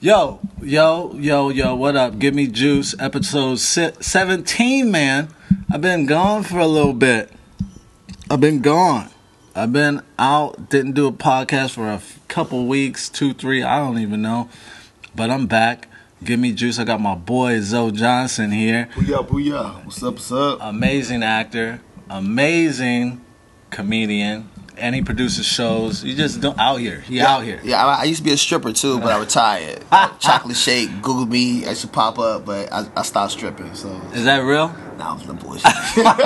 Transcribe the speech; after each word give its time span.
Yo, 0.00 0.38
yo, 0.62 1.12
yo, 1.16 1.48
yo, 1.50 1.74
what 1.74 1.96
up? 1.96 2.18
Give 2.18 2.32
me 2.34 2.46
juice, 2.46 2.94
episode 3.00 3.56
si- 3.58 3.90
17, 4.00 4.90
man. 4.90 5.28
I've 5.70 5.80
been 5.80 6.06
gone 6.06 6.44
for 6.44 6.58
a 6.60 6.66
little 6.66 6.92
bit. 6.92 7.32
I've 8.30 8.40
been 8.40 8.60
gone. 8.62 9.10
I've 9.56 9.72
been 9.72 10.02
out, 10.18 10.70
didn't 10.70 10.92
do 10.92 11.08
a 11.08 11.12
podcast 11.12 11.72
for 11.72 11.88
a 11.88 12.00
couple 12.28 12.66
weeks, 12.66 13.08
two, 13.08 13.34
three, 13.34 13.62
I 13.64 13.78
don't 13.78 13.98
even 13.98 14.22
know. 14.22 14.48
But 15.16 15.30
I'm 15.30 15.46
back. 15.48 15.88
Give 16.22 16.38
me 16.38 16.52
juice. 16.52 16.78
I 16.78 16.84
got 16.84 17.00
my 17.00 17.14
boy 17.14 17.60
Zoe 17.60 17.90
Johnson 17.92 18.50
here. 18.52 18.88
Booyah, 18.94 19.26
booyah. 19.26 19.84
What's 19.84 20.02
up, 20.02 20.14
what's 20.14 20.32
up? 20.32 20.58
Amazing 20.60 21.22
actor, 21.22 21.80
amazing 22.10 23.24
comedian, 23.70 24.48
and 24.76 24.94
he 24.94 25.02
produces 25.02 25.44
shows. 25.46 26.02
You 26.04 26.14
just 26.14 26.40
don't 26.40 26.58
out 26.58 26.76
here. 26.76 27.00
He 27.00 27.20
out 27.20 27.42
here. 27.44 27.60
Yeah, 27.64 27.84
I, 27.84 28.00
I 28.00 28.04
used 28.04 28.18
to 28.20 28.24
be 28.24 28.32
a 28.32 28.36
stripper 28.36 28.72
too, 28.72 28.98
but 29.00 29.12
I 29.12 29.18
retired. 29.20 29.84
Chocolate 30.20 30.56
Shake, 30.56 30.90
Google 31.02 31.26
me, 31.26 31.66
I 31.66 31.70
used 31.70 31.82
to 31.82 31.88
pop 31.88 32.18
up, 32.18 32.44
but 32.46 32.72
I, 32.72 32.86
I 32.96 33.02
stopped 33.02 33.32
stripping, 33.32 33.74
so 33.74 33.88
Is 34.14 34.24
that 34.24 34.38
real? 34.38 34.74
I'm 35.00 35.20
some 35.20 35.36
bullshit. 35.36 35.62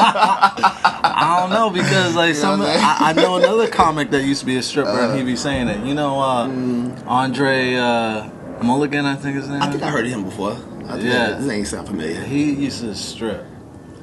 I 0.08 1.38
don't 1.40 1.50
know 1.50 1.68
because 1.70 2.14
like 2.14 2.28
You 2.28 2.34
some 2.34 2.62
I'm 2.62 2.66
I, 2.66 3.12
know 3.12 3.36
another 3.36 3.68
comic 3.68 4.10
that 4.10 4.24
used 4.24 4.40
to 4.40 4.46
be 4.46 4.56
a 4.56 4.62
stripper 4.62 4.88
and 4.90 5.18
he 5.18 5.24
be 5.24 5.36
saying 5.36 5.68
it. 5.68 5.84
You 5.86 5.94
know, 5.94 6.18
uh, 6.20 6.46
Mm. 6.48 7.06
Andre 7.06 7.74
uh, 7.74 8.28
Mulligan, 8.62 9.04
I 9.06 9.14
think 9.16 9.36
his 9.36 9.48
name. 9.48 9.60
I 9.62 9.66
think 9.66 9.76
is? 9.76 9.82
I 9.82 9.90
heard 9.90 10.06
of 10.06 10.12
him 10.12 10.24
before. 10.24 10.52
I 10.52 10.92
think 10.92 11.04
Yeah. 11.04 11.36
His 11.36 11.46
name 11.46 11.64
sound 11.64 11.86
familiar. 11.88 12.20
he 12.22 12.52
used 12.52 12.80
to 12.80 12.94
strip. 12.94 13.44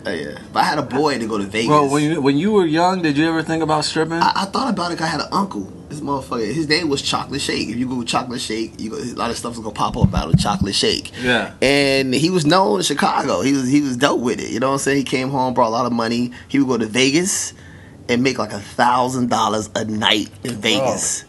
Oh, 0.06 0.12
yeah. 0.12 0.40
But 0.54 0.60
I 0.62 0.64
had 0.64 0.80
a 0.80 0.84
boy 0.84 1.20
to 1.20 1.28
go 1.28 1.38
to 1.38 1.44
Vegas. 1.44 1.68
Bro, 1.68 1.90
when 1.90 2.04
you 2.04 2.22
when 2.22 2.38
you 2.38 2.52
were 2.52 2.66
young, 2.66 3.02
did 3.02 3.18
you 3.18 3.28
ever 3.28 3.44
think 3.44 3.62
about 3.64 3.86
stripping? 3.86 4.14
I, 4.14 4.32
I 4.36 4.46
thought 4.46 4.70
about 4.70 4.92
it. 4.92 5.02
I 5.02 5.08
had 5.08 5.22
an 5.22 5.28
uncle. 5.32 5.72
This 5.90 6.02
motherfucker. 6.02 6.54
His 6.54 6.70
name 6.70 6.88
was 6.88 7.02
Chocolate 7.02 7.42
Shake. 7.42 7.68
If 7.68 7.76
you 7.76 7.88
Google 7.88 8.06
Chocolate 8.06 8.40
Shake, 8.40 8.80
you 8.80 8.92
go, 8.92 8.98
a 8.98 9.04
lot 9.16 9.32
of 9.32 9.38
stuff's 9.38 9.58
gonna 9.58 9.72
pop 9.72 9.98
up 9.98 10.04
about 10.04 10.34
a 10.34 10.38
Chocolate 10.38 10.76
Shake. 10.76 11.12
Yeah. 11.22 11.54
And 11.62 12.14
he 12.14 12.30
was 12.30 12.46
known 12.46 12.80
in 12.80 12.84
Chicago. 12.84 13.42
He 13.42 13.54
was 13.54 13.68
he 13.68 13.82
was 13.82 13.98
dope 13.98 14.22
with 14.22 14.40
it. 14.40 14.52
You 14.52 14.60
know 14.60 14.68
what 14.68 14.74
I'm 14.74 14.80
saying? 14.80 14.98
He 14.98 15.04
came 15.04 15.30
home, 15.30 15.54
brought 15.54 15.70
a 15.70 15.72
lot 15.72 15.86
of 15.86 15.92
money. 15.92 16.32
He 16.48 16.60
would 16.60 16.68
go 16.68 16.78
to 16.78 16.86
Vegas 16.86 17.54
and 18.08 18.24
make 18.24 18.38
like 18.38 18.54
a 18.54 18.60
thousand 18.60 19.30
dollars 19.30 19.70
a 19.76 19.86
night 19.86 20.30
in 20.44 20.56
Vegas. 20.56 21.26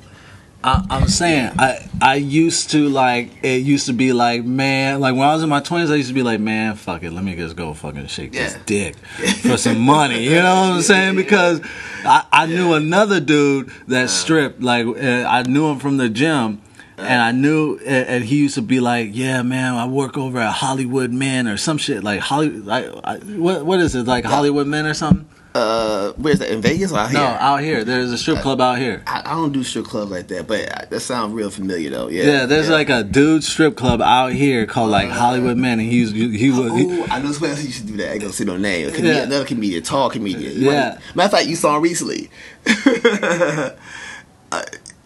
I, 0.62 0.84
I'm 0.90 1.08
saying 1.08 1.52
I 1.58 1.88
I 2.02 2.14
used 2.16 2.70
to 2.72 2.88
like 2.90 3.30
it 3.42 3.62
used 3.62 3.86
to 3.86 3.94
be 3.94 4.12
like 4.12 4.44
man 4.44 5.00
like 5.00 5.14
when 5.14 5.26
I 5.26 5.32
was 5.32 5.42
in 5.42 5.48
my 5.48 5.60
twenties 5.60 5.90
I 5.90 5.94
used 5.94 6.08
to 6.08 6.14
be 6.14 6.22
like 6.22 6.38
man 6.38 6.74
fuck 6.76 7.02
it 7.02 7.12
let 7.12 7.24
me 7.24 7.34
just 7.34 7.56
go 7.56 7.72
fucking 7.72 8.06
shake 8.08 8.32
this 8.32 8.52
Yeah. 8.54 8.62
dick 8.66 8.96
for 9.42 9.56
some 9.56 9.80
money 9.80 10.22
you 10.24 10.34
know 10.36 10.54
what 10.54 10.72
I'm 10.76 10.82
saying? 10.82 11.16
Because 11.16 11.62
I, 12.04 12.24
I 12.30 12.46
knew 12.46 12.74
another 12.74 13.20
dude 13.20 13.70
that 13.88 14.10
stripped 14.10 14.60
like 14.60 14.86
uh, 14.86 15.24
I 15.26 15.42
knew 15.44 15.66
him 15.70 15.78
from 15.78 15.96
the 15.96 16.10
gym 16.10 16.60
and 16.98 17.22
I 17.22 17.32
knew 17.32 17.78
and 17.78 18.08
and 18.08 18.24
he 18.24 18.36
used 18.36 18.56
to 18.56 18.62
be 18.62 18.80
like 18.80 19.10
yeah 19.12 19.40
man 19.40 19.76
I 19.76 19.86
work 19.86 20.18
over 20.18 20.38
at 20.38 20.52
Hollywood 20.52 21.10
Men 21.10 21.48
or 21.48 21.56
some 21.56 21.78
shit 21.78 22.04
like 22.04 22.20
Hollywood 22.20 22.66
like 22.66 22.86
I, 23.02 23.16
what 23.16 23.64
what 23.64 23.80
is 23.80 23.94
it 23.94 24.06
like 24.06 24.26
Hollywood 24.26 24.66
Men 24.66 24.84
or 24.84 24.92
something 24.92 25.26
Uh, 25.52 26.12
where's 26.12 26.38
that 26.38 26.48
in 26.52 26.62
Vegas 26.62 26.92
or 26.92 26.98
out 26.98 27.12
no 27.12 27.18
here? 27.18 27.36
out 27.40 27.56
here 27.60 27.82
there's 27.82 28.12
a 28.12 28.16
strip 28.18 28.38
club 28.38 28.60
out 28.60 28.78
here 28.78 29.02
I, 29.04 29.22
I 29.24 29.30
don't 29.34 29.50
do 29.50 29.64
strip 29.64 29.84
clubs 29.84 30.08
like 30.12 30.28
that, 30.28 30.46
but 30.46 30.60
uh, 30.70 30.84
that 30.88 31.00
sounds 31.00 31.34
real 31.34 31.50
familiar 31.50 31.90
though. 31.90 32.06
Yeah, 32.08 32.24
Yeah, 32.24 32.46
there's 32.46 32.68
like 32.70 32.88
a 32.88 33.02
dude 33.02 33.42
strip 33.42 33.76
club 33.76 34.00
out 34.00 34.32
here 34.32 34.64
called 34.66 34.90
like 34.90 35.08
Hollywood 35.08 35.56
Man, 35.56 35.80
and 35.80 35.88
he's 35.90 36.12
he 36.12 36.50
was 36.50 36.72
he, 36.74 36.84
Ooh, 36.84 37.04
I 37.06 37.20
know 37.20 37.32
somebody 37.32 37.52
else 37.54 37.64
used 37.64 37.80
to 37.80 37.86
do 37.88 37.96
that. 37.96 38.10
I 38.10 38.12
ain't 38.12 38.20
gonna 38.20 38.32
say 38.32 38.44
no 38.44 38.56
name. 38.56 38.86
A 38.88 38.90
comedian, 38.92 39.16
Yeah. 39.16 39.22
Another 39.24 39.44
comedian, 39.44 39.82
tall 39.82 40.08
comedian. 40.08 40.52
You 40.52 40.70
Yeah. 40.70 40.98
might- 41.06 41.16
matter 41.16 41.26
of 41.26 41.30
fact, 41.32 41.46
you 41.48 41.56
saw 41.56 41.76
him 41.76 41.82
recently. 41.82 42.30
I, 42.66 43.74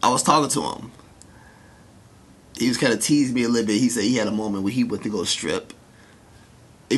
I 0.03 0.11
was 0.11 0.22
talking 0.22 0.50
to 0.50 0.62
him. 0.72 0.92
He 2.59 2.69
was 2.69 2.77
kind 2.78 2.92
of 2.92 3.00
teasing 3.00 3.34
me 3.34 3.45
a 3.45 3.48
little 3.48 3.66
bit. 3.66 3.81
He 3.81 3.88
said 3.88 4.04
he 4.04 4.16
had 4.16 4.28
a 4.28 4.33
moment 4.33 4.62
where 4.65 4.72
he 4.72 4.84
went 4.84 5.03
to 5.04 5.09
go 5.09 5.25
strip. 5.25 5.72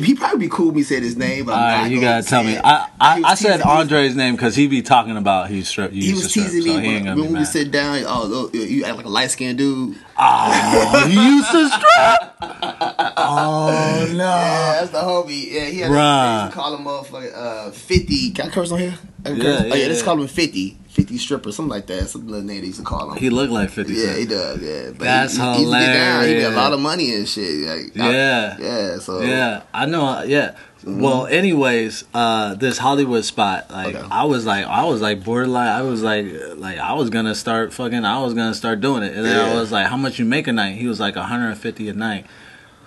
He 0.03 0.15
probably 0.15 0.39
be 0.39 0.49
cool 0.49 0.67
with 0.67 0.75
me 0.75 0.83
saying 0.83 1.03
his 1.03 1.15
name, 1.17 1.45
but 1.45 1.53
I'm 1.53 1.83
right, 1.83 1.91
you 1.91 2.01
gotta 2.01 2.25
tell 2.27 2.43
me. 2.43 2.53
it. 2.55 2.61
I 2.63 2.87
I, 2.99 3.21
I 3.23 3.35
said 3.35 3.57
teasing- 3.57 3.67
Andre's 3.71 4.15
name 4.15 4.35
because 4.35 4.55
he 4.55 4.67
be 4.67 4.81
talking 4.81 5.17
about 5.17 5.49
he 5.49 5.63
strip. 5.63 5.91
He, 5.91 6.01
He 6.07 6.13
was 6.13 6.23
to 6.23 6.29
strip, 6.29 6.45
teasing 6.47 6.61
so 6.63 6.79
me 6.79 7.01
when, 7.03 7.19
when 7.19 7.33
we 7.33 7.45
sit 7.45 7.71
down. 7.71 8.03
Oh, 8.07 8.49
you 8.53 8.61
you 8.61 8.85
act 8.85 8.97
like 8.97 9.05
a 9.05 9.09
light 9.09 9.31
skinned 9.31 9.57
dude. 9.57 9.97
Oh, 10.17 11.05
he 11.07 11.13
used 11.13 11.51
to 11.51 11.69
strip. 11.69 12.33
Oh 13.19 14.05
no. 14.11 14.17
Yeah, 14.17 14.77
that's 14.79 14.91
the 14.91 14.99
homie. 14.99 15.51
Yeah, 15.51 15.65
he 15.65 15.79
had 15.79 15.91
Bruh. 15.91 16.49
a, 16.49 16.51
call 16.51 16.75
him 16.75 16.85
motherfucker 16.85 17.33
uh, 17.35 17.71
50. 17.71 18.31
Can 18.31 18.47
I 18.47 18.49
curse 18.51 18.71
on 18.71 18.79
here? 18.79 18.93
I 19.25 19.29
Yeah, 19.29 19.41
curse? 19.43 19.61
oh, 19.61 19.65
yeah, 19.67 19.75
yeah, 19.75 19.87
let's 19.87 20.03
call 20.03 20.21
him 20.21 20.27
50. 20.27 20.77
50 21.07 21.17
stripper, 21.19 21.51
something 21.53 21.69
like 21.69 21.87
that. 21.87 22.09
Some 22.09 22.27
little 22.27 22.43
name 22.45 22.61
they 22.61 22.67
used 22.67 22.79
to 22.79 22.85
call 22.85 23.11
him. 23.11 23.17
He 23.17 23.29
looked 23.29 23.51
like 23.51 23.69
Fifty 23.69 23.93
yeah, 23.93 24.05
Cent. 24.07 24.17
he 24.19 24.25
does, 24.25 24.61
yeah. 24.61 24.89
But 24.89 24.99
That's 24.99 25.37
he, 25.37 25.41
he, 25.41 25.65
he 25.65 25.71
get. 25.71 26.27
He 26.27 26.33
made 26.33 26.43
a 26.43 26.49
lot 26.51 26.73
of 26.73 26.81
money 26.81 27.15
and 27.15 27.27
shit. 27.27 27.65
Like, 27.65 27.97
I- 27.97 28.11
Yeah. 28.11 28.57
yeah, 28.59 28.97
so. 28.99 29.21
Yeah, 29.21 29.63
I 29.73 29.85
know. 29.85 30.23
Yeah. 30.23 30.55
Well, 30.83 31.25
anyways, 31.25 32.03
uh, 32.13 32.55
this 32.55 32.77
Hollywood 32.77 33.25
spot, 33.25 33.71
like 33.71 33.95
Okay. 33.95 34.07
I 34.11 34.25
was 34.25 34.45
like, 34.45 34.65
I 34.65 34.85
was 34.85 35.01
like 35.01 35.23
borderline. 35.23 35.67
I 35.69 35.81
was 35.81 36.03
like, 36.03 36.27
like 36.55 36.77
I 36.77 36.93
was 36.93 37.09
gonna 37.09 37.35
start 37.35 37.73
fucking. 37.73 38.05
I 38.05 38.21
was 38.21 38.33
gonna 38.33 38.53
start 38.53 38.79
doing 38.81 39.03
it, 39.03 39.15
and 39.15 39.25
then 39.25 39.37
I 39.37 39.55
was 39.59 39.71
like, 39.71 39.87
how 39.87 39.97
much 39.97 40.19
you 40.19 40.25
make 40.25 40.47
a 40.47 40.53
night? 40.53 40.75
He 40.77 40.87
was 40.87 40.99
like 40.99 41.15
150 41.15 41.89
a 41.89 41.93
night. 41.93 42.25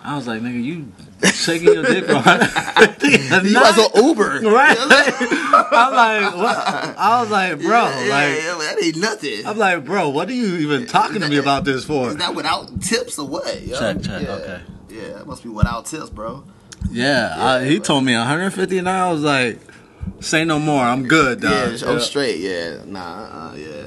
I 0.02 0.16
was 0.16 0.26
like, 0.26 0.40
nigga, 0.40 0.62
you 0.62 0.92
shaking 1.32 1.74
your 1.74 1.82
dick 1.84 2.06
for 2.06 2.14
150 2.14 3.06
a 3.06 3.42
You 3.42 3.52
might 3.54 3.68
as 3.70 3.76
night? 3.76 3.90
Uber. 3.96 4.40
Right? 4.50 4.76
I'm 4.80 5.94
like, 5.94 6.36
what? 6.36 6.56
I 6.98 7.20
was 7.20 7.30
like, 7.30 7.60
bro, 7.60 7.68
Yeah, 7.84 8.04
yeah, 8.04 8.10
like, 8.10 8.42
yeah, 8.42 8.58
that 8.58 8.76
ain't 8.82 8.96
nothing. 8.96 9.46
I'm 9.46 9.58
like, 9.58 9.84
bro, 9.84 10.08
what 10.08 10.28
are 10.28 10.32
you 10.32 10.56
even 10.56 10.86
talking 10.86 11.20
to 11.20 11.28
me 11.28 11.36
about 11.36 11.64
this 11.64 11.84
for? 11.84 12.08
Is 12.08 12.16
that 12.16 12.34
without 12.34 12.80
tips 12.80 13.18
or 13.18 13.26
what? 13.28 13.62
yo? 13.62 13.78
Check, 13.78 14.02
check, 14.02 14.22
Yeah. 14.22 14.30
okay. 14.32 14.60
Yeah, 14.88 15.08
that 15.18 15.26
must 15.26 15.42
be 15.42 15.48
without 15.50 15.86
tips, 15.86 16.10
bro. 16.10 16.44
Yeah, 16.90 17.34
I, 17.36 17.64
he 17.64 17.78
told 17.78 18.04
me 18.04 18.14
150 18.16 18.78
a 18.78 18.82
night. 18.82 19.08
I 19.08 19.12
was 19.12 19.22
like, 19.22 19.60
say 20.20 20.44
no 20.44 20.58
more. 20.58 20.82
I'm 20.82 21.06
good, 21.06 21.40
dog. 21.42 21.78
Yeah, 21.80 21.88
I'm 21.88 22.00
straight. 22.00 22.38
Yeah, 22.38 22.78
nah, 22.86 23.50
uh, 23.50 23.54
yeah. 23.54 23.79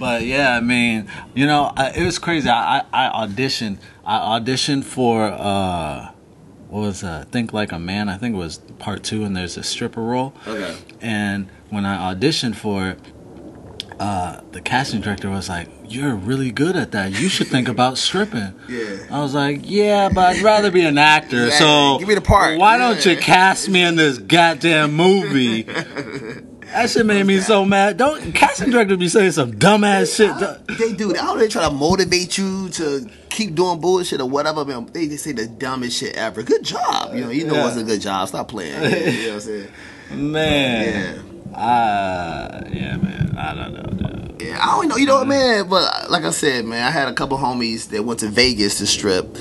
But 0.00 0.24
yeah, 0.24 0.56
I 0.56 0.60
mean, 0.60 1.08
you 1.34 1.46
know, 1.46 1.70
I, 1.76 1.90
it 1.90 2.04
was 2.06 2.18
crazy. 2.18 2.48
I, 2.48 2.78
I, 2.78 2.84
I 2.90 3.26
auditioned. 3.26 3.76
I 4.02 4.40
auditioned 4.40 4.84
for 4.84 5.24
uh, 5.24 6.10
what 6.68 6.80
was 6.80 7.04
uh, 7.04 7.26
Think 7.30 7.52
Like 7.52 7.70
a 7.70 7.78
Man. 7.78 8.08
I 8.08 8.16
think 8.16 8.34
it 8.34 8.38
was 8.38 8.58
part 8.78 9.02
two, 9.02 9.24
and 9.24 9.36
there's 9.36 9.58
a 9.58 9.62
stripper 9.62 10.00
role. 10.00 10.32
Okay. 10.46 10.74
And 11.02 11.50
when 11.68 11.84
I 11.84 12.14
auditioned 12.14 12.56
for 12.56 12.88
it, 12.88 12.98
uh, 14.00 14.40
the 14.52 14.62
casting 14.62 15.02
director 15.02 15.28
was 15.28 15.50
like, 15.50 15.68
"You're 15.86 16.14
really 16.14 16.50
good 16.50 16.76
at 16.76 16.92
that. 16.92 17.12
You 17.12 17.28
should 17.28 17.48
think 17.48 17.68
about 17.68 17.98
stripping." 17.98 18.54
Yeah. 18.70 18.96
I 19.10 19.20
was 19.20 19.34
like, 19.34 19.60
"Yeah, 19.64 20.08
but 20.08 20.36
I'd 20.36 20.42
rather 20.42 20.70
be 20.70 20.80
an 20.80 20.96
actor. 20.96 21.44
Exactly. 21.44 21.66
So 21.66 21.98
Give 21.98 22.08
me 22.08 22.14
the 22.14 22.22
part. 22.22 22.58
Why 22.58 22.78
don't 22.78 23.04
you 23.04 23.18
cast 23.18 23.68
me 23.68 23.82
in 23.82 23.96
this 23.96 24.16
goddamn 24.16 24.94
movie?" 24.94 25.66
That 26.72 26.88
shit 26.88 27.04
made 27.04 27.26
me 27.26 27.40
so 27.40 27.64
mad. 27.64 27.96
Don't 27.96 28.32
casting 28.32 28.70
director 28.70 28.96
be 28.96 29.08
saying 29.08 29.32
some 29.32 29.52
dumbass 29.52 30.16
shit. 30.16 30.78
They 30.78 30.92
do. 30.92 31.12
They 31.12 31.48
try 31.48 31.62
to 31.68 31.70
motivate 31.70 32.38
you 32.38 32.68
to 32.70 33.08
keep 33.28 33.54
doing 33.54 33.80
bullshit 33.80 34.20
or 34.20 34.28
whatever? 34.28 34.64
Man, 34.64 34.86
they 34.92 35.08
just 35.08 35.24
say 35.24 35.32
the 35.32 35.46
dumbest 35.48 35.98
shit 35.98 36.14
ever. 36.14 36.42
Good 36.42 36.62
job. 36.64 37.14
You 37.14 37.22
know, 37.22 37.30
you 37.30 37.44
know 37.46 37.54
Yeah. 37.54 37.72
it 37.76 37.80
a 37.80 37.84
good 37.84 38.00
job. 38.00 38.28
Stop 38.28 38.48
playing. 38.48 38.82
Yeah, 38.82 38.88
you 39.10 39.22
know 39.28 39.34
what 39.34 39.34
I'm 39.34 39.40
saying? 39.40 40.32
Man. 40.32 41.24
Yeah. 41.50 41.56
Uh, 41.58 42.68
yeah, 42.72 42.96
man. 42.98 43.34
I 43.36 43.54
don't 43.54 43.74
know, 43.74 44.08
dude. 44.08 44.42
Yeah, 44.42 44.58
I 44.62 44.66
don't 44.76 44.88
know. 44.88 44.96
You 44.96 45.06
know 45.06 45.16
what, 45.16 45.26
man? 45.26 45.68
But 45.68 46.10
like 46.10 46.22
I 46.24 46.30
said, 46.30 46.64
man, 46.64 46.86
I 46.86 46.90
had 46.90 47.08
a 47.08 47.12
couple 47.14 47.36
homies 47.38 47.88
that 47.88 48.04
went 48.04 48.20
to 48.20 48.28
Vegas 48.28 48.78
to 48.78 48.86
strip, 48.86 49.36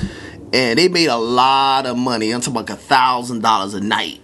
and 0.51 0.79
they 0.79 0.87
made 0.87 1.07
a 1.07 1.17
lot 1.17 1.85
of 1.85 1.95
money. 1.97 2.31
I'm 2.31 2.41
talking 2.41 2.55
like 2.55 2.69
a 2.71 2.75
thousand 2.75 3.41
dollars 3.43 3.75
a 3.75 3.81
night. 3.81 4.19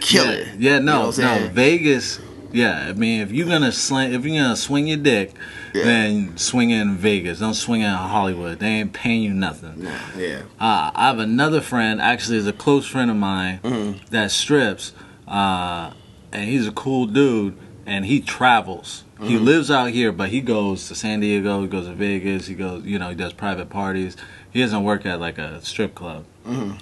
Kill 0.00 0.24
yeah, 0.24 0.30
it. 0.32 0.46
Yeah, 0.58 0.74
You 0.78 0.80
know 0.82 1.10
no, 1.12 1.38
no. 1.38 1.48
Vegas. 1.52 2.18
Yeah, 2.52 2.86
I 2.88 2.92
mean, 2.92 3.20
if 3.20 3.32
you're 3.32 3.48
gonna 3.48 3.72
sling, 3.72 4.12
if 4.12 4.24
you're 4.24 4.42
gonna 4.42 4.56
swing 4.56 4.86
your 4.86 4.98
dick, 4.98 5.32
Yeah. 5.74 5.84
then 5.84 6.36
swing 6.36 6.70
it 6.70 6.80
in 6.80 6.96
Vegas. 6.96 7.38
Don't 7.40 7.54
swing 7.54 7.80
it 7.80 7.86
in 7.86 7.90
Hollywood. 7.92 8.58
They 8.58 8.66
ain't 8.68 8.92
paying 8.92 9.22
you 9.22 9.32
nothing. 9.32 9.86
Yeah. 10.16 10.42
Uh, 10.60 10.90
I 10.94 11.06
have 11.08 11.18
another 11.18 11.60
friend, 11.60 12.00
actually, 12.00 12.38
is 12.38 12.46
a 12.46 12.52
close 12.52 12.86
friend 12.86 13.10
of 13.10 13.16
mine 13.16 13.60
Mm-hmm. 13.62 13.98
that 14.10 14.30
strips, 14.30 14.92
uh, 15.26 15.92
and 16.32 16.48
he's 16.48 16.66
a 16.66 16.72
cool 16.72 17.06
dude, 17.06 17.56
and 17.86 18.04
he 18.06 18.20
travels. 18.20 19.04
He 19.20 19.34
Mm-hmm. 19.36 19.44
lives 19.44 19.70
out 19.70 19.90
here, 19.90 20.10
but 20.12 20.30
he 20.30 20.40
goes 20.40 20.88
to 20.88 20.94
San 20.96 21.20
Diego, 21.20 21.62
he 21.62 21.68
goes 21.68 21.86
to 21.86 21.92
Vegas, 21.94 22.48
he 22.48 22.54
goes, 22.54 22.84
you 22.84 22.98
know, 22.98 23.08
he 23.10 23.14
does 23.14 23.32
private 23.32 23.70
parties. 23.70 24.16
He 24.50 24.60
doesn't 24.60 24.82
work 24.82 25.06
at 25.06 25.20
like 25.20 25.38
a 25.38 25.64
strip 25.64 25.94
club. 25.94 26.24
Mm-hmm. 26.46 26.72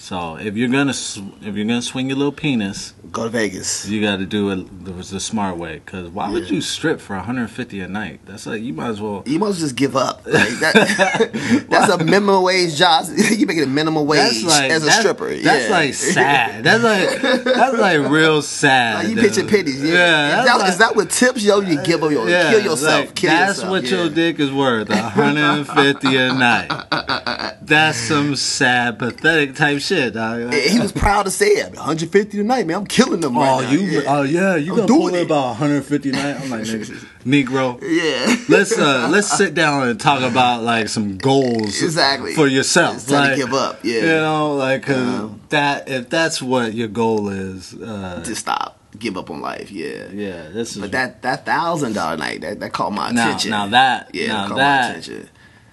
So 0.00 0.36
if 0.36 0.56
you're 0.56 0.68
gonna 0.68 0.94
sw- 0.94 1.22
if 1.42 1.56
you're 1.56 1.66
gonna 1.66 1.82
swing 1.82 2.08
your 2.08 2.16
little 2.16 2.32
penis, 2.32 2.94
Go 3.10 3.24
to 3.24 3.30
Vegas. 3.30 3.88
you 3.88 4.00
got 4.00 4.18
to 4.18 4.26
do 4.26 4.50
it 4.50 4.84
the, 4.84 4.92
the 4.92 5.18
smart 5.18 5.56
way. 5.56 5.80
Cause 5.84 6.08
why 6.08 6.30
would 6.30 6.48
you 6.50 6.60
strip 6.60 7.00
for 7.00 7.16
150 7.16 7.80
a 7.80 7.88
night? 7.88 8.20
That's 8.24 8.46
like 8.46 8.62
you 8.62 8.72
might 8.72 8.90
as 8.90 9.00
well. 9.00 9.24
You 9.26 9.40
must 9.40 9.58
just 9.58 9.74
give 9.76 9.96
up. 9.96 10.24
Like 10.38 10.60
that, 10.60 11.66
that's 11.68 11.90
a 11.92 11.98
minimum 12.04 12.44
wage 12.44 12.76
job. 12.76 13.06
you 13.30 13.44
making 13.44 13.64
a 13.64 13.66
minimum 13.66 14.06
wage 14.06 14.44
like 14.44 14.70
as 14.70 14.82
a 14.82 14.86
that's- 14.86 15.00
stripper. 15.00 15.34
That's 15.34 15.68
yeah. 15.68 15.76
like 15.76 15.94
sad. 15.94 16.62
That's 16.64 16.84
like 16.84 17.44
that's 17.44 17.76
like 17.76 18.08
real 18.08 18.40
sad. 18.40 19.04
Like 19.04 19.08
you 19.08 19.20
pitching 19.20 19.48
pennies. 19.48 19.82
Yeah. 19.82 19.94
Yeah, 19.94 20.40
is, 20.40 20.46
that, 20.46 20.58
like- 20.58 20.68
is 20.70 20.78
that 20.78 20.96
what 20.96 21.10
tips 21.10 21.42
yo? 21.42 21.60
You 21.60 21.82
give 21.82 22.04
up 22.04 22.12
your 22.12 22.28
Yeah, 22.28 22.50
kill 22.52 22.60
yourself. 22.60 23.06
like, 23.06 23.14
kill 23.16 23.30
that's 23.30 23.58
yourself. 23.58 23.70
what 23.70 23.84
yeah. 23.84 23.96
your 23.96 24.10
dick 24.10 24.38
is 24.38 24.52
worth. 24.52 24.90
150 24.90 26.16
a 26.16 26.34
night. 26.34 27.56
That's 27.62 27.98
some 27.98 28.36
sad, 28.36 28.98
pathetic 28.98 29.54
type 29.54 29.80
shit, 29.80 29.87
dog. 29.88 30.52
Yeah, 30.52 30.58
He 30.60 30.78
was 30.80 30.92
proud 30.92 31.24
to 31.24 31.30
say 31.30 31.46
it. 31.48 31.70
150 31.74 32.36
tonight, 32.38 32.66
man. 32.66 32.76
I'm 32.78 32.86
killing 32.86 33.20
them 33.20 33.36
right 33.36 33.48
Oh, 33.48 33.60
now. 33.60 33.70
you? 33.70 33.80
Yeah. 33.80 34.00
Oh, 34.06 34.22
yeah. 34.22 34.56
You 34.56 34.72
I'm 34.72 34.78
gonna 34.86 34.88
pull 34.88 35.14
it 35.14 35.22
about 35.26 35.46
150 35.48 36.10
a 36.10 36.12
night? 36.12 36.40
I'm 36.40 36.50
like, 36.50 36.62
nigga, 36.62 37.04
Negro. 37.24 37.80
yeah. 37.82 38.36
Let's 38.48 38.78
uh, 38.78 39.08
let's 39.10 39.30
sit 39.36 39.54
down 39.62 39.88
and 39.88 40.00
talk 40.00 40.22
about 40.22 40.62
like 40.62 40.88
some 40.88 41.16
goals 41.18 41.82
Exactly. 41.82 42.34
for 42.34 42.46
yourself. 42.46 42.96
It's 42.96 43.04
time 43.06 43.22
to 43.24 43.28
like, 43.28 43.36
give 43.36 43.52
up, 43.54 43.80
yeah. 43.84 44.00
you 44.00 44.06
know, 44.06 44.54
like 44.54 44.88
Uh-huh. 44.88 45.28
that 45.50 45.88
if 45.88 46.08
that's 46.10 46.40
what 46.42 46.74
your 46.74 46.88
goal 46.88 47.28
is, 47.28 47.74
uh, 47.74 48.22
Just 48.24 48.40
stop. 48.42 48.74
Give 48.98 49.16
up 49.16 49.30
on 49.30 49.40
life. 49.42 49.70
Yeah. 49.70 50.08
yeah, 50.12 50.48
this 50.48 50.74
is 50.74 50.78
But 50.82 50.92
that 50.92 51.22
that 51.22 51.44
thousand 51.46 51.92
dollar 51.92 52.16
night 52.16 52.40
that, 52.40 52.58
that 52.60 52.72
caught 52.72 52.92
my 52.92 53.10
now 53.12 53.28
attention. 53.28 53.50
now 53.50 53.66
that 53.68 54.10
yeah, 54.14 54.26
now 54.28 54.48
caught 54.48 54.56
that 54.56 54.82
my 54.82 54.88
attention. 54.98 55.28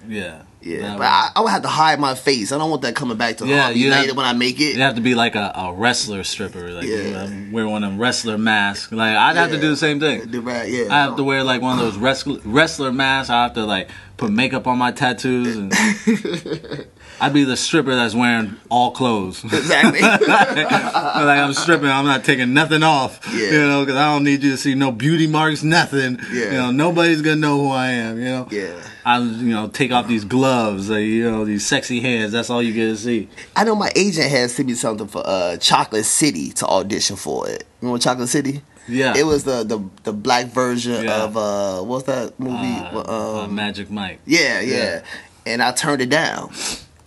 yeah 0.08 0.42
Yeah, 0.66 0.82
that 0.82 0.98
but 0.98 1.06
I, 1.06 1.30
I 1.36 1.42
would 1.42 1.52
have 1.52 1.62
to 1.62 1.68
hide 1.68 2.00
my 2.00 2.16
face. 2.16 2.52
I 2.52 2.58
don't 2.58 2.72
want 2.72 2.82
that 2.82 2.96
coming 2.96 3.18
back 3.18 3.38
to 3.38 3.46
Yeah, 3.46 3.70
you 3.70 3.92
later 3.92 4.08
have- 4.08 4.18
when 4.18 4.26
I 4.26 4.34
make 4.34 4.60
it. 4.60 4.76
You 4.76 4.82
have 4.82 4.96
to 4.96 5.02
be 5.02 5.14
like 5.14 5.36
a, 5.36 5.52
a 5.56 5.74
wrestler 5.74 6.24
stripper, 6.24 6.72
like 6.72 6.86
Yeah. 6.88 7.30
wear 7.52 7.68
one 7.68 7.84
of 7.84 7.92
them 7.92 8.00
wrestler 8.00 8.38
masks. 8.40 8.92
Like 8.92 9.16
I'd 9.16 9.36
have 9.38 9.52
to 9.52 9.62
do 9.62 9.70
the 9.70 9.78
same 9.78 10.00
thing. 10.00 10.30
Right, 10.44 10.68
yeah. 10.70 10.88
I 10.90 11.04
have 11.04 11.18
to 11.18 11.24
wear 11.24 11.44
like 11.44 11.62
one 11.62 11.78
of 11.78 11.86
those 11.86 11.98
wrestler 11.98 12.40
wrestler 12.44 12.92
masks. 12.92 13.30
I 13.30 13.44
have 13.44 13.54
to 13.54 13.64
like 13.66 13.90
put 14.18 14.32
makeup 14.32 14.66
on 14.66 14.78
my 14.80 14.92
tattoos, 14.92 15.56
and 15.56 15.72
I'd 17.22 17.34
be 17.34 17.44
the 17.46 17.56
stripper 17.58 17.96
that's 17.96 18.14
wearing 18.14 18.58
all 18.70 18.92
clothes. 18.92 19.44
Exactly. 19.44 20.02
like 20.02 21.40
I'm 21.40 21.54
stripping, 21.54 21.88
I'm 21.90 22.06
not 22.06 22.24
taking 22.24 22.54
nothing 22.54 22.84
off. 22.84 23.20
Yeah. 23.34 23.52
You 23.52 23.68
know, 23.68 23.80
because 23.86 23.96
I 23.98 24.14
don't 24.14 24.24
need 24.24 24.44
you 24.44 24.52
to 24.52 24.58
see 24.58 24.76
no 24.76 24.92
beauty 24.92 25.28
marks, 25.28 25.64
nothing. 25.64 26.20
Yeah. 26.32 26.46
You 26.46 26.52
know, 26.52 26.72
nobody's 26.72 27.22
gonna 27.22 27.38
know 27.38 27.58
who 27.60 27.70
I 27.72 27.88
am. 27.92 28.18
You 28.20 28.26
know. 28.26 28.48
Yeah. 28.52 28.80
I 29.06 29.20
you 29.20 29.54
know 29.54 29.68
take 29.70 29.92
off 29.92 30.08
these 30.08 30.26
gloves, 30.26 30.90
like, 30.90 31.02
you 31.06 31.30
know 31.30 31.46
these 31.46 31.66
sexy 31.66 32.00
hands. 32.02 32.32
That's 32.32 32.50
all 32.50 32.62
you 32.62 32.74
get 32.74 32.88
to 32.88 32.98
see. 32.98 33.30
I 33.56 33.64
know 33.64 33.76
my 33.76 33.92
agent 33.96 34.30
had 34.30 34.50
sent 34.52 34.68
me 34.68 34.74
something 34.76 35.08
for 35.08 35.22
uh, 35.26 35.58
Chocolate 35.58 36.06
City 36.06 36.52
to 36.54 36.66
audition 36.68 37.16
for 37.16 37.48
it. 37.48 37.62
You 37.82 37.88
Remember 37.88 38.02
Chocolate 38.02 38.30
City? 38.30 38.62
Yeah. 38.88 39.14
It 39.16 39.26
was 39.26 39.44
the 39.44 39.64
the, 39.64 39.80
the 40.04 40.14
black 40.14 40.48
version 40.48 41.04
Yeah. 41.06 41.24
of 41.24 41.38
uh 41.38 41.82
what's 41.82 42.06
that 42.06 42.40
movie? 42.40 42.56
Uh, 42.56 42.92
Well, 42.94 43.10
uh, 43.10 43.44
um, 43.46 43.56
Magic 43.56 43.90
Mike. 43.90 44.20
yeah, 44.26 44.60
yeah, 44.60 44.76
Yeah. 44.78 45.02
And 45.48 45.62
I 45.62 45.72
turned 45.72 46.02
it 46.02 46.10
down. 46.10 46.52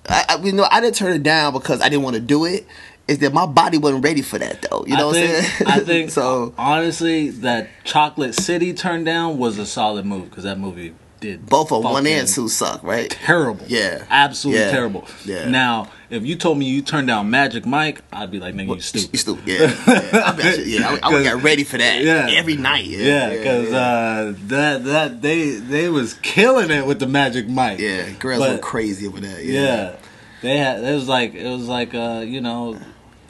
I, 0.09 0.25
I 0.29 0.37
you 0.43 0.53
know 0.53 0.67
I 0.71 0.81
didn't 0.81 0.97
turn 0.97 1.13
it 1.13 1.23
down 1.23 1.53
because 1.53 1.81
I 1.81 1.89
didn't 1.89 2.03
want 2.03 2.17
to 2.17 2.23
do 2.23 2.45
it. 2.45 2.67
Is 3.07 3.19
that 3.21 3.33
my 3.33 3.47
body 3.47 3.79
wasn't 3.79 4.05
ready 4.05 4.21
for 4.23 4.39
that 4.39 4.63
though? 4.63 4.85
You 4.87 4.97
know 4.97 5.05
I 5.05 5.07
what 5.07 5.15
think, 5.17 5.31
I'm 5.31 5.43
saying? 5.67 5.71
I 5.71 5.81
think 5.85 6.11
so. 6.21 6.55
honestly 6.59 7.31
that 7.31 7.71
Chocolate 7.85 8.35
City 8.35 8.75
turned 8.75 9.07
down 9.07 9.39
was 9.39 9.59
a 9.59 9.67
solid 9.67 10.05
move 10.07 10.29
because 10.29 10.45
that 10.45 10.59
movie 10.59 10.95
did 11.21 11.47
Both 11.47 11.73
of 11.73 11.83
one 11.83 12.07
and 12.07 12.29
two 12.29 12.49
suck, 12.49 12.83
right? 12.85 13.11
terrible. 13.11 13.65
Yeah. 13.67 14.05
absolutely 14.09 14.63
Yeah. 14.63 14.71
terrible. 14.71 15.05
Yeah. 15.25 15.49
Now, 15.49 15.91
if 16.11 16.25
you 16.25 16.37
told 16.37 16.59
me 16.59 16.67
you 16.67 16.81
turned 16.81 17.09
down 17.09 17.29
Magic 17.29 17.67
Mike, 17.67 18.03
I'd 18.13 18.31
be 18.31 18.39
like, 18.39 18.55
nigga, 18.55 18.77
you 18.77 18.81
stupid. 18.81 19.09
You 19.13 19.19
stupid. 19.19 19.49
Yeah, 19.49 19.59
yeah. 19.89 20.23
I 20.27 20.33
bet 20.37 20.59
you, 20.59 20.65
yeah. 20.79 20.99
I, 21.03 21.09
I 21.09 21.13
would 21.13 21.25
get 21.25 21.37
ready 21.43 21.65
for 21.65 21.77
that. 21.77 22.03
Yeah. 22.05 22.29
every 22.31 22.57
night. 22.57 22.85
Yeah, 22.85 22.99
Yeah, 23.33 23.37
because 23.37 23.71
yeah. 23.73 23.79
uh, 23.79 24.35
that 24.47 24.85
that 24.85 25.21
they 25.23 25.51
they 25.57 25.89
was 25.89 26.15
killing 26.15 26.71
it 26.71 26.87
with 26.87 27.01
the 27.01 27.09
Magic 27.09 27.49
Mike. 27.49 27.81
yeah, 27.81 28.11
girls 28.21 28.39
But- 28.39 28.51
went 28.51 28.63
crazy 28.63 29.09
over 29.09 29.19
that. 29.21 29.45
Yeah. 29.45 29.97
They 30.43 30.59
had 30.59 30.83
it 30.85 30.95
was 30.95 31.09
like 31.09 31.35
it 31.35 31.49
was 31.49 31.69
like 31.69 31.95
uh, 31.95 32.23
you 32.27 32.41
know, 32.41 32.79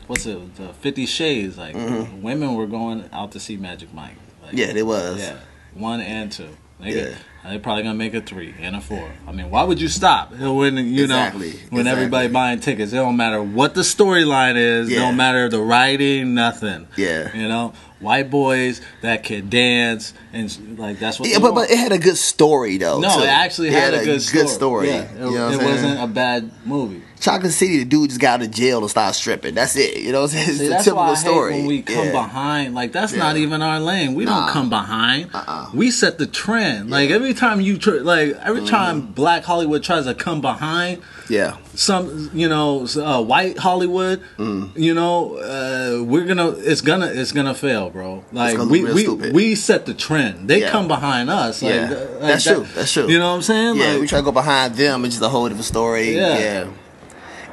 what's 0.06 0.26
it, 0.26 0.56
the 0.56 0.72
Fifty 0.74 1.06
Shades, 1.06 1.56
like 1.58 1.74
women 1.74 2.54
were 2.54 2.66
going 2.66 3.08
out 3.12 3.32
to 3.32 3.40
see 3.40 3.56
Magic 3.56 3.92
Mike. 3.94 4.16
Like, 4.42 4.52
Mm-hmm. 4.52 4.58
yeah, 4.58 4.66
it 4.80 4.86
was. 4.86 5.18
Yeah, 5.20 5.36
one 5.74 6.00
and 6.00 6.32
two. 6.32 6.48
Nigga, 6.80 7.10
Yeah. 7.12 7.14
They're 7.44 7.58
probably 7.60 7.82
gonna 7.84 7.94
make 7.96 8.12
a 8.14 8.20
three 8.20 8.54
and 8.60 8.76
a 8.76 8.80
four. 8.80 9.10
I 9.26 9.32
mean, 9.32 9.50
why 9.50 9.62
would 9.64 9.80
you 9.80 9.88
stop 9.88 10.32
when 10.32 10.76
you 10.76 11.04
Exactly, 11.04 11.50
know 11.52 11.56
when 11.70 11.86
everybody 11.86 12.28
buying 12.28 12.60
tickets? 12.60 12.92
It 12.92 12.96
don't 12.96 13.16
matter 13.16 13.42
what 13.42 13.74
the 13.74 13.80
storyline 13.82 14.56
is. 14.56 14.88
It 14.88 14.94
Yeah. 14.94 15.00
don't 15.00 15.16
matter 15.16 15.48
the 15.48 15.60
writing, 15.60 16.34
nothing. 16.34 16.88
Yeah. 16.96 17.34
you 17.34 17.48
know, 17.48 17.72
white 18.00 18.30
boys 18.30 18.80
that 19.02 19.24
can 19.24 19.48
dance 19.48 20.14
and 20.32 20.78
like 20.78 20.98
that's 20.98 21.18
what. 21.18 21.28
Yeah, 21.28 21.38
but, 21.38 21.52
want. 21.54 21.68
but 21.68 21.70
it 21.70 21.78
had 21.78 21.92
a 21.92 21.98
good 21.98 22.16
story 22.16 22.76
though. 22.78 23.00
no, 23.00 23.16
too. 23.16 23.22
it 23.22 23.28
actually 23.28 23.70
had 23.70 23.94
a 23.94 24.04
good 24.04 24.20
story. 24.48 24.88
Yeah, 24.88 25.02
it, 25.02 25.18
you 25.18 25.30
know 25.38 25.50
it 25.50 25.62
wasn't 25.62 26.00
a 26.00 26.06
bad 26.06 26.50
movie. 26.66 27.02
Chocolate 27.20 27.50
City, 27.52 27.78
the 27.78 27.84
dude 27.84 28.10
just 28.10 28.20
got 28.20 28.38
out 28.40 28.46
of 28.46 28.52
jail 28.52 28.78
and 28.78 28.88
started 28.88 29.14
stripping. 29.14 29.52
That's 29.54 29.74
it. 29.74 29.96
You 29.96 30.12
know 30.12 30.20
what 30.20 30.32
I'm 30.34 30.38
saying? 30.38 30.48
It's 30.50 30.58
See, 30.58 30.66
a 30.66 30.70
that's 30.70 30.84
typical 30.84 31.02
why 31.02 31.10
I 31.10 31.14
story. 31.14 31.52
hate 31.54 31.58
when 31.58 31.66
we 31.68 31.82
come 31.82 32.06
Yeah. 32.06 32.12
behind. 32.12 32.74
Like 32.76 32.92
that's 32.92 33.12
Yeah. 33.12 33.18
not 33.18 33.36
even 33.36 33.60
our 33.60 33.80
lane. 33.80 34.14
We 34.14 34.24
Nah. 34.24 34.44
don't 34.44 34.50
come 34.52 34.70
behind. 34.70 35.30
Uh-uh. 35.34 35.70
We 35.74 35.90
set 35.90 36.18
the 36.18 36.28
trend. 36.28 36.90
Like 36.90 37.10
every 37.10 37.34
time 37.34 37.60
you 37.60 37.76
tr- 37.76 37.96
like 38.02 38.36
every 38.44 38.60
Mm-hmm. 38.60 38.66
time 38.70 39.00
Black 39.12 39.42
Hollywood 39.44 39.82
tries 39.82 40.04
to 40.04 40.14
come 40.14 40.40
behind 40.40 41.02
Yeah. 41.28 41.56
some, 41.74 42.30
you 42.32 42.48
know, 42.48 42.86
uh, 42.96 43.20
white 43.22 43.58
Hollywood, 43.58 44.22
Mm. 44.38 44.70
you 44.76 44.94
know, 44.94 45.36
uh, 45.36 46.02
we're 46.02 46.24
gonna 46.24 46.50
it's 46.50 46.80
gonna 46.80 47.06
it's 47.06 47.32
gonna 47.32 47.54
fail, 47.54 47.90
bro. 47.90 48.24
Like 48.32 48.58
we 48.58 48.84
we 48.84 49.02
stupid. 49.02 49.34
we 49.34 49.54
set 49.54 49.84
the 49.86 49.94
trend. 49.94 50.48
They 50.48 50.60
Yeah. 50.62 50.70
come 50.70 50.88
behind 50.88 51.28
us. 51.30 51.62
Like, 51.62 51.74
Yeah. 51.74 51.82
uh, 51.82 51.88
like 51.88 52.20
That's 52.20 52.44
that- 52.44 52.54
true. 52.54 52.66
That's 52.74 52.92
true. 52.92 53.08
You 53.08 53.18
know 53.18 53.28
what 53.30 53.36
I'm 53.36 53.42
saying? 53.42 53.76
Yeah, 53.76 53.88
Like, 53.92 54.00
we 54.00 54.06
try 54.06 54.18
to 54.20 54.24
go 54.24 54.32
behind 54.32 54.76
them. 54.76 55.04
It's 55.04 55.14
just 55.16 55.24
a 55.24 55.28
whole 55.28 55.44
different 55.48 55.66
story. 55.66 56.16
Yeah. 56.16 56.38
Yeah. 56.38 56.64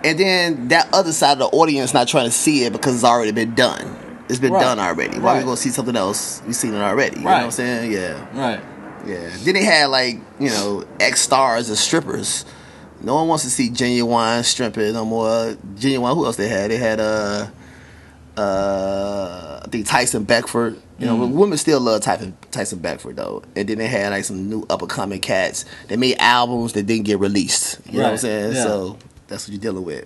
And 0.03 0.19
then 0.19 0.67
that 0.69 0.87
other 0.93 1.11
side 1.11 1.33
of 1.33 1.39
the 1.39 1.45
audience 1.57 1.93
not 1.93 2.07
trying 2.07 2.25
to 2.25 2.31
see 2.31 2.63
it 2.63 2.71
because 2.73 2.95
it's 2.95 3.03
already 3.03 3.31
been 3.31 3.55
done. 3.55 3.95
It's 4.29 4.39
been 4.39 4.53
Right. 4.53 4.61
done 4.61 4.79
already. 4.79 5.19
Why 5.19 5.33
Right. 5.33 5.37
we 5.39 5.43
gonna 5.45 5.57
see 5.57 5.69
something 5.69 5.95
else? 5.95 6.41
We 6.47 6.53
seen 6.53 6.73
it 6.73 6.79
already. 6.81 7.17
You 7.17 7.23
know 7.23 7.29
Right. 7.29 7.37
what 7.39 7.45
I'm 7.45 7.51
saying? 7.51 7.91
Yeah. 7.91 8.13
right. 8.33 8.59
Yeah. 9.07 9.17
Then 9.43 9.53
they 9.53 9.63
had 9.63 9.87
like, 9.89 10.19
you 10.39 10.49
know, 10.49 10.83
ex 10.99 11.21
stars 11.21 11.69
as 11.69 11.79
strippers. 11.79 12.45
No 13.01 13.15
one 13.15 13.27
wants 13.27 13.43
to 13.43 13.49
see 13.49 13.69
genuine 13.69 14.43
stripping 14.43 14.93
no 14.93 15.05
more. 15.05 15.57
Genuine 15.75 16.15
who 16.15 16.25
else 16.25 16.37
they 16.37 16.47
had? 16.47 16.71
They 16.71 16.77
had 16.77 16.99
uh 16.99 17.47
uh 18.37 19.61
I 19.63 19.67
think 19.69 19.87
Tyson 19.87 20.23
Beckford. 20.23 20.81
You 20.97 21.07
know, 21.07 21.25
women 21.27 21.57
still 21.57 21.81
love 21.81 22.01
Tyson 22.01 22.37
Tyson 22.51 22.79
Beckford 22.79 23.17
though. 23.17 23.43
And 23.55 23.67
then 23.67 23.77
they 23.77 23.87
had 23.87 24.11
like 24.11 24.23
some 24.23 24.49
new 24.49 24.65
up 24.69 24.81
and 24.81 24.89
coming 24.89 25.19
cats. 25.19 25.65
They 25.87 25.97
made 25.97 26.17
albums 26.19 26.73
that 26.73 26.83
didn't 26.83 27.05
get 27.05 27.19
released. 27.19 27.79
You 27.85 27.97
know 27.99 28.03
what 28.03 28.11
I'm 28.11 28.17
saying? 28.17 28.53
Yeah. 28.55 28.63
So 28.63 28.97
that's 29.27 29.47
what 29.47 29.53
you're 29.53 29.61
dealing 29.61 29.83
with. 29.83 30.05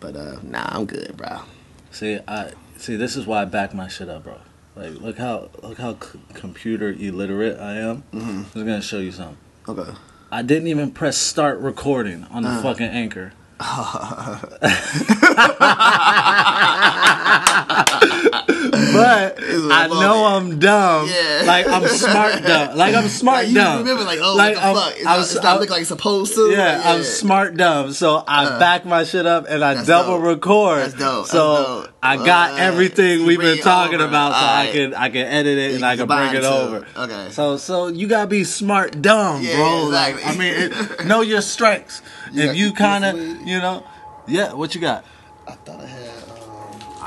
But 0.00 0.16
uh 0.16 0.36
nah, 0.42 0.64
I'm 0.66 0.86
good, 0.86 1.16
bro. 1.16 1.40
See, 1.90 2.18
I 2.26 2.52
see. 2.78 2.96
This 2.96 3.16
is 3.16 3.26
why 3.26 3.42
I 3.42 3.44
back 3.44 3.74
my 3.74 3.88
shit 3.88 4.08
up, 4.08 4.24
bro. 4.24 4.38
Like, 4.76 4.94
look 4.94 5.18
how 5.18 5.50
look 5.62 5.76
how 5.78 5.98
c- 6.00 6.20
computer 6.34 6.90
illiterate 6.90 7.58
I 7.60 7.76
am. 7.78 8.02
Mm-hmm. 8.14 8.58
I'm 8.58 8.66
gonna 8.66 8.80
show 8.80 8.98
you 8.98 9.12
something. 9.12 9.36
Okay. 9.68 9.90
I 10.32 10.42
didn't 10.42 10.68
even 10.68 10.92
press 10.92 11.16
start 11.16 11.58
recording 11.58 12.24
on 12.30 12.44
Uh. 12.44 12.56
the 12.56 12.62
fucking 12.62 12.86
anchor. 12.88 13.32
but 19.00 19.72
I 19.72 19.86
know 19.88 20.24
I'm 20.26 20.58
dumb. 20.58 21.08
Yeah. 21.08 21.42
Like 21.46 21.66
I'm 21.66 21.86
smart 21.88 22.42
dumb. 22.42 22.76
Like 22.76 22.94
I'm 22.94 23.08
smart 23.08 23.38
Like, 23.44 23.48
you 23.48 23.54
dumb. 23.54 23.78
remember 23.78 24.04
like, 24.04 24.18
oh 24.22 24.34
Like, 24.36 24.54
what 24.56 24.60
the 24.62 24.66
I'm- 24.66 24.76
fuck? 24.76 24.92
It's, 24.96 25.00
I 25.06 25.10
not, 25.10 25.18
was- 25.18 25.34
it's 25.34 25.42
not 25.44 25.44
I- 25.44 25.54
looking 25.58 25.70
like 25.70 25.80
it's 25.80 25.88
supposed 25.88 26.34
to. 26.34 26.50
yeah, 26.50 26.76
Like, 26.76 26.86
I'm 26.86 27.02
smart 27.04 27.56
dumb. 27.56 27.92
So 27.92 28.22
I 28.26 28.58
back 28.58 28.84
my 28.84 29.04
shit 29.04 29.26
up 29.26 29.46
and 29.48 29.64
I 29.64 29.74
That's 29.74 29.86
double 29.86 30.16
dope. 30.18 30.24
record. 30.24 30.78
That's 30.82 30.94
dope. 30.94 31.16
That's 31.24 31.30
So 31.30 31.82
dope. 31.84 31.90
I 32.02 32.16
got 32.16 32.52
Uh, 32.52 32.56
everything 32.62 33.26
we've 33.26 33.38
been 33.40 33.58
talking 33.58 33.96
over. 33.96 34.04
about, 34.06 34.32
so 34.32 34.38
I 34.46 34.70
can 34.72 34.94
I 34.94 35.08
can 35.10 35.26
edit 35.26 35.58
it 35.58 35.74
and 35.74 35.84
I 35.84 35.96
can 35.96 36.06
bring 36.06 36.34
it 36.34 36.44
over. 36.44 36.86
Okay. 36.96 37.28
So 37.30 37.56
so 37.56 37.88
you 37.88 38.06
gotta 38.06 38.26
be 38.26 38.44
smart 38.44 39.00
dumb, 39.02 39.42
Yeah, 39.42 39.56
bro. 39.56 39.84
Like 39.84 40.26
I 40.26 40.32
mean, 40.36 40.54
it, 40.56 41.04
know 41.10 41.20
your 41.20 41.42
strengths. 41.42 42.00
You 42.32 42.44
if 42.50 42.56
you 42.56 42.72
kind 42.72 43.04
of 43.04 43.16
you 43.46 43.58
know, 43.58 43.84
yeah. 44.26 44.52
What 44.54 44.74
you 44.74 44.80
got? 44.80 45.04
I 45.48 45.52
thought 45.52 45.79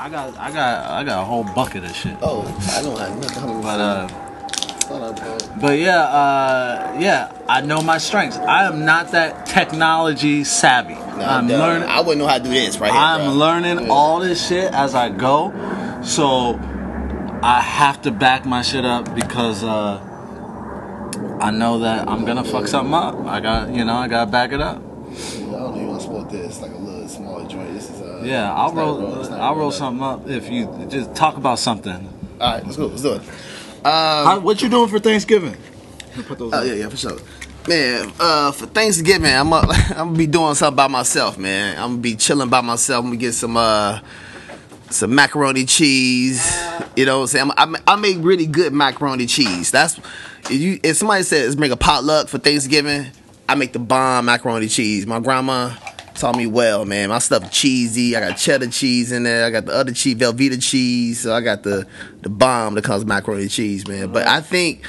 I 0.04 0.10
got 0.10 0.36
I 0.36 0.52
got 0.52 0.90
I 0.90 1.02
got 1.02 1.22
a 1.22 1.24
whole 1.24 1.44
bucket 1.44 1.82
of 1.82 1.96
shit. 1.96 2.14
oh, 2.20 2.42
I 2.76 2.82
don't 2.82 2.98
have 2.98 3.18
nothing. 3.18 3.62
But 3.62 3.80
uh. 3.80 4.08
thought 4.08 5.02
I 5.02 5.12
brought. 5.18 5.60
But 5.62 5.78
yeah, 5.78 6.00
uh, 6.02 6.96
yeah, 7.00 7.32
I 7.48 7.62
know 7.62 7.80
my 7.80 7.96
strengths. 7.96 8.36
I 8.36 8.66
am 8.66 8.84
not 8.84 9.12
that 9.12 9.46
technology 9.46 10.44
savvy. 10.44 10.92
Nah, 10.92 11.38
I'm 11.38 11.48
learning. 11.48 11.88
I 11.88 12.00
wouldn't 12.00 12.18
know 12.18 12.26
how 12.26 12.36
to 12.36 12.44
do 12.44 12.50
this 12.50 12.76
right 12.76 12.92
here. 12.92 13.00
I'm 13.00 13.30
bro. 13.30 13.32
learning 13.32 13.78
Yeah. 13.86 13.88
all 13.92 14.20
this 14.20 14.46
shit 14.46 14.74
as 14.74 14.94
I 14.94 15.08
go. 15.08 15.54
So 16.04 16.60
I 17.42 17.62
have 17.62 18.02
to 18.02 18.10
back 18.10 18.44
my 18.44 18.60
shit 18.60 18.84
up 18.84 19.14
because 19.14 19.64
uh, 19.64 20.00
I 21.40 21.50
know 21.50 21.78
that 21.78 22.06
I'm 22.10 22.26
gonna 22.26 22.44
fuck 22.44 22.68
something 22.68 22.92
up. 22.92 23.14
I 23.24 23.40
got, 23.40 23.70
you 23.70 23.86
know, 23.86 23.94
I 23.94 24.08
gotta 24.08 24.30
back 24.30 24.52
it 24.52 24.60
up. 24.60 24.82
I 24.82 25.50
don't 25.50 25.76
even 25.76 25.88
want 25.88 26.00
to 26.00 26.06
support 26.06 26.23
this. 26.36 26.60
Like 26.60 26.72
a 26.72 26.76
little 26.76 27.08
smaller 27.08 27.46
joint. 27.48 27.72
This 27.74 27.90
is 27.90 28.00
uh. 28.00 28.22
Yeah, 28.24 28.52
I'll 28.52 28.68
it's 28.68 28.76
roll. 28.76 29.20
it's 29.20 29.30
not 29.30 29.38
a 29.40 29.42
I'll 29.42 29.54
roll 29.56 29.68
up. 29.68 29.74
something 29.74 30.02
up 30.02 30.28
if 30.28 30.50
you 30.50 30.86
just 30.88 31.14
talk 31.14 31.36
about 31.36 31.58
something. 31.58 32.08
All 32.40 32.52
right, 32.54 32.64
let's 32.64 32.76
go. 32.76 32.86
Let's 32.86 33.02
do 33.02 33.14
it. 33.14 33.22
How, 33.84 34.40
what 34.40 34.62
you 34.62 34.68
doing 34.68 34.88
for 34.88 34.98
Thanksgiving? 34.98 35.56
Put 36.26 36.38
those 36.38 36.52
Oh 36.52 36.58
up. 36.58 36.66
yeah, 36.66 36.74
yeah, 36.74 36.88
for 36.88 36.96
sure. 36.96 37.18
Man, 37.68 38.12
uh, 38.20 38.52
for 38.52 38.66
Thanksgiving, 38.66 39.32
I'm 39.32 39.52
uh, 39.52 39.62
I'm 39.90 39.94
gonna 40.08 40.12
be 40.18 40.26
doing 40.26 40.54
something 40.54 40.76
by 40.76 40.88
myself, 40.88 41.38
man. 41.38 41.76
I'm 41.78 41.90
gonna 41.92 41.98
be 42.02 42.14
chilling 42.16 42.48
by 42.50 42.60
myself. 42.60 43.04
I'm 43.04 43.10
gonna 43.10 43.20
get 43.20 43.32
some 43.32 43.56
uh 43.56 44.00
some 44.90 45.14
macaroni 45.14 45.64
cheese. 45.64 46.44
You 46.94 47.04
know 47.06 47.16
what 47.18 47.22
I'm 47.22 47.28
saying? 47.28 47.50
I'm, 47.56 47.74
I, 47.76 47.80
I 47.88 47.96
make 47.96 48.18
really 48.20 48.46
good 48.46 48.72
macaroni 48.72 49.26
cheese. 49.26 49.70
That's 49.70 49.98
if 50.50 50.52
you 50.52 50.78
if 50.82 50.96
somebody 50.96 51.22
says 51.24 51.56
bring 51.56 51.72
a 51.72 51.76
potluck 51.76 52.28
for 52.28 52.38
Thanksgiving, 52.38 53.06
I 53.48 53.54
make 53.54 53.72
the 53.72 53.78
bomb 53.80 54.26
macaroni 54.26 54.68
cheese. 54.68 55.06
My 55.06 55.18
grandma 55.20 55.70
taught 56.14 56.36
me 56.36 56.46
well, 56.46 56.84
man. 56.84 57.08
My 57.10 57.18
stuff 57.18 57.50
cheesy. 57.50 58.16
I 58.16 58.20
got 58.20 58.36
cheddar 58.36 58.68
cheese 58.68 59.12
in 59.12 59.24
there. 59.24 59.44
I 59.44 59.50
got 59.50 59.66
the 59.66 59.72
other 59.72 59.92
cheese, 59.92 60.16
Velveeta 60.16 60.62
cheese. 60.62 61.20
So 61.20 61.34
I 61.34 61.40
got 61.40 61.62
the 61.62 61.86
the 62.22 62.28
bomb 62.28 62.74
that 62.74 62.84
comes 62.84 63.04
macaroni 63.04 63.48
cheese, 63.48 63.86
man. 63.86 64.12
But 64.12 64.26
I 64.26 64.40
think 64.40 64.86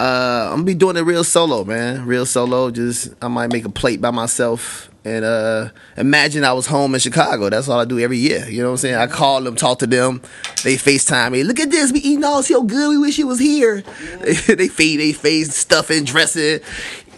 uh, 0.00 0.48
I'm 0.50 0.56
gonna 0.56 0.64
be 0.64 0.74
doing 0.74 0.96
it 0.96 1.02
real 1.02 1.24
solo, 1.24 1.64
man. 1.64 2.06
Real 2.06 2.26
solo. 2.26 2.70
Just 2.70 3.14
I 3.22 3.28
might 3.28 3.52
make 3.52 3.64
a 3.64 3.70
plate 3.70 4.00
by 4.00 4.10
myself 4.10 4.90
and 5.06 5.24
uh, 5.24 5.68
imagine 5.98 6.44
I 6.44 6.54
was 6.54 6.66
home 6.66 6.94
in 6.94 7.00
Chicago. 7.00 7.50
That's 7.50 7.68
all 7.68 7.78
I 7.78 7.84
do 7.84 7.98
every 7.98 8.16
year. 8.16 8.48
You 8.48 8.62
know 8.62 8.68
what 8.68 8.72
I'm 8.72 8.76
saying? 8.78 8.94
I 8.94 9.06
call 9.06 9.42
them, 9.42 9.54
talk 9.54 9.80
to 9.80 9.86
them. 9.86 10.22
They 10.62 10.76
FaceTime 10.76 11.32
me. 11.32 11.42
Look 11.42 11.60
at 11.60 11.70
this. 11.70 11.92
We 11.92 12.00
eating 12.00 12.24
all 12.24 12.42
so 12.42 12.62
good. 12.62 12.88
We 12.88 12.96
wish 12.98 13.18
you 13.18 13.26
was 13.26 13.38
here. 13.38 13.82
they 14.22 14.68
feed 14.68 15.00
they 15.00 15.12
face 15.12 15.54
stuff 15.54 15.86
stuffing, 15.86 16.04
dressing. 16.04 16.60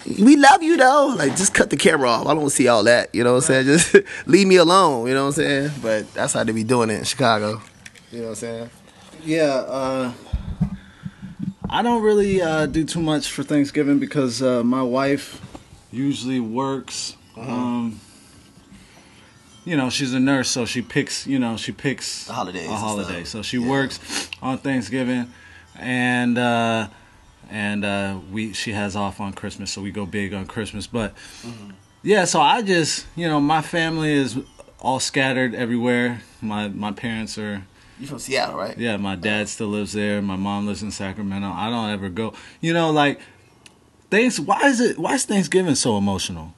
We 0.06 0.36
love 0.36 0.62
you 0.62 0.76
though. 0.76 1.14
Like 1.16 1.36
just 1.36 1.52
cut 1.54 1.70
the 1.70 1.76
camera 1.76 2.08
off. 2.08 2.26
I 2.26 2.34
don't 2.34 2.50
see 2.50 2.68
all 2.68 2.84
that. 2.84 3.14
You 3.14 3.24
know 3.24 3.32
what 3.34 3.48
I'm 3.50 3.64
saying? 3.64 3.66
Just 3.66 3.96
leave 4.26 4.46
me 4.46 4.56
alone. 4.56 5.08
You 5.08 5.14
know 5.14 5.22
what 5.24 5.38
I'm 5.38 5.44
saying? 5.44 5.70
But 5.82 6.12
that's 6.14 6.32
how 6.34 6.44
they 6.44 6.52
be 6.52 6.64
doing 6.64 6.90
it 6.90 6.98
in 6.98 7.04
Chicago. 7.04 7.60
You 8.12 8.18
know 8.18 8.24
what 8.24 8.28
I'm 8.30 8.34
saying? 8.36 8.70
Yeah, 9.24 9.44
uh, 9.46 10.12
I 11.68 11.82
don't 11.82 12.02
really 12.02 12.40
uh, 12.40 12.66
do 12.66 12.84
too 12.84 13.00
much 13.00 13.30
for 13.30 13.42
Thanksgiving 13.42 13.98
because 13.98 14.40
uh, 14.42 14.62
my 14.62 14.82
wife 14.82 15.40
usually 15.90 16.38
works. 16.38 17.16
Um, 17.36 18.00
you 19.64 19.76
know, 19.76 19.90
she's 19.90 20.14
a 20.14 20.20
nurse, 20.20 20.48
so 20.48 20.64
she 20.64 20.80
picks. 20.82 21.26
You 21.26 21.40
know, 21.40 21.56
she 21.56 21.72
picks 21.72 22.26
The 22.26 22.32
holidays 22.34 22.68
A 22.68 22.76
holiday, 22.76 23.24
so 23.24 23.42
she 23.42 23.58
Yeah. 23.58 23.68
works 23.68 24.30
on 24.40 24.58
Thanksgiving, 24.58 25.32
and 25.74 26.38
uh, 26.38 26.88
and 27.50 27.84
uh, 27.84 28.18
we 28.32 28.52
she 28.52 28.72
has 28.72 28.96
off 28.96 29.20
on 29.20 29.32
Christmas, 29.32 29.72
so 29.72 29.80
we 29.82 29.90
go 29.90 30.06
big 30.06 30.34
on 30.34 30.46
Christmas. 30.46 30.86
But 30.86 31.14
Mm-hmm. 31.42 31.70
yeah, 32.02 32.24
so 32.24 32.40
I 32.40 32.62
just 32.62 33.06
you 33.16 33.28
know 33.28 33.40
my 33.40 33.62
family 33.62 34.12
is 34.12 34.38
all 34.80 35.00
scattered 35.00 35.54
everywhere. 35.54 36.22
My 36.40 36.68
my 36.68 36.92
parents 36.92 37.38
are 37.38 37.62
You 37.98 38.06
from 38.06 38.18
Seattle, 38.18 38.56
right? 38.56 38.76
yeah, 38.78 38.96
my 38.96 39.16
dad 39.16 39.48
still 39.48 39.68
lives 39.68 39.92
there. 39.92 40.20
My 40.22 40.36
mom 40.36 40.66
lives 40.66 40.82
in 40.82 40.90
Sacramento. 40.90 41.48
I 41.48 41.70
don't 41.70 41.90
ever 41.90 42.08
go. 42.08 42.32
You 42.60 42.72
know, 42.74 42.90
like 42.90 43.20
things. 44.10 44.40
Why 44.40 44.62
is 44.68 44.80
it? 44.80 44.98
Why 44.98 45.14
is 45.14 45.24
Thanksgiving 45.24 45.74
so 45.76 45.96
emotional? 45.96 46.52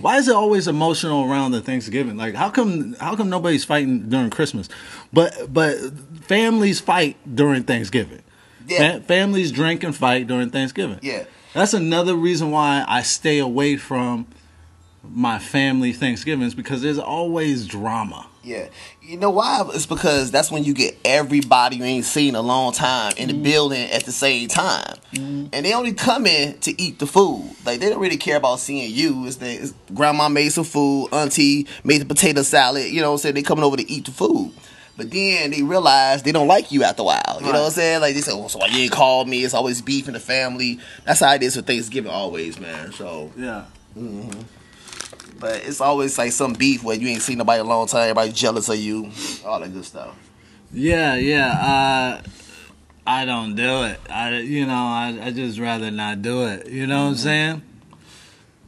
Why 0.00 0.16
is 0.18 0.26
it 0.26 0.34
always 0.34 0.66
emotional 0.66 1.30
around 1.30 1.52
the 1.52 1.60
Thanksgiving? 1.60 2.16
Like, 2.16 2.34
how 2.34 2.50
come? 2.50 2.94
How 2.98 3.14
come 3.14 3.30
nobody's 3.30 3.64
fighting 3.64 4.08
during 4.08 4.28
Christmas, 4.28 4.68
but 5.12 5.52
but 5.54 5.76
families 6.26 6.80
fight 6.80 7.16
during 7.32 7.62
Thanksgiving? 7.62 8.22
Yeah. 8.66 8.98
Fa- 8.98 9.00
families 9.02 9.52
drink 9.52 9.84
and 9.84 9.94
fight 9.94 10.26
during 10.26 10.50
Thanksgiving. 10.50 10.98
Yeah. 11.02 11.24
That's 11.52 11.74
another 11.74 12.14
reason 12.14 12.50
why 12.50 12.84
I 12.86 13.02
stay 13.02 13.38
away 13.38 13.76
from 13.76 14.26
my 15.02 15.38
family 15.38 15.92
Thanksgivings 15.92 16.54
because 16.54 16.82
there's 16.82 16.98
always 16.98 17.66
drama. 17.66 18.26
Yeah. 18.42 18.68
You 19.02 19.16
know 19.16 19.30
why? 19.30 19.64
It's 19.72 19.86
because 19.86 20.30
that's 20.30 20.50
when 20.50 20.64
you 20.64 20.74
get 20.74 20.98
everybody 21.04 21.76
you 21.76 21.84
ain't 21.84 22.04
seen 22.04 22.34
a 22.34 22.42
long 22.42 22.72
time 22.72 23.12
in 23.16 23.28
the 23.28 23.34
mm-hmm. 23.34 23.42
building 23.42 23.90
at 23.90 24.04
the 24.04 24.12
same 24.12 24.48
time. 24.48 24.96
Mm-hmm. 25.12 25.46
And 25.52 25.64
they 25.64 25.72
only 25.72 25.92
come 25.94 26.26
in 26.26 26.58
to 26.60 26.80
eat 26.80 26.98
the 26.98 27.06
food. 27.06 27.54
Like 27.64 27.80
they 27.80 27.88
don't 27.88 28.00
really 28.00 28.16
care 28.16 28.36
about 28.36 28.60
seeing 28.60 28.92
you. 28.92 29.26
It's, 29.26 29.36
the, 29.36 29.50
it's 29.50 29.74
grandma 29.94 30.28
made 30.28 30.50
some 30.50 30.64
food, 30.64 31.08
auntie 31.12 31.66
made 31.84 32.00
the 32.00 32.06
potato 32.06 32.42
salad, 32.42 32.90
you 32.90 33.00
know 33.00 33.10
what 33.10 33.14
I'm 33.14 33.18
saying? 33.18 33.34
They 33.36 33.42
coming 33.42 33.64
over 33.64 33.76
to 33.76 33.90
eat 33.90 34.04
the 34.06 34.10
food. 34.10 34.52
But 34.96 35.10
then 35.10 35.50
they 35.50 35.62
realize 35.62 36.22
they 36.22 36.30
don't 36.32 36.46
like 36.46 36.70
you 36.70 36.84
after 36.84 37.02
a 37.02 37.04
while. 37.04 37.38
You 37.40 37.46
know 37.46 37.60
what 37.60 37.66
I'm 37.66 37.70
saying? 37.72 38.00
Like 38.00 38.14
they 38.14 38.20
say, 38.20 38.30
oh, 38.32 38.46
so 38.46 38.60
why 38.60 38.66
you 38.68 38.78
ain't 38.84 38.92
call 38.92 39.24
me? 39.24 39.42
It's 39.42 39.54
always 39.54 39.82
beef 39.82 40.06
in 40.06 40.14
the 40.14 40.20
family. 40.20 40.78
That's 41.04 41.18
how 41.20 41.34
it 41.34 41.42
is 41.42 41.56
for 41.56 41.62
Thanksgiving 41.62 42.10
always, 42.12 42.60
man. 42.60 42.92
So 42.92 43.32
Yeah. 43.36 43.64
but 45.40 45.56
it's 45.66 45.80
always 45.80 46.16
like 46.16 46.32
some 46.32 46.52
beef 46.52 46.84
where 46.84 46.96
you 46.96 47.08
ain't 47.08 47.22
seen 47.22 47.38
nobody 47.38 47.60
a 47.60 47.64
long 47.64 47.86
time, 47.88 48.02
everybody 48.02 48.30
jealous 48.32 48.68
of 48.68 48.76
you, 48.76 49.10
all 49.44 49.58
that 49.60 49.72
good 49.72 49.84
stuff. 49.84 50.16
Yeah, 50.72 51.16
yeah. 51.16 52.20
Uh, 52.22 52.28
I 53.06 53.24
don't 53.24 53.54
do 53.54 53.82
it. 53.84 54.00
I, 54.08 54.38
you 54.38 54.64
know, 54.66 54.72
I, 54.72 55.18
I 55.22 55.30
just 55.30 55.58
rather 55.58 55.90
not 55.90 56.22
do 56.22 56.46
it. 56.46 56.68
You 56.68 56.86
know 56.86 57.02
what 57.04 57.10
I'm 57.10 57.14
saying? 57.16 57.62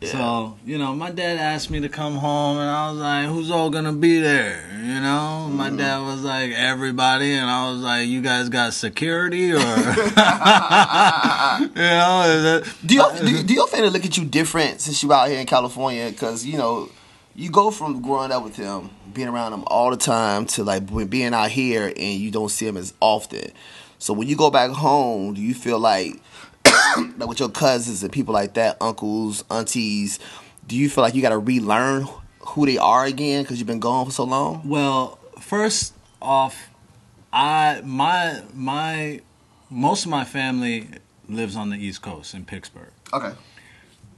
Yeah. 0.00 0.08
So, 0.10 0.58
you 0.66 0.76
know, 0.76 0.94
my 0.94 1.10
dad 1.10 1.38
asked 1.38 1.70
me 1.70 1.80
to 1.80 1.88
come 1.88 2.16
home, 2.16 2.58
and 2.58 2.68
I 2.68 2.90
was 2.90 3.00
like, 3.00 3.28
"Who's 3.28 3.50
all 3.50 3.70
gonna 3.70 3.94
be 3.94 4.18
there?" 4.18 4.62
You 4.78 5.00
know, 5.00 5.48
my 5.50 5.68
mm-hmm. 5.68 5.78
dad 5.78 6.00
was 6.00 6.22
like, 6.22 6.52
"Everybody," 6.52 7.32
and 7.32 7.48
I 7.48 7.70
was 7.70 7.80
like, 7.80 8.06
"You 8.06 8.20
guys 8.20 8.50
got 8.50 8.74
security, 8.74 9.52
or 9.52 9.56
you 9.56 9.64
know?" 9.64 9.72
Is 12.26 12.44
it, 12.44 12.66
Do 12.86 12.94
your 12.94 13.10
do, 13.20 13.42
do 13.42 13.54
your 13.54 13.68
family 13.68 13.88
look 13.88 14.04
at 14.04 14.18
you 14.18 14.26
different 14.26 14.82
since 14.82 15.02
you 15.02 15.10
out 15.14 15.28
here 15.28 15.40
in 15.40 15.46
California? 15.46 16.10
Because 16.10 16.44
you 16.44 16.58
know, 16.58 16.90
you 17.34 17.50
go 17.50 17.70
from 17.70 18.02
growing 18.02 18.32
up 18.32 18.44
with 18.44 18.56
him, 18.56 18.90
being 19.14 19.28
around 19.28 19.54
him 19.54 19.64
all 19.66 19.90
the 19.90 19.96
time, 19.96 20.44
to 20.46 20.62
like 20.62 20.82
being 21.08 21.32
out 21.32 21.50
here 21.50 21.86
and 21.86 22.20
you 22.20 22.30
don't 22.30 22.50
see 22.50 22.66
him 22.66 22.76
as 22.76 22.92
often. 23.00 23.50
So 23.98 24.12
when 24.12 24.28
you 24.28 24.36
go 24.36 24.50
back 24.50 24.70
home, 24.70 25.34
do 25.34 25.40
you 25.40 25.54
feel 25.54 25.78
like, 25.78 26.20
like 27.18 27.28
with 27.28 27.40
your 27.40 27.48
cousins 27.48 28.02
and 28.02 28.12
people 28.12 28.34
like 28.34 28.54
that, 28.54 28.76
uncles, 28.80 29.44
aunties, 29.50 30.18
do 30.66 30.76
you 30.76 30.88
feel 30.88 31.02
like 31.02 31.14
you 31.14 31.22
got 31.22 31.30
to 31.30 31.38
relearn 31.38 32.06
who 32.40 32.66
they 32.66 32.78
are 32.78 33.04
again 33.04 33.42
because 33.42 33.58
you've 33.58 33.66
been 33.66 33.80
gone 33.80 34.06
for 34.06 34.12
so 34.12 34.24
long? 34.24 34.68
Well, 34.68 35.18
first 35.40 35.94
off, 36.20 36.68
I 37.32 37.82
my 37.84 38.42
my 38.54 39.20
most 39.70 40.04
of 40.04 40.10
my 40.10 40.24
family 40.24 40.88
lives 41.28 41.56
on 41.56 41.70
the 41.70 41.76
East 41.76 42.02
Coast 42.02 42.34
in 42.34 42.44
Pittsburgh. 42.44 42.92
Okay. 43.12 43.32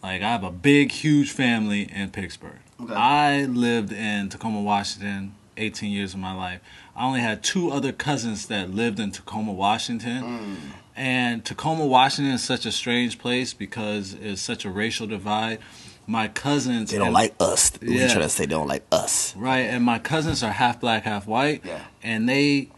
Like 0.02 0.22
I 0.22 0.30
have 0.30 0.44
a 0.44 0.50
big, 0.50 0.92
huge 0.92 1.30
family 1.30 1.90
in 1.92 2.10
Pittsburgh. 2.10 2.60
Okay. 2.80 2.94
I 2.94 3.44
lived 3.44 3.92
in 3.92 4.28
Tacoma, 4.28 4.60
Washington, 4.60 5.34
18 5.56 5.90
years 5.90 6.14
of 6.14 6.20
my 6.20 6.34
life. 6.34 6.60
I 6.94 7.06
only 7.06 7.20
had 7.20 7.42
two 7.42 7.70
other 7.70 7.92
cousins 7.92 8.46
that 8.46 8.70
lived 8.70 9.00
in 9.00 9.10
Tacoma, 9.10 9.52
Washington. 9.52 10.22
Mm. 10.22 10.56
And 10.98 11.44
Tacoma, 11.44 11.86
Washington 11.86 12.34
is 12.34 12.42
such 12.42 12.66
a 12.66 12.72
strange 12.72 13.20
place 13.20 13.54
because 13.54 14.14
it's 14.20 14.42
such 14.42 14.64
a 14.64 14.70
racial 14.70 15.06
divide. 15.06 15.60
My 16.08 16.26
cousins 16.26 16.90
They 16.90 16.98
don't 16.98 17.08
and- 17.08 17.14
like 17.14 17.34
us. 17.38 17.70
We 17.80 18.00
Yeah. 18.00 18.08
trying 18.08 18.22
to 18.22 18.28
say 18.28 18.46
they 18.46 18.50
don't 18.50 18.66
like 18.66 18.84
us. 18.90 19.32
Right, 19.36 19.60
and 19.60 19.84
my 19.84 20.00
cousins 20.00 20.42
are 20.42 20.50
half 20.50 20.80
black, 20.80 21.04
half 21.04 21.28
white. 21.28 21.62
Yeah. 21.64 21.78
And 22.02 22.28
they 22.28 22.70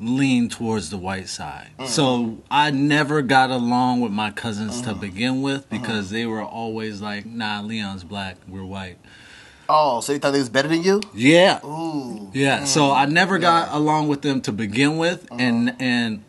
lean 0.00 0.48
towards 0.48 0.90
the 0.90 0.98
white 0.98 1.28
side. 1.28 1.68
Mm. 1.78 1.86
So 1.86 2.38
I 2.50 2.72
never 2.72 3.22
got 3.22 3.50
along 3.50 4.00
with 4.00 4.10
my 4.10 4.32
cousins 4.32 4.80
to 4.82 4.94
mm. 4.94 5.00
begin 5.00 5.42
with 5.42 5.66
mm. 5.66 5.80
because 5.80 6.10
they 6.10 6.26
were 6.26 6.42
always 6.42 7.00
like, 7.00 7.24
nah, 7.24 7.60
Leon's 7.60 8.02
black, 8.02 8.36
we're 8.48 8.64
white. 8.64 8.98
Oh, 9.68 10.00
so 10.00 10.12
you 10.12 10.18
thought 10.18 10.32
they 10.32 10.40
was 10.40 10.48
better 10.48 10.68
than 10.68 10.82
you? 10.82 11.00
Yeah. 11.14 11.64
Ooh. 11.64 12.30
Yeah. 12.34 12.64
So 12.64 12.90
I 12.90 13.06
never 13.06 13.38
got 13.38 13.72
along 13.72 14.08
with 14.08 14.22
them 14.22 14.40
to 14.42 14.52
begin 14.52 14.98
with 14.98 15.28
and 15.30 15.76
and 15.78 16.24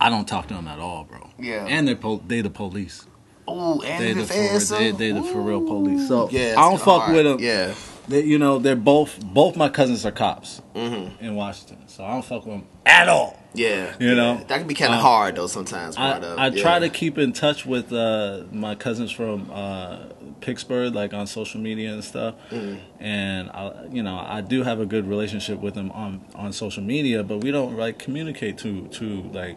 I 0.00 0.10
don't 0.10 0.26
talk 0.28 0.48
to 0.48 0.54
them 0.54 0.68
at 0.68 0.78
all, 0.78 1.04
bro. 1.04 1.30
Yeah. 1.38 1.66
And 1.66 1.86
they're 1.88 1.96
po- 1.96 2.22
they 2.26 2.40
the 2.42 2.50
police. 2.50 3.06
Ooh, 3.48 3.80
and 3.82 4.02
They 4.02 4.12
the 4.12 4.22
the 4.22 4.60
for, 4.60 4.74
they, 4.78 4.90
they 4.90 5.12
the 5.12 5.22
for 5.22 5.40
real 5.40 5.60
police. 5.62 6.08
So 6.08 6.28
Yeah, 6.30 6.54
I 6.58 6.68
don't 6.68 6.78
fuck 6.78 7.02
hard. 7.02 7.14
with 7.14 7.24
them. 7.24 7.38
Yeah. 7.40 7.74
They, 8.08 8.22
you 8.22 8.38
know, 8.38 8.58
they're 8.58 8.76
both 8.76 9.18
both 9.24 9.56
my 9.56 9.68
cousins 9.68 10.04
are 10.06 10.12
cops 10.12 10.62
Mm-hmm. 10.74 11.24
in 11.24 11.34
Washington, 11.34 11.78
so 11.88 12.04
I 12.04 12.12
don't 12.12 12.24
fuck 12.24 12.44
with 12.46 12.56
them 12.56 12.66
at 12.84 13.08
all. 13.08 13.40
Yeah. 13.54 13.94
You 13.98 14.14
know? 14.14 14.34
Yeah. 14.34 14.44
That 14.44 14.58
can 14.58 14.66
be 14.68 14.74
kind 14.74 14.92
of 14.92 14.98
Uh, 15.00 15.02
hard 15.02 15.36
though 15.36 15.46
sometimes. 15.46 15.96
I. 15.96 16.18
I 16.18 16.48
yeah. 16.48 16.62
try 16.62 16.78
to 16.80 16.88
keep 16.88 17.18
in 17.18 17.32
touch 17.32 17.64
with 17.64 17.92
uh, 17.92 18.42
my 18.52 18.74
cousins 18.74 19.10
from 19.10 19.50
uh, 19.52 19.98
Pittsburgh, 20.40 20.94
like 20.94 21.14
on 21.14 21.26
social 21.26 21.60
media 21.60 21.92
and 21.94 22.04
stuff. 22.04 22.34
Mm-hmm. 22.50 23.02
And 23.02 23.50
I, 23.50 23.86
you 23.90 24.02
know, 24.02 24.18
I 24.18 24.40
do 24.40 24.62
have 24.64 24.78
a 24.80 24.86
good 24.86 25.08
relationship 25.08 25.60
with 25.60 25.74
them 25.74 25.90
on 25.92 26.20
on 26.34 26.52
social 26.52 26.82
media, 26.82 27.22
but 27.22 27.38
we 27.38 27.50
don't 27.50 27.76
like 27.78 27.98
communicate 27.98 28.58
too 28.58 28.88
too 28.88 29.22
like 29.32 29.56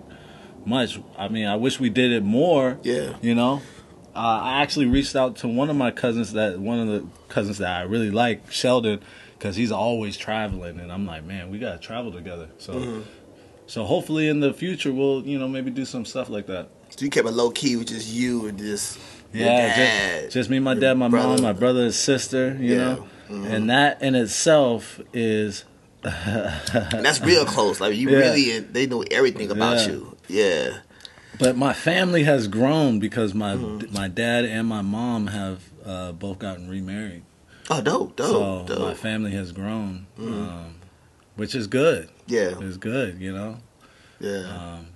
much. 0.66 1.00
I 1.18 1.28
mean, 1.28 1.46
I 1.48 1.56
wish 1.56 1.80
we 1.80 1.90
did 1.90 2.12
it 2.12 2.24
more. 2.24 2.78
Yeah. 2.84 3.16
You 3.22 3.36
know, 3.36 3.62
uh, 4.16 4.20
I 4.44 4.62
actually 4.62 4.86
reached 4.88 5.16
out 5.16 5.38
to 5.38 5.48
one 5.48 5.70
of 5.70 5.76
my 5.76 5.92
cousins 5.92 6.34
that 6.34 6.60
one 6.60 6.80
of 6.80 6.88
the 6.88 7.06
cousins 7.30 7.58
that 7.60 7.70
I 7.78 7.82
really 7.84 8.12
like, 8.12 8.52
Sheldon, 8.52 9.02
because 9.38 9.56
he's 9.56 9.72
always 9.72 10.18
traveling, 10.18 10.80
and 10.80 10.92
I'm 10.92 11.06
like, 11.06 11.24
man, 11.24 11.50
we 11.50 11.60
gotta 11.60 11.78
travel 11.80 12.12
together. 12.12 12.50
So, 12.58 12.74
Mm-hmm. 12.74 13.02
so 13.68 13.84
hopefully 13.86 14.28
in 14.28 14.40
the 14.40 14.54
future 14.54 14.92
we'll 14.92 15.26
you 15.26 15.38
know 15.40 15.48
maybe 15.48 15.70
do 15.72 15.86
some 15.86 16.06
stuff 16.06 16.30
like 16.30 16.48
that. 16.48 16.70
So 16.90 17.06
you 17.06 17.12
kept 17.12 17.28
it 17.28 17.32
low 17.32 17.52
key 17.52 17.76
with 17.76 17.88
just 17.90 18.10
you 18.12 18.48
and 18.48 18.58
just 18.58 19.00
Yeah, 19.32 19.76
just, 20.24 20.34
just 20.34 20.50
me, 20.50 20.60
my 20.60 20.74
dad, 20.74 20.96
my 20.98 21.08
brother. 21.08 21.34
mom, 21.34 21.42
my 21.44 21.54
brother, 21.54 21.84
and 21.84 21.94
sister. 21.94 22.58
You 22.60 22.76
Yeah. 22.76 22.96
know, 22.96 23.08
and 23.30 23.70
that 23.70 24.02
in 24.02 24.16
itself 24.16 25.00
is 25.14 25.64
And 26.04 27.06
that's 27.06 27.22
real 27.22 27.46
close. 27.46 27.80
Like 27.80 27.96
you 27.96 28.10
Yeah. 28.12 28.18
really, 28.18 28.60
they 28.60 28.88
know 28.88 29.04
everything 29.04 29.52
about 29.52 29.78
Yeah. 29.78 29.88
you. 29.94 30.18
Yeah. 30.30 30.80
But 31.38 31.58
my 31.58 31.74
family 31.74 32.24
has 32.24 32.48
grown 32.48 33.00
because 33.00 33.34
my 33.34 33.56
Mm-hmm. 33.56 33.94
my 33.94 34.08
dad 34.08 34.46
and 34.46 34.68
my 34.68 34.82
mom 34.82 35.28
have 35.28 35.64
uh, 35.86 36.12
both 36.14 36.40
gotten 36.40 36.70
remarried. 36.70 37.24
Oh, 37.70 37.82
dope, 37.82 38.16
dope, 38.16 38.68
so 38.68 38.80
my 38.80 38.94
family 38.94 39.32
has 39.32 39.52
grown, 39.52 40.08
Mm-hmm. 40.18 40.34
um, 40.50 40.76
which 41.36 41.54
is 41.56 41.68
good. 41.68 42.10
Yeah, 42.28 42.54
It's 42.60 42.78
good, 42.78 43.20
you 43.22 43.32
know. 43.32 43.58
yeah. 44.20 44.46
Um, 44.78 44.88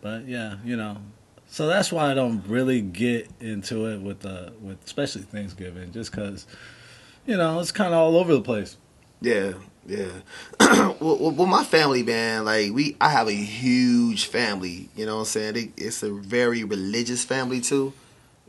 but 0.00 0.26
yeah, 0.28 0.56
you 0.64 0.76
know. 0.76 0.98
So 1.46 1.66
that's 1.66 1.92
why 1.92 2.10
I 2.10 2.14
don't 2.14 2.42
really 2.48 2.80
get 2.80 3.28
into 3.40 3.86
it 3.86 4.00
with 4.00 4.20
the 4.20 4.52
with 4.60 4.82
especially 4.84 5.22
Thanksgiving, 5.22 5.92
just 5.92 6.10
because, 6.10 6.46
you 7.26 7.36
know, 7.36 7.60
it's 7.60 7.70
kind 7.72 7.92
of 7.94 8.00
all 8.00 8.16
over 8.16 8.32
the 8.34 8.40
place. 8.42 8.76
Yeah, 9.20 9.52
yeah. 9.86 10.08
well, 11.00 11.32
well, 11.32 11.46
my 11.46 11.64
family, 11.64 12.02
man, 12.02 12.44
like 12.44 12.72
we, 12.72 12.96
I 13.00 13.08
have 13.10 13.28
a 13.28 13.32
huge 13.32 14.26
family. 14.26 14.88
You 14.96 15.06
know 15.06 15.14
what 15.14 15.20
I'm 15.20 15.26
saying? 15.26 15.54
They, 15.54 15.72
it's 15.76 16.02
a 16.02 16.10
very 16.10 16.64
religious 16.64 17.24
family 17.24 17.60
too. 17.60 17.92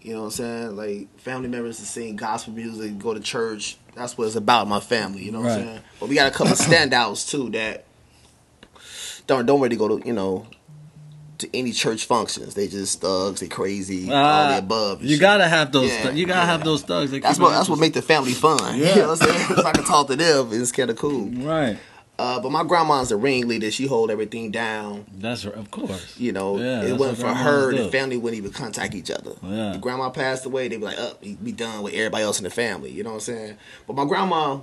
You 0.01 0.13
know 0.13 0.19
what 0.21 0.25
I'm 0.25 0.31
saying? 0.31 0.75
Like 0.75 1.19
family 1.19 1.49
members 1.49 1.79
that 1.79 1.85
sing 1.85 2.15
gospel 2.15 2.53
music, 2.53 2.99
go 2.99 3.13
to 3.13 3.19
church. 3.19 3.77
That's 3.95 4.17
what 4.17 4.27
it's 4.27 4.35
about. 4.35 4.67
My 4.67 4.79
family. 4.79 5.23
You 5.23 5.31
know 5.31 5.41
what 5.41 5.51
I'm 5.51 5.63
saying? 5.63 5.79
But 5.99 6.09
we 6.09 6.15
got 6.15 6.27
a 6.27 6.31
couple 6.31 6.53
of 6.53 6.59
standouts 6.59 7.29
too 7.29 7.49
that 7.51 7.85
don't 9.27 9.45
don't 9.45 9.61
really 9.61 9.77
go 9.77 9.97
to 9.97 10.07
you 10.07 10.13
know 10.13 10.47
to 11.39 11.57
any 11.57 11.71
church 11.71 12.05
functions. 12.05 12.53
They 12.53 12.67
just 12.67 13.01
thugs. 13.01 13.39
They 13.41 13.47
crazy. 13.47 14.09
all 14.11 14.15
Uh, 14.15 14.51
the 14.53 14.57
above. 14.59 15.01
You 15.03 15.11
shit. 15.11 15.19
gotta 15.21 15.47
have 15.47 15.71
those. 15.71 15.91
Yeah, 15.91 16.09
thu- 16.09 16.15
you 16.17 16.25
gotta 16.25 16.39
yeah. 16.41 16.45
have 16.45 16.63
those 16.63 16.81
thugs. 16.83 17.11
that 17.11 17.21
That's 17.21 17.39
what 17.39 17.49
that's 17.51 17.67
what 17.69 17.79
make 17.79 17.93
the 17.93 18.01
family 18.01 18.33
fun. 18.33 18.77
Yeah. 18.77 18.89
You 18.95 19.01
know 19.01 19.09
what 19.09 19.21
I'm 19.21 19.27
saying? 19.29 19.57
If 19.59 19.65
I 19.65 19.71
can 19.73 19.83
talk 19.83 20.07
to 20.07 20.15
them, 20.15 20.49
it's 20.51 20.71
kind 20.71 20.89
of 20.89 20.97
cool. 20.97 21.27
Right. 21.29 21.77
Uh, 22.17 22.39
but 22.39 22.49
my 22.49 22.63
grandma's 22.63 23.09
the 23.09 23.17
ringleader. 23.17 23.69
She 23.71 23.87
hold 23.87 24.09
everything 24.09 24.49
down. 24.49 25.05
That's 25.17 25.43
right, 25.45 25.53
of 25.55 25.69
course. 25.69 26.17
You 26.17 26.31
know, 26.31 26.57
Yeah, 26.57 26.83
it 26.83 26.97
wasn't 26.97 27.17
for 27.19 27.33
her. 27.33 27.75
The 27.75 27.89
family 27.89 28.15
wouldn't 28.15 28.37
even 28.37 28.51
contact 28.53 28.95
each 28.95 29.11
other. 29.11 29.31
Yeah. 29.43 29.73
If 29.75 29.81
grandma 29.81 30.09
passed 30.11 30.45
away, 30.45 30.69
they'd 30.69 30.77
be 30.77 30.85
like, 30.85 30.97
"Up, 30.97 31.21
oh, 31.25 31.35
be 31.43 31.51
done 31.51 31.83
with 31.83 31.93
everybody 31.93 32.23
else 32.23 32.37
in 32.39 32.45
the 32.45 32.49
family." 32.49 32.89
You 32.91 33.03
know 33.03 33.09
what 33.09 33.15
I'm 33.15 33.19
saying? 33.21 33.57
But 33.85 33.97
my 33.97 34.05
grandma, 34.05 34.59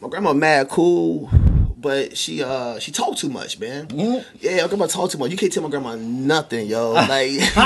my 0.00 0.08
grandma, 0.08 0.32
mad 0.32 0.70
cool, 0.70 1.28
but 1.76 2.16
she 2.16 2.42
uh 2.42 2.78
she 2.78 2.90
talked 2.90 3.18
too 3.18 3.28
much, 3.28 3.58
man. 3.58 3.86
Mhm. 3.88 4.24
Yeah, 4.40 4.62
my 4.62 4.68
grandma 4.68 4.86
talked 4.86 5.12
too 5.12 5.18
much. 5.18 5.30
You 5.30 5.36
can't 5.36 5.52
tell 5.52 5.62
my 5.62 5.68
grandma 5.68 5.94
nothing, 5.96 6.66
yo. 6.66 6.92
Like, 7.06 7.30
if 7.40 7.56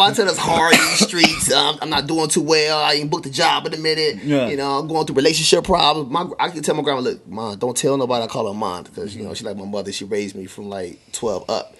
I 0.00 0.12
tell 0.14 0.28
us 0.28 0.38
hard 0.38 0.74
in 0.74 0.80
these 0.80 1.06
streets, 1.06 1.52
um, 1.52 1.78
I'm 1.80 1.90
not 1.90 2.06
doing 2.06 2.28
too 2.28 2.42
well. 2.42 2.78
I 2.78 2.94
ain't 2.94 3.10
booked 3.10 3.26
a 3.26 3.30
job 3.30 3.66
in 3.66 3.74
a 3.74 3.78
minute. 3.78 4.22
Yeah. 4.22 4.48
You 4.48 4.56
know, 4.56 4.78
I'm 4.78 4.88
going 4.88 5.06
through 5.06 5.16
relationship 5.16 5.64
problems. 5.64 6.10
My, 6.10 6.26
I 6.38 6.50
can 6.50 6.62
tell 6.62 6.74
my 6.74 6.82
grandma, 6.82 7.00
look, 7.00 7.26
mom, 7.26 7.58
don't 7.58 7.76
tell 7.76 7.96
nobody 7.96 8.24
I 8.24 8.26
call 8.28 8.46
her 8.52 8.54
mom 8.58 8.84
because 8.84 9.16
you 9.16 9.24
know 9.24 9.34
she 9.34 9.44
like 9.44 9.56
my 9.56 9.64
mother. 9.64 9.92
She 9.92 10.04
raised 10.04 10.34
me 10.36 10.46
from 10.46 10.68
like 10.68 10.98
12 11.12 11.48
up. 11.48 11.74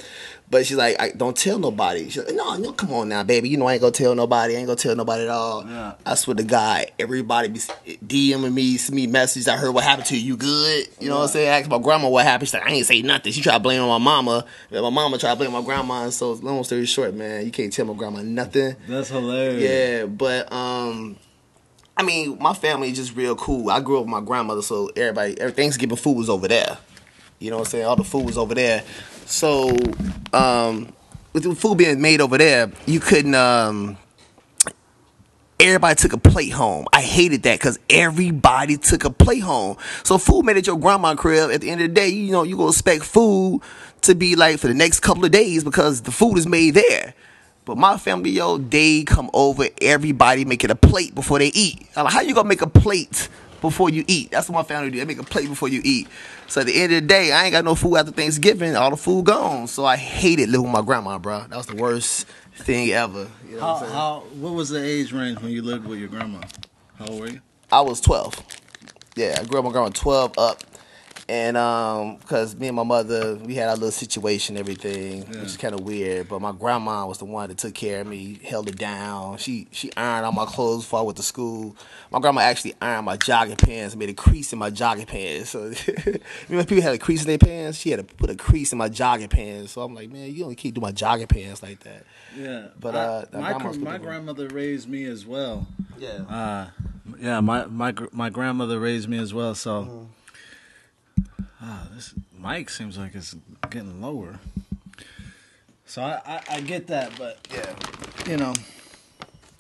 But 0.52 0.66
she's 0.66 0.76
like, 0.76 1.00
I, 1.00 1.08
don't 1.12 1.34
tell 1.34 1.58
nobody. 1.58 2.10
She's 2.10 2.26
like, 2.26 2.34
no, 2.34 2.58
no, 2.58 2.72
come 2.72 2.92
on 2.92 3.08
now, 3.08 3.22
baby. 3.22 3.48
You 3.48 3.56
know 3.56 3.66
I 3.68 3.72
ain't 3.72 3.80
gonna 3.80 3.90
tell 3.90 4.14
nobody. 4.14 4.54
I 4.54 4.58
ain't 4.58 4.66
gonna 4.66 4.76
tell 4.76 4.94
nobody 4.94 5.22
at 5.22 5.30
all. 5.30 5.66
Yeah. 5.66 5.94
I 6.04 6.14
swear 6.14 6.36
to 6.36 6.42
God, 6.42 6.92
everybody 6.98 7.48
be 7.48 7.58
DMing 7.58 8.52
me, 8.52 8.76
send 8.76 8.94
me 8.94 9.06
messages. 9.06 9.48
I 9.48 9.56
heard 9.56 9.70
what 9.70 9.82
happened 9.82 10.08
to 10.08 10.14
you. 10.14 10.20
You 10.20 10.36
good? 10.36 10.88
You 11.00 11.08
know 11.08 11.16
what 11.16 11.22
I'm 11.22 11.28
saying? 11.30 11.48
I 11.48 11.60
asked 11.60 11.70
my 11.70 11.78
grandma 11.78 12.10
what 12.10 12.26
happened. 12.26 12.48
She's 12.48 12.52
like, 12.52 12.68
I 12.68 12.70
ain't 12.70 12.84
say 12.84 13.00
nothing. 13.00 13.32
She 13.32 13.40
tried 13.40 13.54
to 13.54 13.60
blame 13.60 13.80
on 13.80 13.88
my 13.88 13.96
mama. 13.96 14.44
And 14.70 14.82
my 14.82 14.90
mama 14.90 15.16
tried 15.16 15.30
to 15.30 15.36
blame 15.36 15.52
my 15.52 15.62
grandma. 15.62 16.02
And 16.02 16.12
so, 16.12 16.32
long 16.32 16.62
story 16.64 16.84
short, 16.84 17.14
man, 17.14 17.46
you 17.46 17.50
can't 17.50 17.72
tell 17.72 17.86
my 17.86 17.94
grandma 17.94 18.20
nothing. 18.20 18.76
That's 18.86 19.08
hilarious. 19.08 19.62
Yeah, 19.62 20.04
but 20.04 20.52
um, 20.52 21.16
I 21.96 22.02
mean, 22.02 22.36
my 22.38 22.52
family 22.52 22.90
is 22.90 22.98
just 22.98 23.16
real 23.16 23.36
cool. 23.36 23.70
I 23.70 23.80
grew 23.80 23.96
up 23.96 24.02
with 24.02 24.10
my 24.10 24.20
grandmother, 24.20 24.60
so 24.60 24.90
everybody, 24.96 25.40
every 25.40 25.54
Thanksgiving 25.54 25.96
food 25.96 26.18
was 26.18 26.28
over 26.28 26.46
there. 26.46 26.76
You 27.38 27.50
know 27.50 27.56
what 27.56 27.68
I'm 27.68 27.70
saying? 27.70 27.86
All 27.86 27.96
the 27.96 28.04
food 28.04 28.26
was 28.26 28.36
over 28.36 28.54
there. 28.54 28.84
So, 29.32 29.74
um, 30.34 30.92
with 31.32 31.44
the 31.44 31.54
food 31.54 31.78
being 31.78 32.02
made 32.02 32.20
over 32.20 32.36
there, 32.36 32.70
you 32.84 33.00
couldn't. 33.00 33.34
Um, 33.34 33.96
everybody 35.58 35.94
took 35.94 36.12
a 36.12 36.18
plate 36.18 36.52
home. 36.52 36.86
I 36.92 37.00
hated 37.00 37.42
that 37.44 37.58
because 37.58 37.78
everybody 37.88 38.76
took 38.76 39.04
a 39.04 39.10
plate 39.10 39.40
home. 39.42 39.78
So 40.04 40.18
food 40.18 40.44
made 40.44 40.58
at 40.58 40.66
your 40.66 40.78
grandma 40.78 41.14
crib. 41.14 41.50
At 41.50 41.62
the 41.62 41.70
end 41.70 41.80
of 41.80 41.88
the 41.88 41.94
day, 41.94 42.08
you 42.08 42.30
know 42.30 42.42
you 42.42 42.58
gonna 42.58 42.68
expect 42.68 43.04
food 43.04 43.62
to 44.02 44.14
be 44.14 44.36
like 44.36 44.58
for 44.58 44.68
the 44.68 44.74
next 44.74 45.00
couple 45.00 45.24
of 45.24 45.30
days 45.30 45.64
because 45.64 46.02
the 46.02 46.12
food 46.12 46.36
is 46.36 46.46
made 46.46 46.74
there. 46.74 47.14
But 47.64 47.78
my 47.78 47.96
family, 47.96 48.30
yo, 48.30 48.58
they 48.58 49.04
come 49.04 49.30
over. 49.32 49.64
Everybody 49.80 50.44
making 50.44 50.70
a 50.70 50.74
plate 50.74 51.14
before 51.14 51.38
they 51.38 51.48
eat. 51.48 51.86
I'm 51.96 52.04
like, 52.04 52.12
how 52.12 52.20
you 52.20 52.34
gonna 52.34 52.48
make 52.48 52.60
a 52.60 52.68
plate 52.68 53.30
before 53.62 53.88
you 53.88 54.04
eat? 54.06 54.30
That's 54.30 54.50
what 54.50 54.56
my 54.56 54.62
family 54.62 54.90
do. 54.90 54.98
They 54.98 55.06
make 55.06 55.18
a 55.18 55.22
plate 55.22 55.48
before 55.48 55.68
you 55.68 55.80
eat. 55.82 56.08
So 56.48 56.60
at 56.60 56.66
the 56.66 56.74
end 56.74 56.92
of 56.92 57.00
the 57.00 57.06
day, 57.06 57.32
I 57.32 57.44
ain't 57.44 57.52
got 57.52 57.64
no 57.64 57.74
food 57.74 57.96
after 57.96 58.12
Thanksgiving. 58.12 58.76
All 58.76 58.90
the 58.90 58.96
food 58.98 59.24
gone. 59.24 59.66
So 59.68 59.86
I 59.86 59.96
hated 59.96 60.50
living 60.50 60.64
with 60.64 60.72
my 60.72 60.82
grandma, 60.82 61.18
bro. 61.18 61.44
That 61.48 61.56
was 61.56 61.66
the 61.66 61.76
worst 61.76 62.26
thing 62.56 62.90
ever. 62.90 63.28
You 63.48 63.56
know 63.56 63.60
How, 63.60 63.72
what 63.80 63.90
how 63.90 64.20
what 64.34 64.52
was 64.52 64.68
the 64.68 64.84
age 64.84 65.12
range 65.12 65.40
when 65.40 65.52
you 65.52 65.62
lived 65.62 65.86
with 65.86 65.98
your 65.98 66.08
grandma? 66.08 66.40
How 66.98 67.06
old 67.06 67.20
were 67.20 67.28
you? 67.30 67.40
I 67.70 67.80
was 67.80 68.00
12. 68.02 68.34
Yeah, 69.16 69.38
I 69.40 69.44
grew 69.44 69.58
up 69.60 69.64
with 69.64 69.72
my 69.72 69.80
grandma 69.80 69.88
12 69.94 70.34
up. 70.36 70.62
And 71.28 71.56
um, 71.56 72.16
cause 72.26 72.56
me 72.56 72.66
and 72.66 72.76
my 72.76 72.82
mother, 72.82 73.36
we 73.36 73.54
had 73.54 73.68
our 73.68 73.74
little 73.76 73.92
situation, 73.92 74.56
everything, 74.56 75.22
Yeah. 75.22 75.28
which 75.28 75.50
is 75.50 75.56
kind 75.56 75.72
of 75.72 75.80
weird. 75.82 76.28
But 76.28 76.40
my 76.40 76.50
grandma 76.52 77.06
was 77.06 77.18
the 77.18 77.24
one 77.24 77.48
that 77.48 77.58
took 77.58 77.74
care 77.74 78.00
of 78.00 78.08
me, 78.08 78.40
held 78.44 78.68
it 78.68 78.76
down. 78.76 79.38
She 79.38 79.68
she 79.70 79.90
ironed 79.96 80.26
all 80.26 80.32
my 80.32 80.44
clothes 80.46 80.82
before 80.84 80.98
I 80.98 81.02
went 81.02 81.16
to 81.18 81.22
school. 81.22 81.76
My 82.10 82.18
grandma 82.18 82.40
actually 82.40 82.74
ironed 82.82 83.06
my 83.06 83.16
jogging 83.16 83.56
pants, 83.56 83.94
made 83.94 84.10
a 84.10 84.14
crease 84.14 84.52
in 84.52 84.58
my 84.58 84.70
jogging 84.70 85.06
pants. 85.06 85.50
So 85.50 85.66
you 86.06 86.18
know, 86.56 86.64
people 86.64 86.82
had 86.82 86.94
a 86.94 86.98
crease 86.98 87.22
in 87.22 87.28
their 87.28 87.38
pants, 87.38 87.78
she 87.78 87.90
had 87.90 88.06
to 88.06 88.14
put 88.16 88.28
a 88.28 88.34
crease 88.36 88.72
in 88.72 88.78
my 88.78 88.88
jogging 88.88 89.28
pants. 89.28 89.72
So 89.72 89.82
I'm 89.82 89.94
like, 89.94 90.10
man, 90.10 90.32
you 90.34 90.42
don't 90.44 90.54
keep 90.56 90.74
doing 90.74 90.82
my 90.82 90.92
jogging 90.92 91.28
pants 91.28 91.62
like 91.62 91.80
that. 91.84 92.04
Yeah, 92.36 92.66
But, 92.80 92.94
uh, 92.96 93.24
I- 93.32 93.36
my 93.38 93.52
grandma's 93.52 93.78
gr- 93.78 93.84
my 93.84 93.98
grandmother 93.98 94.48
raised 94.48 94.88
me 94.88 95.04
as 95.04 95.24
well. 95.24 95.68
Yeah. 95.98 96.08
Uh, 96.28 96.66
yeah, 97.20 97.38
my 97.40 97.66
my 97.66 97.94
my 98.10 98.28
grandmother 98.28 98.80
raised 98.80 99.08
me 99.08 99.18
as 99.18 99.32
well. 99.32 99.54
So, 99.54 99.82
Mm-hmm. 99.84 100.04
Ah, 101.60 101.88
this 101.94 102.14
mic 102.38 102.70
seems 102.70 102.98
like 102.98 103.14
it's 103.14 103.34
getting 103.70 104.00
lower. 104.00 104.38
So 105.84 106.02
I, 106.02 106.20
I, 106.24 106.40
I 106.56 106.60
get 106.60 106.86
that, 106.88 107.12
but 107.18 107.38
yeah. 107.52 107.74
you 108.30 108.36
know, 108.36 108.54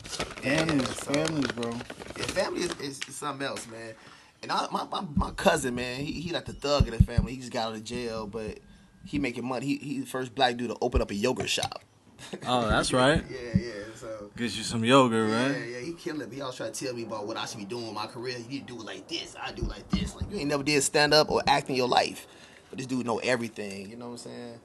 families, 0.02 0.88
so- 0.88 1.12
families, 1.12 1.52
bro. 1.52 1.72
Yeah, 2.16 2.24
family 2.24 2.62
is, 2.62 2.72
is, 2.80 3.00
is 3.08 3.16
something 3.16 3.46
else, 3.46 3.66
man. 3.68 3.94
And 4.42 4.50
I, 4.50 4.66
my, 4.72 4.84
my 4.84 5.04
my 5.14 5.30
cousin, 5.32 5.74
man, 5.74 6.00
he, 6.00 6.12
he 6.20 6.32
like 6.32 6.46
the 6.46 6.52
thug 6.52 6.88
in 6.88 6.96
the 6.96 7.02
family. 7.04 7.32
He 7.32 7.38
just 7.38 7.52
got 7.52 7.68
out 7.68 7.76
of 7.76 7.84
jail, 7.84 8.26
but 8.26 8.58
he 9.06 9.18
making 9.18 9.44
money. 9.44 9.66
He 9.66 9.76
he 9.76 10.00
the 10.00 10.06
first 10.06 10.34
black 10.34 10.56
dude 10.56 10.70
to 10.70 10.76
open 10.80 11.00
up 11.00 11.10
a 11.10 11.14
yogurt 11.14 11.48
shop. 11.48 11.82
Oh, 12.46 12.68
that's 12.68 12.92
right. 12.92 13.24
Yeah, 13.30 13.38
yeah. 13.56 13.72
So 13.94 14.30
Get 14.36 14.56
you 14.56 14.62
some 14.62 14.84
yogurt, 14.84 15.28
yeah, 15.28 15.42
right? 15.42 15.56
yeah, 15.56 15.64
yeah. 15.64 15.80
he 15.80 15.92
killing. 15.92 16.30
He 16.30 16.40
always 16.40 16.56
try 16.56 16.70
to 16.70 16.84
tell 16.84 16.94
me 16.94 17.04
about 17.04 17.26
what 17.26 17.36
I 17.36 17.46
should 17.46 17.58
be 17.58 17.64
doing 17.64 17.86
with 17.86 17.94
my 17.94 18.06
career. 18.06 18.38
You 18.38 18.48
need 18.48 18.66
to 18.66 18.74
do 18.74 18.80
it 18.80 18.86
like 18.86 19.08
this. 19.08 19.36
I 19.40 19.52
do 19.52 19.62
it 19.62 19.68
like 19.68 19.88
this. 19.90 20.14
Like 20.14 20.30
you 20.30 20.38
ain't 20.38 20.48
never 20.48 20.62
did 20.62 20.82
stand 20.82 21.14
up 21.14 21.30
or 21.30 21.42
act 21.46 21.68
in 21.68 21.76
your 21.76 21.88
life, 21.88 22.26
but 22.70 22.78
this 22.78 22.86
dude 22.86 23.06
know 23.06 23.18
everything. 23.18 23.90
You 23.90 23.96
know 23.96 24.06
what 24.06 24.12
I'm 24.12 24.18
saying? 24.18 24.60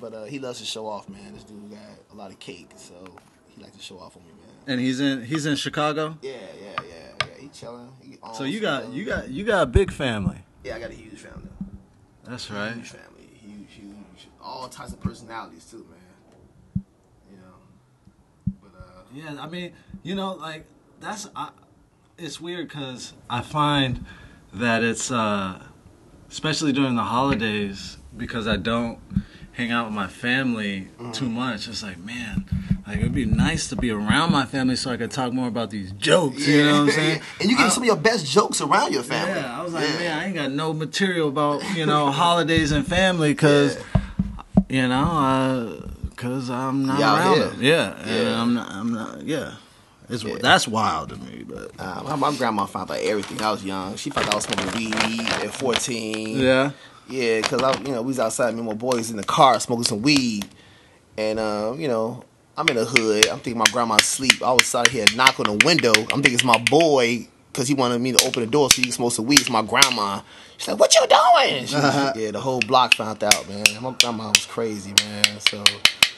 But 0.00 0.14
uh, 0.14 0.24
he 0.24 0.38
loves 0.38 0.58
to 0.60 0.64
show 0.66 0.86
off, 0.86 1.08
man. 1.08 1.34
This 1.34 1.44
dude 1.44 1.70
got 1.70 1.80
a 2.12 2.14
lot 2.14 2.30
of 2.30 2.38
cake, 2.38 2.70
so 2.76 2.94
he 3.48 3.62
like 3.62 3.72
to 3.72 3.82
show 3.82 3.98
off 3.98 4.16
on 4.16 4.22
me, 4.24 4.30
man. 4.30 4.54
And 4.66 4.80
he's 4.80 5.00
in 5.00 5.24
he's 5.24 5.46
in 5.46 5.56
Chicago. 5.56 6.18
Yeah, 6.22 6.32
yeah, 6.60 6.76
yeah, 6.88 7.12
yeah. 7.20 7.40
He 7.40 7.48
chilling. 7.48 7.90
He 8.02 8.18
So 8.34 8.44
you 8.44 8.60
got 8.60 8.92
you 8.92 9.04
got 9.04 9.28
you 9.28 9.44
got 9.44 9.62
a 9.62 9.66
big 9.66 9.92
family. 9.92 10.38
Yeah, 10.64 10.76
I 10.76 10.80
got 10.80 10.90
a 10.90 10.94
huge 10.94 11.18
family. 11.18 11.48
That's 12.24 12.50
right. 12.50 12.72
Huge 12.74 12.90
family. 12.90 13.28
Huge, 13.40 13.68
huge. 13.70 14.28
All 14.42 14.68
types 14.68 14.92
of 14.92 15.00
personalities 15.00 15.64
too, 15.64 15.86
man. 15.88 16.84
You 17.30 17.36
know. 17.36 18.54
But 18.60 18.72
uh 18.78 19.02
Yeah, 19.16 19.36
I 19.40 19.48
mean, 19.48 19.72
you 20.02 20.14
know, 20.14 20.34
like 20.34 20.66
that's 21.00 21.26
I, 21.34 21.48
it's 22.18 22.38
weird 22.40 22.68
because 22.68 23.14
I 23.30 23.40
find 23.40 24.04
that 24.52 24.82
it's 24.82 25.10
uh, 25.10 25.62
especially 26.30 26.72
during 26.72 26.96
the 26.96 27.02
holidays 27.02 27.96
because 28.16 28.46
I 28.46 28.56
don't 28.56 28.98
hang 29.52 29.70
out 29.70 29.86
with 29.86 29.94
my 29.94 30.06
family 30.06 30.88
too 31.14 31.30
much. 31.30 31.66
It's 31.66 31.82
like, 31.82 31.96
man, 31.98 32.44
like 32.86 32.98
it'd 32.98 33.14
be 33.14 33.24
nice 33.24 33.68
to 33.68 33.76
be 33.76 33.90
around 33.90 34.32
my 34.32 34.44
family 34.44 34.76
so 34.76 34.90
I 34.90 34.98
could 34.98 35.10
talk 35.10 35.32
more 35.32 35.48
about 35.48 35.70
these 35.70 35.92
jokes. 35.92 36.46
You 36.46 36.64
know 36.64 36.72
what 36.72 36.80
I'm 36.80 36.90
saying? 36.90 37.20
and 37.40 37.50
you 37.50 37.56
get 37.56 37.66
I- 37.66 37.70
some 37.70 37.82
of 37.84 37.86
your 37.86 37.96
best 37.96 38.26
jokes 38.26 38.60
around 38.60 38.92
your 38.92 39.02
family. 39.02 39.40
Yeah, 39.40 39.58
I 39.58 39.62
was 39.62 39.72
like, 39.72 39.88
Yeah. 39.88 39.98
man, 39.98 40.18
I 40.18 40.24
ain't 40.26 40.34
got 40.34 40.50
no 40.52 40.74
material 40.74 41.28
about 41.28 41.62
you 41.74 41.86
know 41.86 42.10
holidays 42.12 42.70
and 42.72 42.86
family 42.86 43.32
because 43.32 43.78
you 44.68 44.86
know, 44.88 45.88
because 46.16 46.48
I'm 46.50 46.86
not 46.86 46.98
Y'all 46.98 47.16
around 47.16 47.36
here. 47.36 47.46
them. 47.48 47.62
Yeah, 47.62 47.96
and 48.02 48.10
Yeah. 48.28 48.42
I'm 48.42 48.54
not. 48.54 48.70
I'm 48.70 48.92
not. 48.92 49.22
Yeah, 49.22 49.52
it's 50.08 50.24
Yeah. 50.24 50.36
that's 50.40 50.66
wild 50.66 51.10
to 51.10 51.16
me. 51.16 51.44
But 51.46 51.70
Uh, 51.78 52.02
my, 52.04 52.16
my 52.16 52.36
grandma 52.36 52.64
found 52.66 52.90
out 52.90 52.98
everything. 52.98 53.40
I 53.42 53.50
was 53.50 53.62
young. 53.64 53.96
She 53.96 54.10
found 54.10 54.26
out 54.28 54.32
I 54.32 54.36
was 54.36 54.44
smoking 54.44 54.78
weed 54.78 55.20
at 55.30 55.54
14. 55.54 56.38
yeah, 56.40 56.70
Yeah, 57.08 57.40
because 57.42 57.62
I, 57.62 57.78
you 57.82 57.92
know, 57.92 58.00
we 58.02 58.08
was 58.08 58.18
outside, 58.18 58.54
me 58.54 58.60
and 58.60 58.68
my 58.68 58.74
boys 58.74 59.10
in 59.10 59.16
the 59.16 59.24
car 59.24 59.60
smoking 59.60 59.84
some 59.84 60.02
weed, 60.02 60.46
and 61.18 61.38
uh, 61.38 61.74
you 61.76 61.86
know, 61.88 62.24
I'm 62.56 62.66
in 62.68 62.76
the 62.76 62.86
hood. 62.86 63.28
I'm 63.28 63.38
thinking 63.40 63.58
my 63.58 63.66
grandma 63.70 63.96
asleep. 63.96 64.40
All 64.42 64.56
of 64.56 64.62
a 64.62 64.64
sudden, 64.64 64.90
I 64.90 64.92
hear 64.92 65.04
a 65.12 65.14
knock 65.16 65.38
on 65.38 65.46
the 65.58 65.64
window. 65.66 65.92
I'm 65.92 66.22
thinking 66.22 66.34
it's 66.34 66.44
my 66.44 66.58
boy 66.58 67.28
because 67.52 67.68
he 67.68 67.74
wanted 67.74 68.00
me 68.00 68.12
to 68.12 68.26
open 68.26 68.40
the 68.42 68.46
door 68.50 68.70
so 68.70 68.76
he 68.76 68.84
can 68.84 68.92
smoke 68.92 69.12
some 69.12 69.26
weed. 69.26 69.40
It's 69.40 69.50
my 69.50 69.62
grandma. 69.62 70.22
She's 70.56 70.68
like, 70.68 70.78
"What 70.78 70.94
you 70.94 71.06
doing?" 71.06 71.66
She, 71.66 71.74
yeah, 72.22 72.30
the 72.30 72.40
whole 72.40 72.60
block 72.60 72.94
found 72.94 73.22
out, 73.22 73.46
man. 73.46 73.64
My 73.82 73.94
grandma 74.00 74.28
was 74.28 74.46
crazy, 74.46 74.94
man. 75.04 75.24
So 75.40 75.62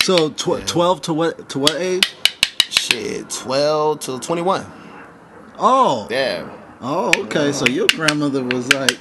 So 0.09 0.31
tw- 0.31 0.67
twelve 0.67 1.03
to 1.03 1.13
what 1.13 1.51
to 1.51 1.59
what 1.59 1.75
age? 1.75 2.15
shit, 2.71 3.29
twelve 3.29 4.01
to 4.01 4.19
twenty 4.19 4.41
one. 4.41 4.65
Oh, 5.59 6.07
Yeah, 6.11 6.49
oh, 6.81 7.13
okay. 7.25 7.53
So 7.53 7.67
your 7.67 7.89
grandmother 7.89 8.43
was 8.43 8.73
like, 8.73 8.97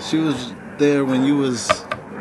she 0.00 0.16
was 0.16 0.54
there 0.78 1.04
when 1.04 1.22
you 1.24 1.36
was. 1.36 1.68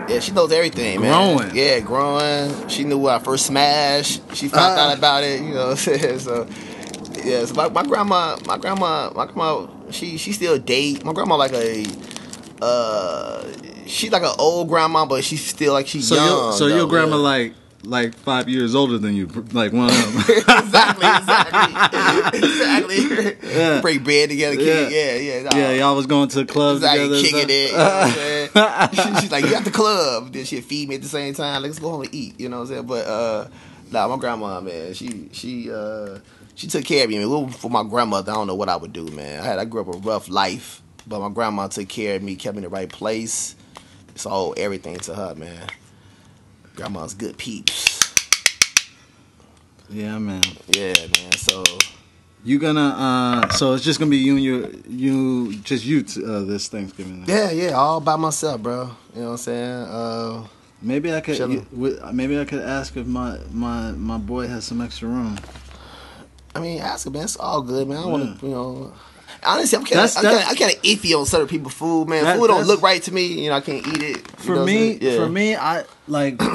yeah, 0.10 0.20
she 0.20 0.34
knows 0.34 0.52
everything, 0.52 1.00
man. 1.00 1.38
Growing. 1.38 1.56
Yeah, 1.56 1.80
growing. 1.80 2.68
She 2.68 2.84
knew 2.84 2.98
when 2.98 3.14
I 3.16 3.20
first 3.20 3.46
smashed. 3.46 4.36
She 4.36 4.50
found 4.50 4.78
Ah. 4.78 4.90
out 4.92 4.98
about 4.98 5.24
it. 5.24 5.40
You 5.40 5.54
know 5.54 5.68
what 5.68 5.72
I'm 5.72 5.78
saying? 5.78 6.20
So 6.20 6.48
yeah, 7.24 7.46
so 7.46 7.54
my, 7.54 7.70
my 7.70 7.84
grandma, 7.84 8.38
my 8.46 8.58
grandma, 8.58 9.10
my 9.16 9.24
grandma, 9.24 9.68
she 9.90 10.18
she 10.18 10.34
still 10.34 10.60
date. 10.60 11.06
My 11.06 11.14
grandma 11.14 11.38
like 11.38 11.54
a. 11.54 11.86
Uh, 12.62 13.48
she's 13.86 14.12
like 14.12 14.24
an 14.24 14.36
old 14.38 14.68
grandma, 14.68 15.06
but 15.06 15.24
she's 15.24 15.46
still 15.46 15.72
like 15.72 15.88
she's 15.88 16.10
So 16.10 16.16
young. 16.16 16.28
your 16.28 16.52
so 16.52 16.68
your 16.68 16.88
grandma 16.90 17.16
yeah. 17.16 17.22
like 17.22 17.54
like 17.84 18.14
five 18.16 18.50
years 18.50 18.76
older 18.76 18.98
than 18.98 19.16
you, 19.16 19.28
like 19.54 19.72
one 19.74 19.90
of 19.90 19.96
them. 19.96 20.18
exactly, 20.38 21.08
exactly, 21.08 22.40
exactly. 22.40 23.38
Yeah. 23.50 23.82
Break 23.82 24.04
bread 24.04 24.30
together, 24.30 24.56
kick 24.58 24.66
Yeah. 24.66 24.74
it. 24.74 24.92
Yeah, 25.24 25.34
yeah. 25.38 25.44
nah. 25.44 25.58
yeah, 25.58 25.72
y'all 25.74 25.96
was 25.96 26.06
going 26.06 26.30
to 26.30 26.40
the 26.44 26.46
clubs 26.46 26.80
Exactly, 26.82 27.22
together. 27.22 27.22
kicking 27.22 27.50
it. 27.50 27.72
You 27.72 27.78
know 27.78 27.84
what 27.84 28.54
I'm 28.56 28.94
saying? 28.96 29.16
She's 29.22 29.32
like, 29.32 29.46
you 29.46 29.56
at 29.56 29.64
the 29.66 29.72
club. 29.82 30.34
Then 30.34 30.46
she'd 30.46 30.64
feed 30.66 30.90
me 30.90 30.96
at 30.96 31.02
the 31.02 31.08
same 31.08 31.34
time. 31.34 31.62
Let's 31.64 31.80
go 31.80 31.90
home 31.92 32.02
and 32.04 32.14
eat. 32.14 32.40
You 32.40 32.50
know 32.50 32.58
what 32.58 32.64
I'm 32.64 32.68
saying? 32.70 32.86
But 32.88 33.08
uh, 33.08 33.48
nah, 33.92 34.08
my 34.08 34.18
grandma, 34.18 34.60
man, 34.62 34.94
she 34.94 35.30
she 35.32 35.72
uh 35.72 36.20
she 36.56 36.68
took 36.68 36.84
care 36.84 37.06
of 37.06 37.10
me. 37.10 37.22
I 37.22 37.26
mean, 37.26 37.50
for 37.50 37.70
my 37.72 37.84
grandmother, 37.84 38.32
I 38.32 38.36
don't 38.36 38.48
know 38.48 38.56
what 38.56 38.70
I 38.70 38.76
would 38.76 38.92
do, 38.94 39.06
man. 39.08 39.42
I 39.42 39.46
had 39.46 39.60
I 39.60 39.66
grew 39.66 39.82
up 39.82 39.88
a 39.96 39.98
rough 40.00 40.28
life, 40.30 40.82
but 41.08 41.20
my 41.22 41.30
grandma 41.30 41.68
took 41.68 41.88
care 41.88 42.16
of 42.18 42.24
me, 42.24 42.36
kept 42.36 42.56
me 42.56 42.60
in 42.60 42.64
the 42.64 42.70
right 42.70 42.90
place. 42.90 43.56
It's 44.10 44.26
all 44.26 44.54
everything 44.58 44.98
to 44.98 45.16
her, 45.16 45.34
man. 45.36 45.68
Grandma's 46.80 47.14
good 47.14 47.38
peeps. 47.38 48.00
Yeah, 49.90 50.18
man. 50.18 50.42
Yeah, 50.70 50.94
man. 50.94 51.32
So 51.34 51.62
You 52.46 52.58
gonna 52.58 52.96
uh? 52.98 53.50
So 53.50 53.74
it's 53.74 53.84
just 53.84 54.00
gonna 54.00 54.10
be 54.10 54.16
you 54.16 54.36
and 54.38 54.44
your 54.46 54.70
you 54.88 55.56
just 55.58 55.84
you 55.84 56.04
t- 56.04 56.24
uh, 56.24 56.40
this 56.42 56.70
Thanksgiving. 56.70 57.26
then? 57.26 57.36
yeah, 57.36 57.52
yeah, 57.52 57.72
all 57.74 58.00
by 58.00 58.16
myself, 58.16 58.62
bro. 58.62 58.92
You 59.14 59.22
know 59.22 59.26
what 59.26 59.32
I'm 59.32 59.38
saying? 59.38 59.70
Uh, 59.90 60.48
Maybe 60.82 61.14
I 61.14 61.20
could. 61.20 61.38
You- 61.38 61.66
maybe 62.14 62.40
I 62.40 62.46
could 62.46 62.62
ask 62.62 62.96
if 62.96 63.06
my 63.06 63.38
my 63.52 63.92
my 63.92 64.18
boy 64.18 64.48
has 64.48 64.64
some 64.64 64.80
extra 64.80 65.10
room. 65.10 65.38
I 66.56 66.62
mean, 66.62 66.80
ask 66.80 67.06
him, 67.06 67.12
man. 67.12 67.24
It's 67.24 67.36
all 67.36 67.62
good, 67.62 67.90
man. 67.90 67.98
I 67.98 68.02
don't 68.04 68.12
Yeah. 68.14 68.26
want 68.28 68.40
to, 68.40 68.46
you 68.46 68.52
know. 68.54 68.94
Honestly, 69.46 69.78
I'm 69.78 69.86
kind 69.86 70.02
of, 70.02 70.18
I'm 70.18 70.56
kind 70.56 70.72
of 70.76 70.82
iffy 70.84 71.18
on 71.18 71.26
certain 71.26 71.48
people 71.48 71.70
food, 71.70 72.08
man. 72.10 72.24
That- 72.24 72.38
food 72.38 72.48
don't 72.48 72.68
look 72.68 72.82
right 72.82 73.02
to 73.04 73.14
me. 73.14 73.26
You 73.44 73.50
know, 73.50 73.56
I 73.56 73.62
can't 73.62 73.86
eat 73.88 74.02
it. 74.02 74.18
You 74.18 74.24
For 74.44 74.56
know 74.56 74.66
me, 74.66 74.94
yeah. 75.02 75.16
for 75.16 75.30
me, 75.30 75.56
I 75.56 75.84
like. 76.08 76.42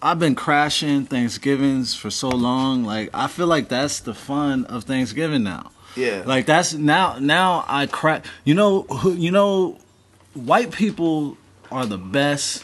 I've 0.00 0.20
been 0.20 0.36
crashing 0.36 1.06
Thanksgivings 1.06 1.92
for 1.96 2.08
so 2.08 2.28
long. 2.28 2.84
Like 2.84 3.10
I 3.12 3.26
feel 3.26 3.48
like 3.48 3.68
that's 3.68 3.98
the 3.98 4.14
fun 4.14 4.64
of 4.66 4.84
Thanksgiving 4.84 5.42
now. 5.42 5.72
yeah, 5.96 6.22
Like 6.24 6.46
that's 6.46 6.72
now 6.72 7.18
now 7.18 7.64
I 7.66 7.86
crack. 7.86 8.24
You 8.44 8.54
know 8.54 8.82
who? 8.82 9.14
You 9.14 9.32
know, 9.32 9.76
white 10.34 10.70
people 10.70 11.36
are 11.72 11.84
the 11.84 11.98
best 11.98 12.62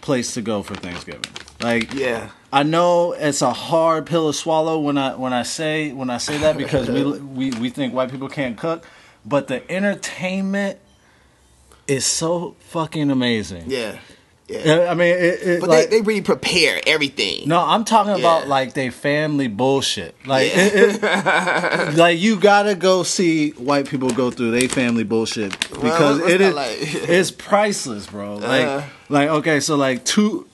place 0.00 0.34
to 0.34 0.42
go 0.42 0.62
for 0.62 0.76
Thanksgiving. 0.76 1.22
Like 1.62 1.94
yeah, 1.94 2.30
I 2.52 2.62
know 2.64 3.12
it's 3.12 3.40
a 3.42 3.52
hard 3.52 4.06
pill 4.06 4.32
to 4.32 4.36
swallow 4.36 4.78
when 4.80 4.98
I 4.98 5.14
when 5.14 5.32
I 5.32 5.42
say 5.44 5.92
when 5.92 6.10
I 6.10 6.18
say 6.18 6.38
that 6.38 6.56
because 6.62 6.88
we 6.88 7.02
we 7.20 7.50
we 7.58 7.70
think 7.70 7.94
white 7.94 8.10
people 8.10 8.28
can't 8.28 8.56
cook, 8.58 8.84
but 9.24 9.48
the 9.48 9.70
entertainment 9.70 10.78
is 11.86 12.04
so 12.04 12.56
fucking 12.70 13.10
amazing. 13.10 13.64
yeah, 13.66 13.98
yeah. 14.48 14.86
I 14.90 14.94
mean, 14.94 15.08
it, 15.14 15.42
it, 15.42 15.60
But 15.60 15.68
like, 15.70 15.90
they, 15.90 15.98
they 15.98 16.02
really 16.02 16.20
prepare 16.22 16.80
everything. 16.86 17.48
no, 17.48 17.58
I'm 17.60 17.84
talking 17.84 18.12
about 18.12 18.48
like 18.48 18.74
they 18.74 18.90
family 18.90 19.48
bullshit. 19.48 20.14
Like, 20.26 20.54
Yeah. 20.54 20.68
it, 20.72 21.94
like 21.96 22.18
you 22.18 22.38
gotta 22.38 22.74
go 22.74 23.02
see 23.02 23.50
white 23.52 23.88
people 23.88 24.10
go 24.10 24.30
through 24.30 24.52
their 24.52 24.68
family 24.68 25.04
bullshit 25.04 25.58
because 25.70 26.20
what's 26.20 26.32
it 26.32 26.40
is 26.40 26.54
like? 26.54 26.76
it's 26.80 27.30
priceless, 27.30 28.06
bro. 28.06 28.36
Like, 28.36 28.66
Uh. 28.66 28.82
like 29.08 29.28
okay, 29.28 29.60
so 29.60 29.76
like 29.76 30.04
two. 30.04 30.46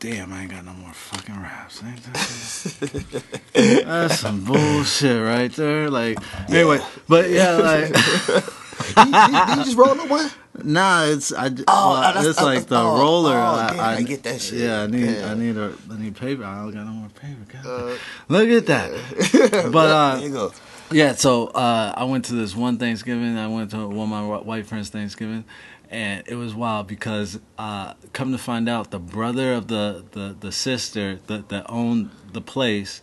Damn, 0.00 0.32
I 0.32 0.42
ain't 0.42 0.50
got 0.50 0.64
no 0.64 0.72
more 0.72 0.94
fucking 0.94 1.34
raps. 1.36 1.80
That's 3.52 4.18
some 4.18 4.44
bullshit 4.46 5.22
right 5.22 5.52
there. 5.52 5.90
Like, 5.90 6.18
anyway, 6.48 6.80
but 7.06 7.28
yeah, 7.28 7.52
like, 7.56 7.88
you, 8.96 9.04
you, 9.04 9.38
you 9.58 9.64
just 9.64 9.76
roll 9.76 9.94
one. 10.08 10.30
nah, 10.64 11.04
it's 11.04 11.34
I. 11.34 11.50
Oh, 11.68 12.00
well, 12.00 12.26
it's 12.26 12.40
like 12.40 12.64
the 12.66 12.78
oh, 12.78 12.98
roller. 12.98 13.34
oh, 13.36 13.38
I, 13.42 13.70
damn, 13.72 13.80
I 13.80 14.02
get 14.02 14.22
that 14.22 14.40
shit. 14.40 14.60
Yeah, 14.60 14.82
I 14.84 14.86
need, 14.86 15.04
Yeah. 15.04 15.30
I 15.32 15.34
need 15.34 15.56
a, 15.58 15.74
I 15.90 15.98
need 15.98 16.16
paper. 16.16 16.44
I 16.44 16.56
don't 16.62 16.70
got 16.72 16.86
no 16.86 16.92
more 16.92 17.08
paper. 17.10 17.68
Uh, 17.68 17.94
Look 18.28 18.48
at 18.48 18.66
that. 18.66 19.70
But 19.70 19.90
uh, 19.90 20.16
there 20.16 20.26
you 20.26 20.32
go. 20.32 20.52
yeah, 20.90 21.12
so 21.12 21.48
uh, 21.48 21.92
I 21.94 22.04
went 22.04 22.24
to 22.26 22.32
this 22.34 22.56
one 22.56 22.78
Thanksgiving. 22.78 23.36
I 23.36 23.48
went 23.48 23.70
to 23.72 23.86
one 23.86 24.04
of 24.04 24.08
my 24.08 24.22
wh- 24.22 24.46
white 24.46 24.64
friends' 24.64 24.88
Thanksgiving, 24.88 25.44
and 25.90 26.22
it 26.26 26.36
was 26.36 26.54
wild 26.54 26.86
because 26.86 27.38
uh, 27.58 27.94
come 28.12 28.32
to 28.32 28.38
find 28.38 28.68
out, 28.68 28.90
the 28.90 28.98
brother 28.98 29.52
of 29.54 29.68
the 29.68 30.04
the, 30.12 30.36
the 30.38 30.52
sister 30.52 31.18
that 31.26 31.48
that 31.48 31.66
owned 31.68 32.10
the 32.32 32.40
place, 32.40 33.02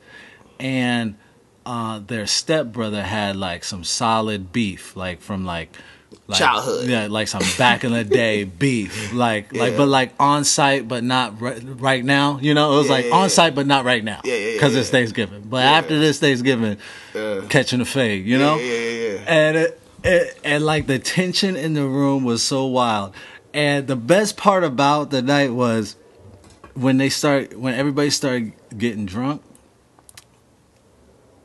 and 0.59 1.15
uh, 1.65 1.99
their 1.99 2.25
stepbrother 2.25 3.03
had 3.03 3.35
like 3.35 3.63
some 3.63 3.83
solid 3.83 4.51
beef, 4.53 4.95
like 4.95 5.21
from 5.21 5.45
like. 5.45 5.75
Like, 6.29 6.39
Childhood. 6.39 6.89
yeah, 6.89 7.07
like 7.07 7.27
some 7.29 7.41
back 7.57 7.83
in 7.85 7.91
the 7.91 8.03
day 8.03 8.43
beef, 8.63 9.13
like 9.13 9.53
like, 9.53 9.75
but 9.77 9.87
like 9.87 10.13
on 10.19 10.43
site, 10.45 10.85
but 10.87 11.03
not 11.03 11.39
right, 11.41 11.61
right 11.63 12.03
now. 12.03 12.39
You 12.41 12.53
know, 12.53 12.73
it 12.73 12.77
was 12.77 12.87
Yeah, 12.87 12.93
like 12.93 13.05
yeah, 13.05 13.15
on 13.15 13.29
site, 13.29 13.55
but 13.55 13.65
not 13.67 13.83
right 13.85 14.03
now. 14.03 14.21
Yeah, 14.23 14.33
yeah, 14.35 14.45
yeah, 14.47 14.53
Because 14.53 14.75
it's. 14.75 14.89
Thanksgiving. 14.89 15.43
But 15.49 15.63
after 15.63 15.99
this 15.99 16.19
Thanksgiving, 16.19 16.77
Yeah. 17.13 17.41
catching 17.49 17.79
a 17.81 17.85
fade, 17.85 18.25
you 18.25 18.37
know? 18.37 18.57
Yeah, 18.57 18.63
yeah, 18.65 18.89
yeah, 18.89 19.13
yeah. 19.13 19.23
And 19.27 19.57
it, 19.57 19.81
it, 20.07 20.39
and 20.43 20.65
like 20.65 20.87
the 20.87 20.99
tension 20.99 21.55
in 21.55 21.73
the 21.73 21.85
room 21.85 22.23
was 22.23 22.43
so 22.43 22.65
wild. 22.65 23.13
And 23.53 23.87
the 23.87 23.95
best 23.95 24.37
part 24.37 24.63
about 24.63 25.09
the 25.09 25.21
night 25.21 25.51
was 25.51 25.95
when 26.73 26.97
they 26.97 27.09
start 27.09 27.57
when 27.57 27.73
everybody 27.73 28.09
started 28.09 28.53
getting 28.77 29.05
drunk. 29.05 29.41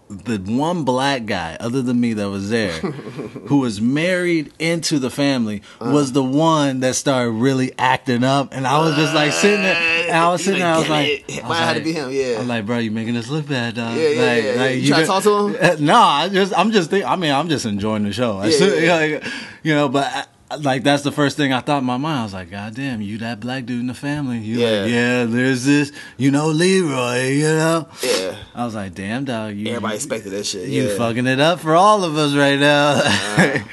The 0.09 0.37
one 0.37 0.85
black 0.85 1.25
guy, 1.25 1.57
other 1.59 1.81
than 1.81 1.99
me, 1.99 2.13
that 2.13 2.29
was 2.29 2.51
there, 2.51 2.73
who 2.81 3.61
was 3.61 3.81
married 3.81 4.53
into 4.59 4.99
the 4.99 5.09
family, 5.09 5.63
was 5.81 6.11
uh. 6.11 6.15
the 6.15 6.23
one 6.23 6.81
that 6.81 6.97
started 6.97 7.31
really 7.31 7.73
acting 7.79 8.23
up, 8.23 8.53
and 8.53 8.67
I 8.67 8.79
was 8.81 8.95
just 8.95 9.15
like 9.15 9.33
sitting 9.33 9.63
there, 9.63 9.75
and 10.15 10.21
I 10.25 10.31
was 10.31 10.45
sitting 10.45 10.61
there, 10.61 10.73
I 10.75 10.79
was 10.79 10.89
like, 10.89 11.09
it. 11.29 11.39
I 11.45 11.49
was 11.49 11.59
Might 11.59 11.65
have 11.65 11.77
to 11.77 11.83
be 11.83 11.93
him, 11.93 12.11
yeah. 12.11 12.39
I'm 12.41 12.49
like, 12.49 12.67
bro, 12.67 12.79
you 12.79 12.91
making 12.91 13.17
us 13.17 13.29
look 13.29 13.49
bad, 13.49 13.75
dog. 13.75 13.97
Yeah, 13.97 14.09
yeah, 14.09 14.09
like, 14.09 14.45
yeah, 14.45 14.53
yeah. 14.55 14.61
like, 14.61 14.77
You 14.77 14.89
try 14.89 15.01
to 15.01 15.07
talk 15.07 15.23
to 15.25 15.47
him? 15.49 15.57
Uh, 15.63 15.77
no, 15.81 15.97
I 15.97 16.29
just, 16.29 16.53
I'm 16.59 16.71
just, 16.73 16.91
think, 16.91 17.05
I 17.05 17.17
mean, 17.17 17.33
I'm 17.33 17.49
just 17.49 17.67
enjoying 17.67 18.05
the 18.05 18.13
show. 18.13 18.43
Yeah, 18.43 18.95
like, 19.21 19.25
you 19.63 19.75
know, 19.75 19.89
but 19.89 20.07
I, 20.07 20.25
like 20.61 20.83
that's 20.83 21.03
the 21.03 21.13
first 21.13 21.37
thing 21.39 21.53
I 21.53 21.61
thought 21.61 21.79
in 21.79 21.85
my 21.85 21.97
mind. 21.97 22.21
I 22.21 22.23
was 22.25 22.35
like, 22.35 22.51
God 22.51 22.75
damn, 22.75 23.01
you 23.01 23.19
that 23.19 23.41
black 23.41 23.65
dude 23.65 23.81
in 23.81 23.87
the 23.87 23.95
family. 23.95 24.39
You 24.39 24.59
Yeah. 24.59 24.83
like, 24.83 24.91
yeah, 24.91 25.25
there's 25.25 25.65
this, 25.65 25.93
you 26.19 26.31
know, 26.31 26.49
Leroy, 26.49 27.29
you 27.31 27.45
know. 27.45 27.89
Yeah. 28.03 28.37
I 28.55 28.65
was 28.65 28.75
like, 28.75 28.95
damn, 28.95 29.25
dog, 29.25 29.55
you, 29.55 29.69
Everybody 29.69 29.95
expected 29.95 30.31
that 30.31 30.45
shit. 30.45 30.69
you 30.69 30.89
yeah. 30.89 30.97
fucking 30.99 31.27
it 31.27 31.41
up 31.41 31.61
for 31.61 31.75
all 31.75 32.05
of 32.05 32.17
us 32.17 32.35
right 32.35 32.59
now. 32.59 33.65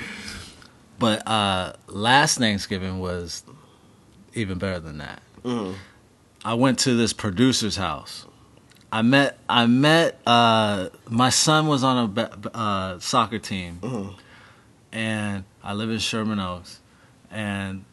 but 0.99 1.27
uh 1.27 1.73
last 1.87 2.37
Thanksgiving 2.37 2.99
was 2.99 3.43
even 4.33 4.57
better 4.57 4.79
than 4.79 4.99
that. 4.99 5.21
Mhm. 5.43 5.75
I 6.43 6.53
went 6.53 6.79
to 6.79 6.95
this 6.95 7.13
producer's 7.13 7.75
house. 7.75 8.25
I 8.91 9.01
met 9.03 9.37
I 9.47 9.65
met 9.67 10.19
uh 10.25 10.89
my 11.07 11.29
son 11.29 11.67
was 11.67 11.83
on 11.83 12.17
a 12.17 12.57
uh, 12.57 12.99
soccer 12.99 13.37
team, 13.39 13.79
Mhm. 13.81 14.13
and 14.91 15.43
I 15.63 15.73
live 15.73 15.91
in 15.91 15.99
Sherman 15.99 16.39
Oaks, 16.39 16.79
and 17.29 17.85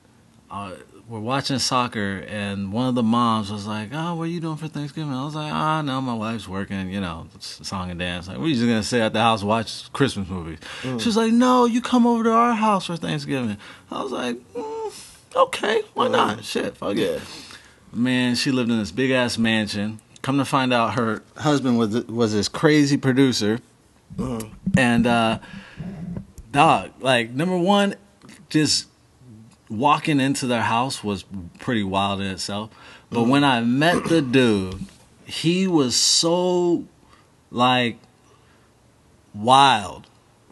uh, 0.51 0.71
we're 1.09 1.21
watching 1.21 1.59
soccer, 1.59 2.25
and 2.29 2.73
one 2.73 2.89
of 2.89 2.95
the 2.95 3.03
moms 3.03 3.51
was 3.53 3.67
like, 3.67 3.91
"Oh, 3.93 4.15
what 4.15 4.25
are 4.25 4.27
you 4.29 4.41
doing 4.41 4.57
for 4.57 4.69
Thanksgiving?" 4.69 5.13
I 5.13 5.25
was 5.25 5.35
like, 5.35 5.53
"Ah, 5.53 5.83
no, 5.83 6.01
my 6.01 6.15
wife's 6.15 6.49
working, 6.49 6.89
you 6.91 7.01
know, 7.01 7.27
song 7.41 7.91
and 7.91 7.99
dance. 7.99 8.27
Like, 8.29 8.39
we're 8.39 8.55
just 8.55 8.63
gonna 8.63 8.83
stay 8.83 9.03
at 9.03 9.13
the 9.13 9.21
house 9.21 9.43
watch 9.43 9.93
Christmas 9.93 10.29
movies." 10.29 10.61
She 10.83 10.89
was 11.09 11.17
like, 11.17 11.33
"No, 11.33 11.67
you 11.67 11.83
come 11.83 12.07
over 12.07 12.25
to 12.25 12.31
our 12.33 12.55
house 12.55 12.87
for 12.87 12.97
Thanksgiving." 12.97 13.59
I 13.91 14.03
was 14.03 14.13
like, 14.13 14.37
mm, 14.55 14.93
"Okay, 15.35 15.83
why 15.93 16.09
not? 16.09 16.43
Shit, 16.43 16.77
fuck 16.79 16.97
Yeah. 16.97 17.07
it." 17.07 17.23
Man, 17.93 18.35
she 18.35 18.51
lived 18.51 18.71
in 18.71 18.79
this 18.79 18.91
big 18.91 19.11
ass 19.11 19.39
mansion. 19.39 20.01
Come 20.23 20.39
to 20.39 20.45
find 20.45 20.73
out, 20.73 20.95
her 20.95 21.23
husband 21.37 21.79
was 21.79 21.95
was 22.07 22.33
this 22.33 22.49
crazy 22.49 22.97
producer, 22.97 23.61
Mhm. 24.17 24.51
and 24.77 25.07
uh, 25.07 25.39
dog, 26.53 26.91
like 27.01 27.31
number 27.31 27.57
one, 27.57 27.95
just 28.51 28.87
walking 29.69 30.21
into 30.21 30.47
their 30.47 30.63
house 30.63 31.03
was 31.05 31.25
pretty 31.59 31.85
wild 31.85 32.21
in 32.21 32.27
itself. 32.27 32.71
But 33.11 33.25
when 33.25 33.45
I 33.45 33.61
met 33.61 34.05
the 34.05 34.21
dude, 34.21 34.85
he 35.25 35.67
was 35.69 35.95
so 35.97 36.85
like 37.51 37.99
wild, 39.35 40.07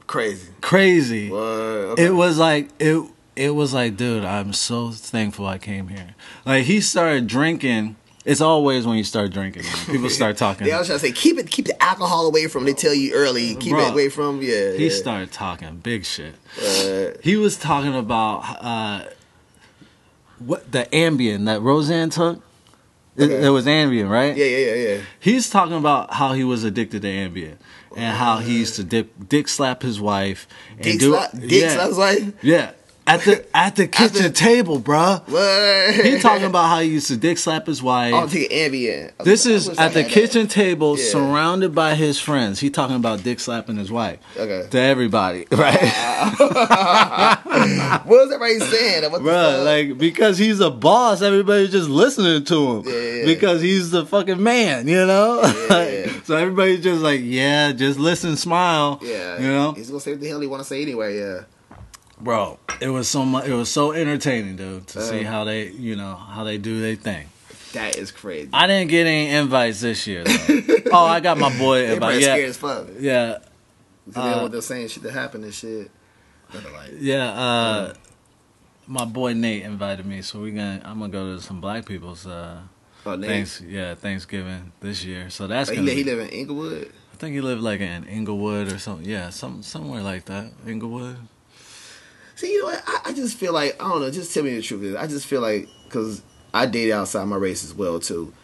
Crazy. 0.07 0.49
crazy. 0.61 1.31
Okay. 1.33 2.05
It 2.07 2.11
was 2.15 2.39
like 2.39 2.69
it. 2.79 3.03
It 3.37 3.51
was 3.55 3.75
like, 3.75 3.97
dude, 3.97 4.25
I'm 4.25 4.53
so 4.53 4.91
thankful 4.91 5.47
I 5.47 5.59
came 5.59 5.89
here. 5.89 6.15
Like 6.47 6.65
he 6.65 6.81
started 6.81 7.27
drinking. 7.27 7.97
It's 8.25 8.41
always 8.41 8.87
when 8.87 8.97
you 8.97 9.05
start 9.05 9.33
drinking, 9.33 9.65
people 9.87 10.09
start 10.21 10.39
talking. 10.39 10.65
They 10.67 10.73
always 10.73 10.87
try 10.89 10.97
to 10.97 11.01
say 11.01 11.13
keep 11.13 11.37
it, 11.37 11.51
keep 11.51 11.67
the 11.67 11.83
alcohol 11.83 12.27
away 12.27 12.47
from. 12.47 12.65
They 12.65 12.73
tell 12.73 12.95
you 12.95 13.13
early, 13.13 13.55
keep 13.57 13.73
Bro, 13.73 13.89
it 13.89 13.93
away 13.93 14.09
from. 14.09 14.41
Yeah, 14.41 14.73
He 14.73 14.85
yeah. 14.89 14.91
started 14.95 15.31
talking 15.31 15.77
big 15.79 16.05
shit. 16.07 16.35
Uh, 16.59 17.19
He 17.23 17.37
was 17.37 17.57
talking 17.59 17.95
about 17.95 18.41
uh, 18.65 19.05
what 20.39 20.71
the 20.73 20.87
Ambien 20.93 21.45
that 21.47 21.61
Roseanne 21.61 22.11
took. 22.11 22.37
It, 23.17 23.25
Okay. 23.25 23.47
it 23.47 23.51
was 23.51 23.67
Ambien, 23.67 24.09
right? 24.11 24.37
yeah, 24.37 24.45
yeah, 24.45 24.59
yeah, 24.75 24.89
yeah. 24.95 25.01
He's 25.21 25.49
talking 25.49 25.77
about 25.77 26.15
how 26.15 26.33
he 26.33 26.43
was 26.45 26.65
addicted 26.65 27.03
to 27.03 27.09
Ambien 27.09 27.57
and 27.97 28.17
how 28.17 28.39
he 28.39 28.59
used 28.59 28.75
to 28.77 28.83
dick, 28.85 29.07
dick 29.29 29.47
slap 29.49 29.83
his 29.83 30.01
wife. 30.01 30.49
And 30.73 30.83
Dick 30.83 30.99
do, 30.99 31.11
slap, 31.13 31.31
dick 31.33 31.51
yeah, 31.63 31.69
slap 31.75 31.89
his 31.89 31.99
wife. 31.99 32.33
Yeah, 32.43 32.73
at 33.07 33.21
the 33.23 33.45
at 33.55 33.77
the 33.77 33.87
kitchen 33.87 34.23
the- 34.23 34.31
table, 34.31 34.81
bruh. 34.81 35.21
What? 35.29 36.05
He 36.07 36.19
talking 36.21 36.47
about 36.47 36.69
how 36.69 36.81
he 36.81 36.89
used 36.91 37.09
to 37.09 37.17
dick 37.17 37.37
slap 37.39 37.67
his 37.67 37.83
wife. 37.83 38.15
Oh, 38.15 38.19
I'll 38.21 38.29
take 38.29 38.51
Ambien. 38.51 39.13
This 39.23 39.45
is 39.47 39.69
at 39.69 39.77
the 39.77 39.83
had 39.83 39.93
that. 39.95 40.09
kitchen 40.09 40.47
table, 40.49 40.99
Yeah. 40.99 41.05
surrounded 41.11 41.75
by 41.75 41.95
his 41.97 42.19
friends. 42.19 42.61
He 42.61 42.71
talking 42.71 42.97
about 42.97 43.23
dick 43.23 43.41
slapping 43.41 43.77
his 43.77 43.91
wife 43.93 44.19
Okay. 44.39 44.67
to 44.71 44.79
everybody, 44.81 45.47
right? 45.53 45.79
What 48.05 48.07
was 48.07 48.33
everybody 48.33 48.59
saying? 48.61 49.11
What 49.11 49.23
Bruh, 49.23 49.65
like 49.65 49.99
because 49.99 50.39
he's 50.39 50.61
a 50.61 50.71
boss, 50.71 51.23
everybody's 51.23 51.71
just 51.73 51.89
listening 51.89 52.45
to 52.45 52.73
him. 52.79 52.83
Yeah, 52.87 52.93
yeah. 53.01 53.25
Because 53.27 53.63
he's 53.63 53.91
the 53.91 54.05
fucking 54.07 54.43
man, 54.43 54.89
you 54.89 55.07
know? 55.07 55.41
Yeah. 55.43 56.13
so 56.25 56.37
everybody's 56.37 56.83
just 56.83 57.01
like, 57.03 57.21
yeah, 57.23 57.73
just 57.73 57.99
listen, 57.99 58.37
smile. 58.37 58.99
yeah, 59.03 59.41
You 59.41 59.49
know? 59.49 59.73
he's 59.73 59.89
gonna 59.89 60.01
say 60.01 60.13
what 60.13 60.21
the 60.21 60.29
hell 60.29 60.41
he 60.41 60.47
want 60.47 60.63
to 60.63 60.69
say 60.69 60.83
anyway. 60.83 61.19
Yeah. 61.19 61.41
Bro, 62.21 62.59
it 62.81 62.89
was 62.89 63.09
so 63.09 63.25
much 63.25 63.47
it 63.47 63.55
was 63.55 63.71
so 63.71 63.93
entertaining, 63.93 64.57
dude, 64.57 64.87
to 64.89 65.03
see 65.03 65.25
Uh. 65.25 65.31
how 65.31 65.45
they 65.45 65.69
you 65.69 65.97
know, 65.97 66.15
how 66.15 66.45
they 66.45 66.59
do 66.59 66.81
their 66.81 66.97
thing. 66.97 67.29
That 67.73 67.97
is 67.97 68.13
crazy. 68.13 68.51
I 68.53 68.67
didn't 68.69 68.89
get 68.91 69.07
any 69.07 69.31
invites 69.31 69.81
this 69.81 70.07
year 70.07 70.23
though. 70.25 70.37
oh, 70.93 71.05
I 71.07 71.19
got 71.21 71.39
my 71.39 71.57
boy 71.59 71.83
invite. 71.85 71.91
Everybody's 71.91 72.25
scared 72.25 72.41
Yeah. 72.41 72.47
as 72.47 72.57
fuck. 72.57 72.87
Yeah. 73.01 73.39
Because 74.07 74.23
they 74.25 74.31
know 74.31 74.39
Uh, 74.39 74.43
what 74.43 74.53
they're 74.53 74.61
saying 74.63 74.89
shit 74.89 75.03
that 75.03 75.13
happened 75.13 75.45
and 75.45 75.55
shit. 75.55 75.91
Like, 76.53 76.91
Yeah, 77.01 77.31
uh 77.33 77.95
my 78.87 79.05
boy 79.07 79.33
Nate 79.33 79.63
invited 79.65 80.07
me, 80.07 80.23
so 80.23 80.41
we 80.41 80.53
gonna 80.53 80.81
I'm 80.85 81.01
gonna 81.01 81.11
go 81.13 81.35
to 81.35 81.43
some 81.43 81.61
black 81.61 81.85
people's 81.85 82.27
uh 82.29 82.61
oh, 83.07 83.21
thanks 83.21 83.61
yeah, 83.61 83.95
Thanksgiving 83.97 84.71
this 84.81 85.05
year. 85.05 85.31
So 85.31 85.49
that's 85.49 85.69
Like, 85.69 85.79
gonna 85.79 85.91
he, 85.91 85.97
be- 85.97 86.03
he 86.05 86.11
live 86.17 86.21
in 86.21 86.29
Inglewood. 86.29 86.93
I 87.13 87.17
think 87.17 87.35
he 87.35 87.41
lived 87.41 87.63
like 87.63 87.81
in 87.81 88.05
Inglewood 88.05 88.71
or 88.73 88.79
something. 88.79 89.05
Yeah, 89.09 89.31
some 89.31 89.63
somewhere 89.65 90.03
like 90.03 90.27
that. 90.27 90.53
Inglewood. 90.67 91.17
See, 92.45 92.53
you 92.53 92.59
know 92.61 92.67
what? 92.67 92.85
I, 92.87 93.01
I 93.07 93.13
just 93.15 93.39
feel 93.39 93.55
like 93.55 93.83
I 93.83 93.89
don't 93.89 94.03
know. 94.03 94.11
Just 94.11 94.35
tell 94.35 94.43
me 94.43 94.55
the 94.55 94.61
truth. 94.61 94.97
I 94.99 95.07
just 95.07 95.27
feel 95.27 95.41
like 95.41 95.67
because 95.85 96.21
I 96.53 96.67
dated 96.67 96.93
outside 96.93 97.25
my 97.25 97.37
race 97.37 97.65
as 97.65 97.73
well 97.73 97.99
too. 97.99 98.35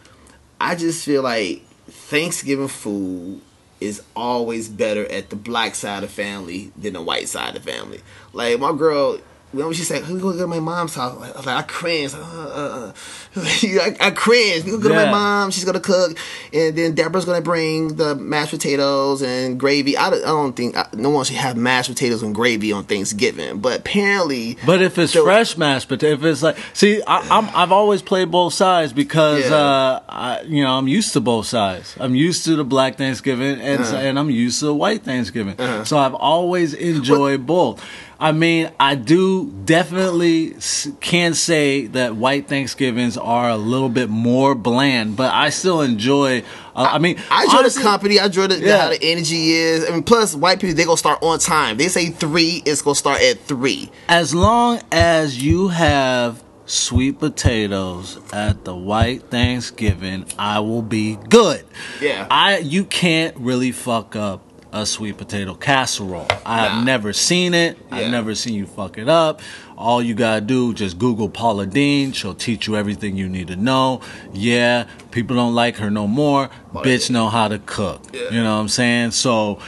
I 0.59 0.73
just 0.73 1.05
feel 1.05 1.21
like 1.21 1.61
Thanksgiving 1.87 2.67
food 2.67 3.41
is 3.79 4.01
always 4.15 4.69
better 4.69 5.05
at 5.11 5.29
the 5.29 5.35
black 5.35 5.75
side 5.75 6.03
of 6.03 6.09
family 6.09 6.71
than 6.75 6.93
the 6.93 7.01
white 7.01 7.29
side 7.29 7.55
of 7.55 7.63
family. 7.63 8.01
Like 8.33 8.59
my 8.59 8.73
girl. 8.75 9.19
When 9.53 9.73
she 9.73 9.83
said, 9.83 10.03
"We 10.07 10.19
gonna 10.19 10.33
go 10.33 10.37
to 10.37 10.47
my 10.47 10.59
mom's 10.61 10.95
house," 10.95 11.13
I 11.21 11.35
was 11.37 11.45
like, 11.45 11.57
I 11.57 11.61
cringe. 11.63 12.13
Uh, 12.13 12.17
uh, 12.19 12.91
uh. 12.91 12.91
I, 13.35 13.95
I 13.99 14.11
cringe. 14.11 14.63
We 14.63 14.71
gonna 14.71 14.83
go 14.83 14.89
to 14.89 14.95
my 14.95 15.11
mom. 15.11 15.51
She's 15.51 15.65
gonna 15.65 15.79
cook, 15.81 16.17
and 16.53 16.75
then 16.77 16.93
Deborah's 16.95 17.25
gonna 17.25 17.41
bring 17.41 17.95
the 17.97 18.15
mashed 18.15 18.51
potatoes 18.51 19.21
and 19.21 19.59
gravy. 19.59 19.97
I 19.97 20.09
don't, 20.09 20.23
I 20.23 20.27
don't 20.27 20.55
think 20.55 20.77
I, 20.77 20.87
no 20.93 21.09
one 21.09 21.25
should 21.25 21.35
have 21.35 21.57
mashed 21.57 21.89
potatoes 21.89 22.23
and 22.23 22.33
gravy 22.33 22.71
on 22.71 22.85
Thanksgiving, 22.85 23.59
but 23.59 23.79
apparently, 23.79 24.57
But 24.65 24.81
if 24.81 24.97
it's 24.97 25.11
So- 25.13 25.23
fresh 25.25 25.57
mashed 25.57 25.89
potato, 25.89 26.13
if 26.13 26.23
it's 26.23 26.43
like, 26.43 26.57
see, 26.73 27.01
I, 27.05 27.19
I'm 27.37 27.49
I've 27.53 27.71
always 27.73 28.01
played 28.01 28.31
both 28.31 28.53
sides 28.53 28.93
because 28.93 29.49
Yeah. 29.49 29.55
uh, 29.55 29.99
I, 30.07 30.41
you 30.47 30.63
know, 30.63 30.77
I'm 30.77 30.87
used 30.87 31.11
to 31.13 31.19
both 31.19 31.45
sides. 31.47 31.95
I'm 31.99 32.15
used 32.15 32.45
to 32.45 32.55
the 32.55 32.63
black 32.63 32.95
Thanksgiving 32.97 33.59
and 33.59 33.81
Uh-huh. 33.81 33.97
and 33.97 34.17
I'm 34.17 34.29
used 34.29 34.59
to 34.59 34.65
the 34.67 34.75
white 34.75 35.03
Thanksgiving. 35.03 35.55
Uh-huh. 35.59 35.83
So 35.83 35.97
I've 35.97 36.13
always 36.15 36.73
enjoyed 36.73 37.45
both. 37.45 37.83
I 38.21 38.33
mean, 38.33 38.71
I 38.79 38.93
do 38.93 39.51
definitely 39.65 40.53
can 40.99 41.33
say 41.33 41.87
that 41.87 42.15
white 42.15 42.47
Thanksgivings 42.47 43.17
are 43.17 43.49
a 43.49 43.57
little 43.57 43.89
bit 43.89 44.09
more 44.11 44.53
bland, 44.53 45.15
but 45.17 45.33
I 45.33 45.49
still 45.49 45.81
enjoy. 45.81 46.43
Uh, 46.75 46.87
I, 46.91 46.99
mean, 46.99 47.17
I 47.31 47.45
enjoy 47.45 47.57
honestly- 47.57 47.81
the 47.81 47.89
company. 47.89 48.19
I 48.19 48.25
enjoy 48.25 48.45
the, 48.45 48.59
Yeah. 48.59 48.77
how 48.77 48.89
the 48.89 49.03
energy 49.03 49.53
is. 49.53 49.89
I 49.89 49.91
mean, 49.91 50.03
plus 50.03 50.35
white 50.35 50.59
people 50.59 50.75
they 50.75 50.85
gonna 50.85 50.97
start 50.97 51.17
on 51.23 51.39
time. 51.39 51.77
They 51.77 51.87
say 51.87 52.09
three, 52.09 52.61
it's 52.63 52.83
gonna 52.83 52.93
start 52.93 53.21
at 53.21 53.39
three. 53.45 53.89
as 54.07 54.35
long 54.35 54.79
as 54.91 55.41
you 55.43 55.69
have 55.69 56.43
sweet 56.67 57.17
potatoes 57.19 58.19
at 58.31 58.63
the 58.65 58.75
white 58.75 59.31
Thanksgiving, 59.31 60.25
I 60.37 60.59
will 60.59 60.83
be 60.83 61.17
good. 61.27 61.65
Yeah. 61.99 62.27
I 62.29 62.59
you 62.59 62.83
can't 62.85 63.35
really 63.37 63.71
fuck 63.71 64.15
up 64.15 64.41
a 64.73 64.85
sweet 64.85 65.17
potato 65.17 65.53
casserole. 65.53 66.27
I 66.45 66.59
have 66.59 66.77
Nah. 66.77 66.83
never 66.83 67.13
seen 67.13 67.53
it. 67.53 67.77
Yeah. 67.91 67.97
I've 67.97 68.11
never 68.11 68.35
seen 68.35 68.53
you 68.53 68.65
fuck 68.65 68.97
it 68.97 69.09
up. 69.09 69.41
All 69.77 70.01
you 70.01 70.13
gotta 70.13 70.41
do 70.41 70.73
just 70.73 70.97
Google 70.99 71.27
Paula 71.27 71.65
Deen. 71.65 72.11
She'll 72.13 72.35
teach 72.35 72.67
you 72.67 72.75
everything 72.77 73.17
you 73.17 73.27
need 73.27 73.47
to 73.47 73.55
know. 73.55 73.99
Yeah, 74.31 74.85
people 75.09 75.35
don't 75.35 75.55
like 75.55 75.77
her 75.77 75.89
no 75.89 76.07
more. 76.07 76.49
Bitch 76.73 77.09
know 77.09 77.27
how 77.29 77.47
to 77.47 77.59
cook. 77.59 78.01
Yeah. 78.13 78.21
You 78.31 78.43
know 78.43 78.55
what 78.55 78.61
I'm 78.61 78.67
saying? 78.69 79.11
So 79.11 79.59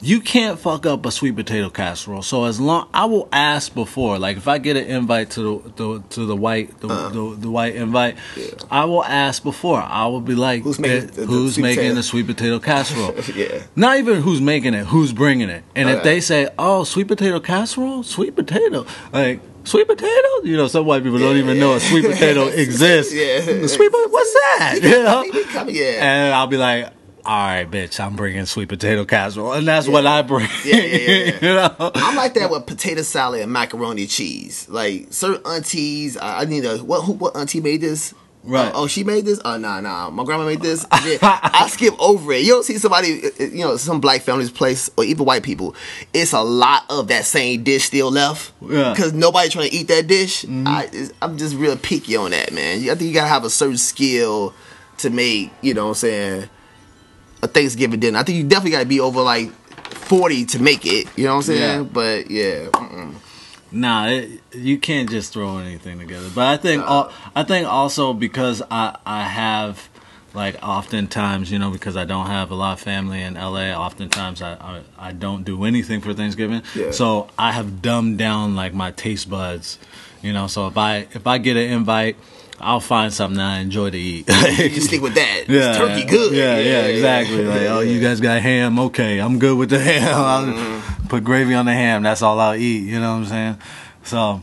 you 0.00 0.20
can't 0.20 0.58
fuck 0.58 0.84
up 0.86 1.06
a 1.06 1.10
sweet 1.10 1.34
potato 1.36 1.70
casserole. 1.70 2.22
So 2.22 2.44
as 2.44 2.60
long 2.60 2.88
I 2.92 3.06
will 3.06 3.28
ask 3.32 3.72
before, 3.74 4.18
like 4.18 4.36
if 4.36 4.46
I 4.46 4.58
get 4.58 4.76
an 4.76 4.84
invite 4.84 5.30
to 5.30 5.62
the, 5.76 5.84
the 5.98 6.02
to 6.10 6.26
the 6.26 6.36
white 6.36 6.78
the, 6.80 6.88
Uh. 6.88 7.08
the, 7.08 7.36
the 7.36 7.50
white 7.50 7.74
invite, 7.76 8.16
Yeah. 8.36 8.46
I 8.70 8.84
will 8.84 9.04
ask 9.04 9.42
before. 9.42 9.80
I 9.80 10.06
will 10.06 10.20
be 10.20 10.34
like, 10.34 10.62
Who's 10.62 10.78
making 10.78 11.06
the- 11.08 11.26
who's 11.26 11.54
sweet 11.54 11.62
making 11.62 11.76
potato? 11.78 11.94
the 11.94 12.02
sweet 12.02 12.26
potato 12.26 12.58
casserole? 12.58 13.14
Yeah. 13.34 13.62
Not 13.74 13.98
even 13.98 14.22
who's 14.22 14.40
making 14.40 14.74
it, 14.74 14.86
who's 14.86 15.12
bringing 15.12 15.48
it. 15.48 15.64
And 15.74 15.88
if 15.90 16.02
they 16.02 16.20
say, 16.20 16.48
"Oh, 16.58 16.84
sweet 16.84 17.08
potato 17.08 17.40
casserole, 17.40 18.02
sweet 18.02 18.36
potato," 18.36 18.86
like 19.12 19.40
sweet 19.64 19.86
potato, 19.88 20.28
you 20.44 20.56
know, 20.56 20.68
some 20.68 20.86
white 20.86 21.02
people 21.02 21.18
don't 21.18 21.36
Yeah, 21.36 21.42
even 21.42 21.58
know 21.58 21.74
a 21.74 21.80
sweet 21.80 22.04
potato 22.04 22.46
exists. 22.64 23.12
Yeah. 23.12 23.40
sweet 23.66 23.90
potato, 23.90 24.10
what's 24.10 24.32
that? 24.34 24.78
You 24.82 25.02
know? 25.02 25.22
Yeah. 25.68 26.04
And 26.06 26.34
I'll 26.34 26.46
be 26.46 26.56
like, 26.56 26.92
all 27.26 27.46
right, 27.48 27.68
bitch, 27.68 27.98
I'm 27.98 28.14
bringing 28.14 28.46
sweet 28.46 28.68
potato 28.68 29.04
casserole. 29.04 29.52
And 29.52 29.66
that's 29.66 29.88
what 29.88 30.06
I 30.06 30.22
bring. 30.22 30.48
Yeah, 30.64 30.76
yeah, 30.76 30.82
yeah, 30.82 31.08
yeah. 31.08 31.38
you 31.42 31.54
know? 31.54 31.90
I'm 31.96 32.14
like 32.14 32.34
that 32.34 32.50
with 32.50 32.66
potato 32.66 33.02
salad 33.02 33.40
and 33.40 33.52
macaroni 33.52 34.06
cheese. 34.06 34.68
Like 34.68 35.08
certain 35.10 35.44
aunties, 35.44 36.16
I, 36.16 36.42
I 36.42 36.44
need 36.44 36.64
a 36.64 36.78
what? 36.78 37.02
Who, 37.02 37.14
what 37.14 37.36
auntie 37.36 37.60
made 37.60 37.80
this? 37.80 38.14
Right. 38.44 38.70
Oh, 38.72 38.84
oh, 38.84 38.86
she 38.86 39.02
made 39.02 39.24
this. 39.24 39.40
Oh, 39.44 39.56
nah, 39.56 39.80
nah. 39.80 40.08
My 40.10 40.22
grandma 40.22 40.44
made 40.44 40.60
this. 40.60 40.84
Then 40.84 41.18
I 41.20 41.66
skip 41.70 41.94
over 41.98 42.32
it. 42.32 42.42
You 42.42 42.52
don't 42.52 42.64
see 42.64 42.78
somebody, 42.78 43.24
uh, 43.24 43.42
you 43.42 43.64
know, 43.64 43.76
some 43.76 44.00
black 44.00 44.20
families 44.20 44.52
place 44.52 44.88
or 44.96 45.02
even 45.02 45.26
white 45.26 45.42
people. 45.42 45.74
It's 46.14 46.32
a 46.32 46.42
lot 46.42 46.84
of 46.88 47.08
that 47.08 47.24
same 47.24 47.64
dish 47.64 47.86
still 47.86 48.12
left. 48.12 48.52
Yeah. 48.60 48.68
Mm-hmm. 48.68 48.92
Because 48.92 49.12
nobody 49.14 49.48
trying 49.48 49.68
to 49.68 49.74
eat 49.74 49.88
that 49.88 50.06
dish. 50.06 50.44
I, 50.48 51.08
I'm 51.20 51.36
just 51.38 51.56
real 51.56 51.76
picky 51.76 52.14
on 52.14 52.30
that, 52.30 52.52
man. 52.52 52.88
I 52.88 52.94
think 52.94 53.08
you 53.08 53.14
gotta 53.14 53.26
have 53.26 53.42
a 53.42 53.50
certain 53.50 53.78
skill 53.78 54.54
to 54.98 55.10
make. 55.10 55.50
You 55.60 55.74
know 55.74 55.86
what 55.86 55.88
I'm 55.88 55.94
saying? 55.94 56.50
A 57.42 57.48
Thanksgiving 57.48 58.00
dinner. 58.00 58.18
I 58.18 58.22
think 58.22 58.38
you 58.38 58.44
definitely 58.44 58.72
gotta 58.72 58.86
be 58.86 59.00
over 59.00 59.20
like 59.22 59.50
40 59.50 60.44
to 60.46 60.58
make 60.62 60.86
it. 60.86 61.06
You 61.16 61.24
know 61.24 61.30
what 61.32 61.36
I'm 61.36 61.42
saying? 61.42 61.78
Yeah. 61.78 61.82
But 61.82 62.30
yeah. 62.30 62.66
Mm-mm. 62.72 63.14
Nah, 63.72 64.06
it, 64.08 64.40
you 64.54 64.78
can't 64.78 65.10
just 65.10 65.32
throw 65.32 65.58
anything 65.58 65.98
together. 65.98 66.28
But 66.34 66.46
I 66.46 66.56
think 66.56 66.82
al- 66.84 67.12
I 67.34 67.42
think 67.42 67.66
also 67.66 68.12
because 68.14 68.62
I 68.70 68.96
I 69.04 69.24
have 69.24 69.88
like 70.34 70.56
oftentimes 70.62 71.50
you 71.50 71.58
know 71.58 71.70
because 71.70 71.96
I 71.96 72.04
don't 72.04 72.26
have 72.26 72.50
a 72.50 72.54
lot 72.54 72.74
of 72.74 72.80
family 72.80 73.22
in 73.22 73.34
LA. 73.34 73.72
Oftentimes 73.72 74.40
I 74.40 74.52
I, 74.54 74.80
I 75.08 75.12
don't 75.12 75.44
do 75.44 75.64
anything 75.64 76.00
for 76.00 76.14
Thanksgiving. 76.14 76.62
Yeah. 76.74 76.90
So 76.92 77.28
I 77.38 77.52
have 77.52 77.82
dumbed 77.82 78.18
down 78.18 78.54
like 78.54 78.72
my 78.72 78.92
taste 78.92 79.28
buds. 79.28 79.78
You 80.22 80.32
know, 80.32 80.46
so 80.46 80.68
if 80.68 80.76
I 80.78 81.06
if 81.12 81.26
I 81.26 81.38
get 81.38 81.56
an 81.56 81.64
invite, 81.70 82.16
I'll 82.58 82.80
find 82.80 83.12
something 83.12 83.36
that 83.36 83.44
I 83.46 83.58
enjoy 83.58 83.90
to 83.90 83.98
eat. 83.98 84.28
You 84.58 84.80
stick 84.80 85.02
with 85.02 85.14
that. 85.14 85.44
Yeah, 85.48 85.68
It's 85.70 85.78
turkey 85.78 86.04
good. 86.04 86.32
Yeah, 86.34 86.58
yeah, 86.58 86.82
exactly. 86.86 87.44
Like, 87.44 87.60
yeah, 87.62 87.74
oh, 87.76 87.80
you 87.80 88.00
guys 88.00 88.20
got 88.20 88.40
ham? 88.40 88.78
Okay, 88.78 89.18
I'm 89.18 89.38
good 89.38 89.58
with 89.58 89.68
the 89.70 89.78
ham. 89.90 90.14
I'll 90.14 90.46
Mm-hmm. 90.46 91.08
put 91.08 91.22
gravy 91.22 91.54
on 91.54 91.66
the 91.66 91.72
ham. 91.74 92.02
That's 92.02 92.22
all 92.22 92.40
I'll 92.40 92.54
eat. 92.54 92.78
You 92.88 92.98
know 93.00 93.10
what 93.12 93.18
I'm 93.18 93.26
saying? 93.26 93.58
So, 94.04 94.40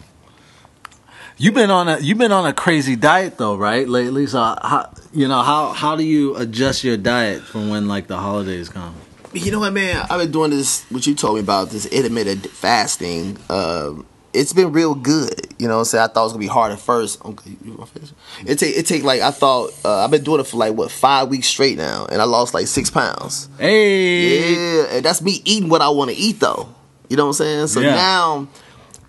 you've 1.37 1.53
been 1.55 1.71
on 1.71 1.87
a 1.89 1.99
you've 1.99 2.17
been 2.19 2.31
on 2.31 2.45
a 2.45 2.53
crazy 2.53 2.95
diet 2.95 3.37
though, 3.37 3.55
right? 3.55 3.87
Lately, 3.87 4.27
so 4.27 4.39
how 4.39 4.93
you 5.13 5.27
know 5.27 5.41
how 5.41 5.69
how 5.73 5.95
do 5.95 6.03
you 6.03 6.35
adjust 6.35 6.83
your 6.83 6.97
diet 6.97 7.41
for 7.41 7.59
when 7.59 7.87
like 7.87 8.07
the 8.07 8.17
holidays 8.17 8.69
come? 8.69 8.93
You 9.33 9.51
know 9.51 9.59
what, 9.61 9.73
man? 9.73 10.05
I've 10.09 10.19
been 10.19 10.31
doing 10.31 10.51
this. 10.51 10.83
What 10.91 11.07
you 11.07 11.15
told 11.15 11.35
me 11.35 11.39
about 11.41 11.71
this 11.71 11.87
intermittent 11.87 12.45
fasting. 12.47 13.37
Um, 13.49 14.05
it's 14.33 14.53
been 14.53 14.71
real 14.71 14.95
good. 14.95 15.47
You 15.59 15.67
know 15.67 15.75
what 15.75 15.79
I'm 15.81 15.85
saying? 15.85 16.03
I 16.03 16.07
thought 16.07 16.21
it 16.21 16.23
was 16.23 16.31
gonna 16.33 16.39
be 16.41 16.47
hard 16.47 16.71
at 16.71 16.79
first. 16.79 17.23
Okay, 17.23 17.51
you 17.63 17.73
want 17.73 17.93
to 17.93 17.99
finish? 17.99 18.11
It 18.45 18.55
take 18.59 18.77
it 18.77 18.85
take 18.85 19.03
like 19.03 19.21
I 19.21 19.31
thought. 19.31 19.71
Uh, 19.85 20.03
I've 20.03 20.11
been 20.11 20.23
doing 20.23 20.39
it 20.41 20.47
for 20.47 20.57
like 20.57 20.73
what 20.73 20.91
five 20.91 21.29
weeks 21.29 21.47
straight 21.47 21.77
now, 21.77 22.05
and 22.05 22.21
I 22.21 22.25
lost 22.25 22.53
like 22.53 22.67
six 22.67 22.89
pounds. 22.89 23.49
Hey. 23.59 24.55
Yeah, 24.55 24.85
and 24.91 25.05
that's 25.05 25.21
me 25.21 25.41
eating 25.45 25.69
what 25.69 25.81
I 25.81 25.89
want 25.89 26.11
to 26.11 26.17
eat 26.17 26.39
though. 26.39 26.67
You 27.09 27.17
know 27.17 27.23
what 27.25 27.29
I'm 27.39 27.45
saying? 27.45 27.67
So 27.67 27.79
Yeah. 27.81 27.95
now, 27.95 28.47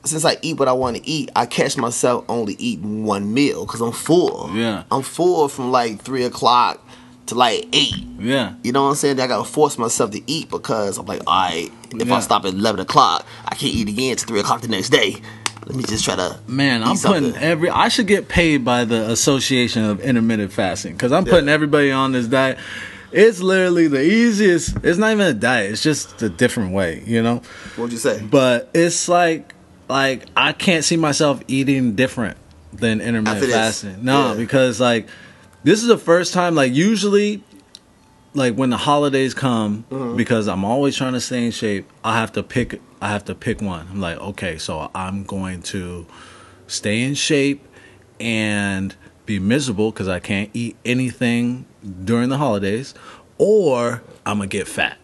since 0.05 0.25
I 0.25 0.37
eat 0.43 0.59
what 0.59 0.69
I 0.69 0.73
want 0.73 0.97
to 0.97 1.09
eat, 1.09 1.31
I 1.35 1.47
catch 1.47 1.77
myself 1.77 2.25
only 2.29 2.55
eating 2.59 3.05
one 3.05 3.33
meal 3.33 3.65
because 3.65 3.81
I'm 3.81 3.93
full. 3.93 4.51
Yeah. 4.53 4.85
I'm 4.91 5.03
full 5.03 5.49
from 5.49 5.71
like 5.73 6.03
three 6.03 6.25
o'clock 6.25 6.87
to 7.27 7.35
like 7.35 7.67
eight. 7.73 8.05
Yeah. 8.19 8.55
You 8.63 8.73
know 8.73 8.83
what 8.85 8.91
I'm 8.91 8.95
saying? 8.97 9.21
I 9.21 9.27
gotta 9.27 9.45
force 9.49 9.79
myself 9.79 10.11
to 10.13 10.23
eat 10.27 10.51
because 10.51 10.99
I'm 10.99 11.07
like, 11.07 11.23
all 11.27 11.49
right, 11.49 11.71
if 11.95 12.07
Yeah. 12.09 12.15
I 12.15 12.21
stop 12.21 12.45
at 12.45 12.53
eleven 12.55 12.81
o'clock, 12.81 13.27
I 13.47 13.55
can't 13.55 13.75
eat 13.75 13.89
again 13.89 14.17
till 14.17 14.27
three 14.29 14.41
o'clock 14.41 14.61
the 14.61 14.69
next 14.69 14.91
day. 14.91 15.17
Let 15.67 15.77
me 15.77 15.85
just 15.85 16.05
try 16.05 16.17
to. 16.17 16.39
Man, 16.47 16.83
I'm 16.83 16.89
putting 16.97 17.33
something. 17.33 17.35
every. 17.43 17.71
I 17.71 17.89
should 17.89 18.07
get 18.07 18.29
paid 18.29 18.65
by 18.67 18.85
the 18.85 19.11
Association 19.11 19.85
of 19.85 20.01
Intermittent 20.01 20.53
Fasting 20.53 20.93
because 20.93 21.11
I'm 21.13 21.25
putting 21.25 21.49
everybody 21.49 21.91
on 21.91 22.13
this 22.13 22.27
diet. 22.27 22.59
It's 23.13 23.41
literally 23.41 23.87
the 23.89 24.03
easiest. 24.03 24.77
It's 24.85 24.99
not 24.99 25.13
even 25.13 25.27
a 25.27 25.33
diet. 25.33 25.71
It's 25.73 25.83
just 25.83 26.21
a 26.21 26.29
different 26.29 26.73
way, 26.73 27.03
you 27.07 27.23
know. 27.23 27.41
What'd 27.77 27.93
you 27.93 27.99
say? 27.99 28.21
But 28.23 28.69
it's 28.75 29.09
like, 29.09 29.55
like 29.89 30.27
I 30.37 30.53
can't 30.53 30.85
see 30.85 30.97
myself 30.99 31.41
eating 31.49 31.95
different 31.95 32.37
than 32.73 33.01
intermittent 33.01 33.51
fasting. 33.53 34.05
No, 34.05 34.33
Yeah. 34.33 34.37
because 34.37 34.81
like 34.81 35.07
this 35.65 35.83
is 35.83 35.89
the 35.89 35.99
first 35.99 36.33
time. 36.33 36.55
Like 36.55 36.73
usually, 36.73 37.43
like 38.35 38.55
when 38.55 38.71
the 38.71 38.77
holidays 38.77 39.35
come, 39.35 39.85
Mm-hmm. 39.91 40.17
because 40.17 40.47
I'm 40.49 40.65
always 40.65 40.97
trying 40.97 41.13
to 41.15 41.21
stay 41.21 41.45
in 41.45 41.51
shape. 41.51 41.89
I 42.05 42.19
have 42.21 42.33
to 42.33 42.43
pick. 42.43 42.81
I 43.01 43.09
have 43.09 43.25
to 43.27 43.35
pick 43.35 43.61
one. 43.61 43.87
I'm 43.91 44.01
like, 44.01 44.19
okay, 44.19 44.57
so 44.59 44.91
I'm 44.95 45.25
going 45.25 45.63
to 45.63 46.07
stay 46.69 47.03
in 47.03 47.15
shape 47.15 47.67
and 48.21 48.95
be 49.27 49.39
miserable 49.39 49.91
because 49.91 50.09
I 50.09 50.21
can't 50.21 50.51
eat 50.55 50.77
anything 50.85 51.67
during 52.05 52.29
the 52.29 52.39
holidays, 52.39 52.95
or 53.39 54.03
I'm 54.25 54.39
gonna 54.39 54.47
get 54.49 54.69
fat. 54.69 54.99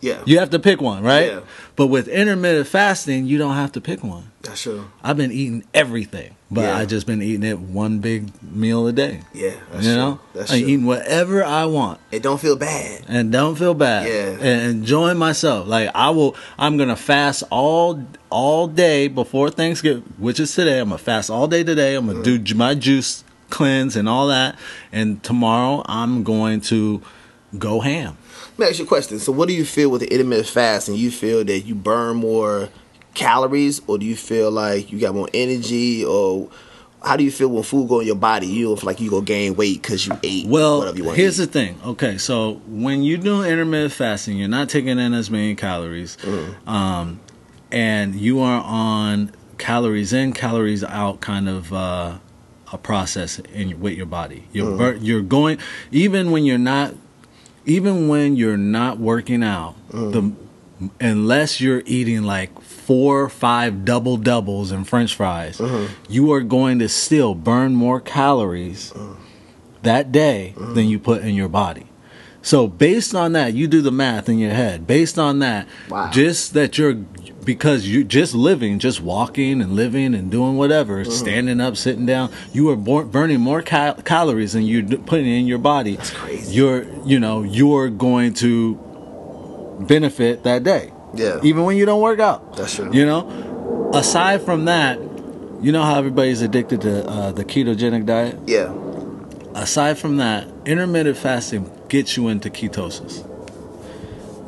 Yeah, 0.00 0.22
You 0.26 0.38
have 0.38 0.50
to 0.50 0.58
pick 0.58 0.82
one, 0.82 1.02
right? 1.02 1.28
Yeah. 1.32 1.40
But 1.76 1.86
with 1.86 2.08
intermittent 2.08 2.66
fasting, 2.66 3.24
you 3.24 3.38
don't 3.38 3.54
have 3.54 3.72
to 3.72 3.80
pick 3.80 4.04
one. 4.04 4.32
that's 4.42 4.60
true. 4.62 4.90
I've 5.02 5.16
been 5.16 5.32
eating 5.32 5.64
everything, 5.72 6.36
but 6.54 6.62
Yeah. 6.62 6.76
I 6.78 6.84
just 6.86 7.06
been 7.06 7.20
eating 7.22 7.42
it 7.42 7.58
one 7.58 7.98
big 7.98 8.30
meal 8.42 8.86
a 8.86 8.92
day. 8.92 9.20
Yeah, 9.34 9.50
that's 9.72 9.84
you 9.84 9.92
true. 9.92 10.00
know, 10.00 10.20
That's 10.34 10.50
I'm 10.52 10.60
true. 10.60 10.68
eating 10.68 10.86
whatever 10.86 11.44
I 11.44 11.64
want 11.66 12.00
It 12.12 12.22
don't 12.22 12.40
feel 12.40 12.56
bad. 12.56 13.02
and 13.08 13.30
don't 13.32 13.56
feel 13.56 13.74
bad. 13.74 14.08
Yeah. 14.08 14.46
and 14.46 14.70
enjoying 14.70 15.18
myself. 15.18 15.66
Like 15.68 15.90
I 15.94 16.10
will, 16.10 16.34
I'm 16.58 16.76
gonna 16.76 16.96
fast 16.96 17.42
all 17.50 18.02
all 18.30 18.66
day 18.68 19.08
before 19.08 19.50
Thanksgiving, 19.50 20.04
which 20.18 20.40
is 20.40 20.54
today. 20.54 20.78
I'm 20.80 20.88
gonna 20.88 20.98
fast 20.98 21.28
all 21.30 21.46
day 21.48 21.62
today. 21.64 21.94
I'm 21.96 22.06
gonna 22.06 22.22
do 22.22 22.38
Mm. 22.38 22.44
ju- 22.44 22.54
my 22.54 22.74
juice 22.74 23.24
cleanse 23.50 23.94
and 23.96 24.08
all 24.08 24.26
that, 24.28 24.56
and 24.92 25.22
tomorrow 25.22 25.82
I'm 25.86 26.22
going 26.24 26.60
to 26.62 27.02
go 27.58 27.80
ham. 27.80 28.16
Let 28.56 28.66
me 28.66 28.70
ask 28.70 28.78
you 28.78 28.84
a 28.84 28.88
question. 28.88 29.18
So, 29.20 29.30
what 29.32 29.48
do 29.48 29.54
you 29.54 29.64
feel 29.64 29.88
with 29.90 30.00
the 30.00 30.12
intermittent 30.12 30.48
fast? 30.48 30.88
And 30.88 30.96
You 30.96 31.10
feel 31.10 31.44
that 31.44 31.60
you 31.60 31.74
burn 31.74 32.16
more 32.16 32.68
calories, 33.14 33.80
or 33.86 33.98
do 33.98 34.06
you 34.06 34.16
feel 34.16 34.50
like 34.50 34.90
you 34.92 34.98
got 34.98 35.14
more 35.14 35.28
energy, 35.34 36.04
or 36.04 36.48
how 37.02 37.16
do 37.16 37.24
you 37.24 37.30
feel 37.30 37.48
when 37.48 37.62
food 37.62 37.88
go 37.88 38.00
in 38.00 38.06
your 38.06 38.16
body? 38.16 38.46
You 38.46 38.74
feel 38.76 38.86
like 38.86 39.00
you 39.00 39.10
go 39.10 39.20
gain 39.20 39.54
weight 39.56 39.82
because 39.82 40.06
you 40.06 40.18
ate 40.22 40.46
Well, 40.46 40.78
whatever 40.78 40.96
you 40.98 41.04
want. 41.04 41.16
here's 41.16 41.36
the 41.36 41.46
thing. 41.46 41.78
Okay, 41.84 42.18
so 42.18 42.60
when 42.66 43.02
you 43.02 43.16
do 43.18 43.42
intermittent 43.44 43.92
fasting, 43.92 44.36
you're 44.38 44.48
not 44.48 44.68
taking 44.68 44.98
in 44.98 45.14
as 45.14 45.30
many 45.30 45.54
calories, 45.54 46.16
Mm. 46.22 46.68
um, 46.68 47.20
and 47.70 48.14
you 48.14 48.40
are 48.40 48.62
on 48.64 49.30
calories 49.58 50.12
in, 50.12 50.32
calories 50.32 50.82
out 50.84 51.20
kind 51.20 51.48
of 51.48 51.72
uh, 51.72 52.14
a 52.72 52.78
process 52.78 53.38
in 53.52 53.78
with 53.80 53.92
your 53.94 54.06
body. 54.06 54.44
You're 54.52 54.72
Mm. 54.72 54.78
bur- 54.78 54.98
you're 55.00 55.22
going 55.22 55.58
even 55.92 56.30
when 56.32 56.44
you're 56.44 56.58
not 56.58 56.94
even 57.66 58.08
when 58.08 58.36
you're 58.36 58.56
not 58.58 58.98
working 58.98 59.42
out. 59.42 59.74
Mm. 59.92 60.12
The 60.12 60.32
unless 61.00 61.60
you're 61.60 61.82
eating 61.86 62.24
like 62.24 62.50
four 62.86 63.22
or 63.22 63.28
five 63.28 63.84
double 63.84 64.16
doubles 64.16 64.70
and 64.70 64.86
French 64.86 65.14
fries, 65.14 65.58
Mm-hmm. 65.58 65.92
you 66.12 66.32
are 66.32 66.40
going 66.42 66.78
to 66.80 66.88
still 66.88 67.34
burn 67.34 67.74
more 67.74 68.00
calories 68.00 68.92
Mm. 68.94 69.16
that 69.82 70.12
day 70.12 70.54
than 70.74 70.88
you 70.88 70.98
put 70.98 71.22
in 71.22 71.34
your 71.34 71.48
body. 71.48 71.86
So 72.42 72.68
based 72.68 73.14
on 73.14 73.32
that, 73.32 73.54
you 73.54 73.66
do 73.66 73.80
the 73.80 73.90
math 73.90 74.28
in 74.28 74.38
your 74.38 74.50
head. 74.52 74.86
Based 74.86 75.18
on 75.18 75.38
that, 75.38 75.66
Wow. 75.88 76.10
just 76.10 76.52
that 76.54 76.76
you're 76.78 76.94
because 77.44 77.86
you're 77.86 78.02
just 78.20 78.34
living, 78.34 78.78
just 78.78 79.02
walking 79.02 79.60
and 79.60 79.72
living 79.76 80.14
and 80.14 80.30
doing 80.30 80.56
whatever, 80.56 81.02
Mm-hmm. 81.02 81.10
standing 81.12 81.60
up, 81.60 81.76
sitting 81.76 82.06
down, 82.06 82.30
you 82.54 82.70
are 82.70 82.76
burning 82.76 83.40
more 83.40 83.60
cal- 83.62 83.94
calories 84.02 84.52
than 84.54 84.62
you're 84.62 84.80
d- 84.82 84.96
putting 84.96 85.26
in 85.26 85.46
your 85.46 85.58
body. 85.58 85.96
That's 85.96 86.10
crazy. 86.10 86.54
You're, 86.54 86.86
you 87.04 87.18
know, 87.20 87.42
you're 87.42 87.90
going 87.90 88.32
to 88.44 88.78
benefit 89.80 90.42
that 90.44 90.62
day. 90.64 90.90
Yeah. 91.16 91.40
Even 91.42 91.64
when 91.64 91.76
you 91.76 91.86
don't 91.86 92.00
work 92.00 92.20
out. 92.20 92.56
That's 92.56 92.74
true. 92.74 92.90
You 92.92 93.06
know, 93.06 93.90
aside 93.94 94.42
from 94.42 94.64
that, 94.66 94.98
you 95.60 95.72
know 95.72 95.82
how 95.82 95.98
everybody's 95.98 96.42
addicted 96.42 96.82
to 96.82 97.08
uh, 97.08 97.32
the 97.32 97.44
ketogenic 97.44 98.04
diet 98.04 98.38
yeah, 98.46 98.70
aside 99.54 99.96
from 99.98 100.18
that, 100.18 100.46
intermittent 100.66 101.16
fasting 101.16 101.70
gets 101.88 102.16
you 102.16 102.28
into 102.28 102.50
ketosis 102.50 103.24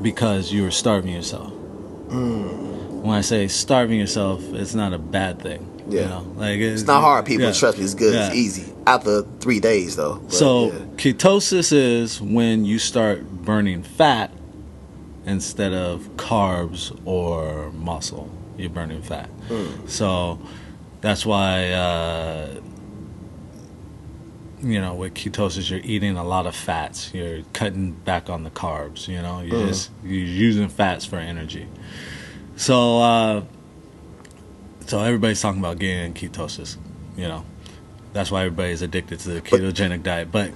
because 0.03 0.53
you're 0.53 0.71
starving 0.71 1.13
yourself. 1.15 1.53
When 2.11 3.11
I 3.15 3.21
say 3.23 3.49
starving 3.49 3.99
yourself, 3.99 4.43
it's 4.53 4.75
not 4.75 4.93
a 4.93 4.99
bad 4.99 5.41
thing. 5.41 5.73
You 5.89 6.01
Yeah. 6.01 6.09
know, 6.09 6.27
like 6.37 6.59
it's, 6.59 6.83
it's 6.83 6.89
not 6.89 7.01
hard. 7.01 7.25
People 7.27 7.47
yeah. 7.47 7.53
trust 7.53 7.79
me. 7.79 7.85
It's 7.85 7.95
good. 7.95 8.15
It's 8.15 8.35
easy. 8.35 8.73
After 8.87 9.23
three 9.41 9.61
days, 9.61 9.97
though. 9.97 10.17
But, 10.17 10.33
So 10.33 10.67
yeah. 10.67 10.79
ketosis 10.97 11.73
is 11.73 12.21
when 12.21 12.65
you 12.65 12.79
start 12.79 13.23
burning 13.31 13.83
fat 13.85 14.33
instead 15.27 15.73
of 15.75 16.09
carbs 16.17 16.99
or 17.05 17.71
muscle. 17.73 18.31
You're 18.57 18.71
burning 18.71 19.03
fat. 19.03 19.29
Hmm. 19.49 19.87
So 19.87 20.39
that's 21.03 21.27
why 21.27 21.71
uh, 21.73 22.61
you 24.63 24.81
know 24.81 24.95
with 24.95 25.13
ketosis 25.15 25.69
you're 25.71 25.81
eating 25.85 26.17
a 26.17 26.25
lot 26.25 26.47
of 26.47 26.55
fats. 26.57 27.13
You're 27.13 27.43
cutting 27.53 27.93
back 27.93 28.31
on 28.31 28.45
the 28.45 28.51
carbs. 28.51 29.09
You 29.09 29.21
know, 29.21 29.41
you're 29.41 29.61
Hmm. 29.61 29.67
just 29.69 29.91
you're 30.03 30.13
using 30.25 30.69
fats 30.69 31.05
for 31.05 31.17
energy. 31.17 31.67
So 32.57 33.01
uh, 33.01 33.43
so 34.87 35.01
everybody's 35.03 35.41
talking 35.43 35.61
about 35.61 35.79
getting 35.79 36.07
in 36.07 36.15
ketosis. 36.15 36.77
You 37.17 37.29
know, 37.29 37.45
that's 38.13 38.31
why 38.31 38.41
everybody's 38.45 38.83
addicted 38.83 39.19
to 39.21 39.29
the 39.31 39.41
ketogenic 39.43 40.03
diet. 40.03 40.31
But 40.33 40.53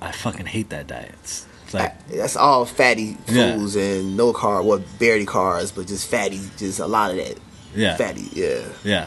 I 0.00 0.12
fucking 0.12 0.46
hate 0.46 0.70
that 0.70 0.86
diet. 0.86 1.14
It's, 1.22 1.46
like 1.74 2.08
that's 2.08 2.36
all 2.36 2.64
fatty 2.64 3.16
Yeah. 3.28 3.56
foods 3.56 3.76
and 3.76 4.16
no 4.16 4.32
carb, 4.32 4.64
well, 4.64 4.82
barely 4.98 5.26
carbs, 5.26 5.74
but 5.74 5.86
just 5.86 6.08
fatty. 6.08 6.40
Just 6.56 6.78
a 6.80 6.86
lot 6.86 7.10
of 7.10 7.16
that. 7.16 7.38
yeah, 7.74 7.96
Fatty. 7.96 8.28
Yeah. 8.32 8.60
yeah. 8.84 9.06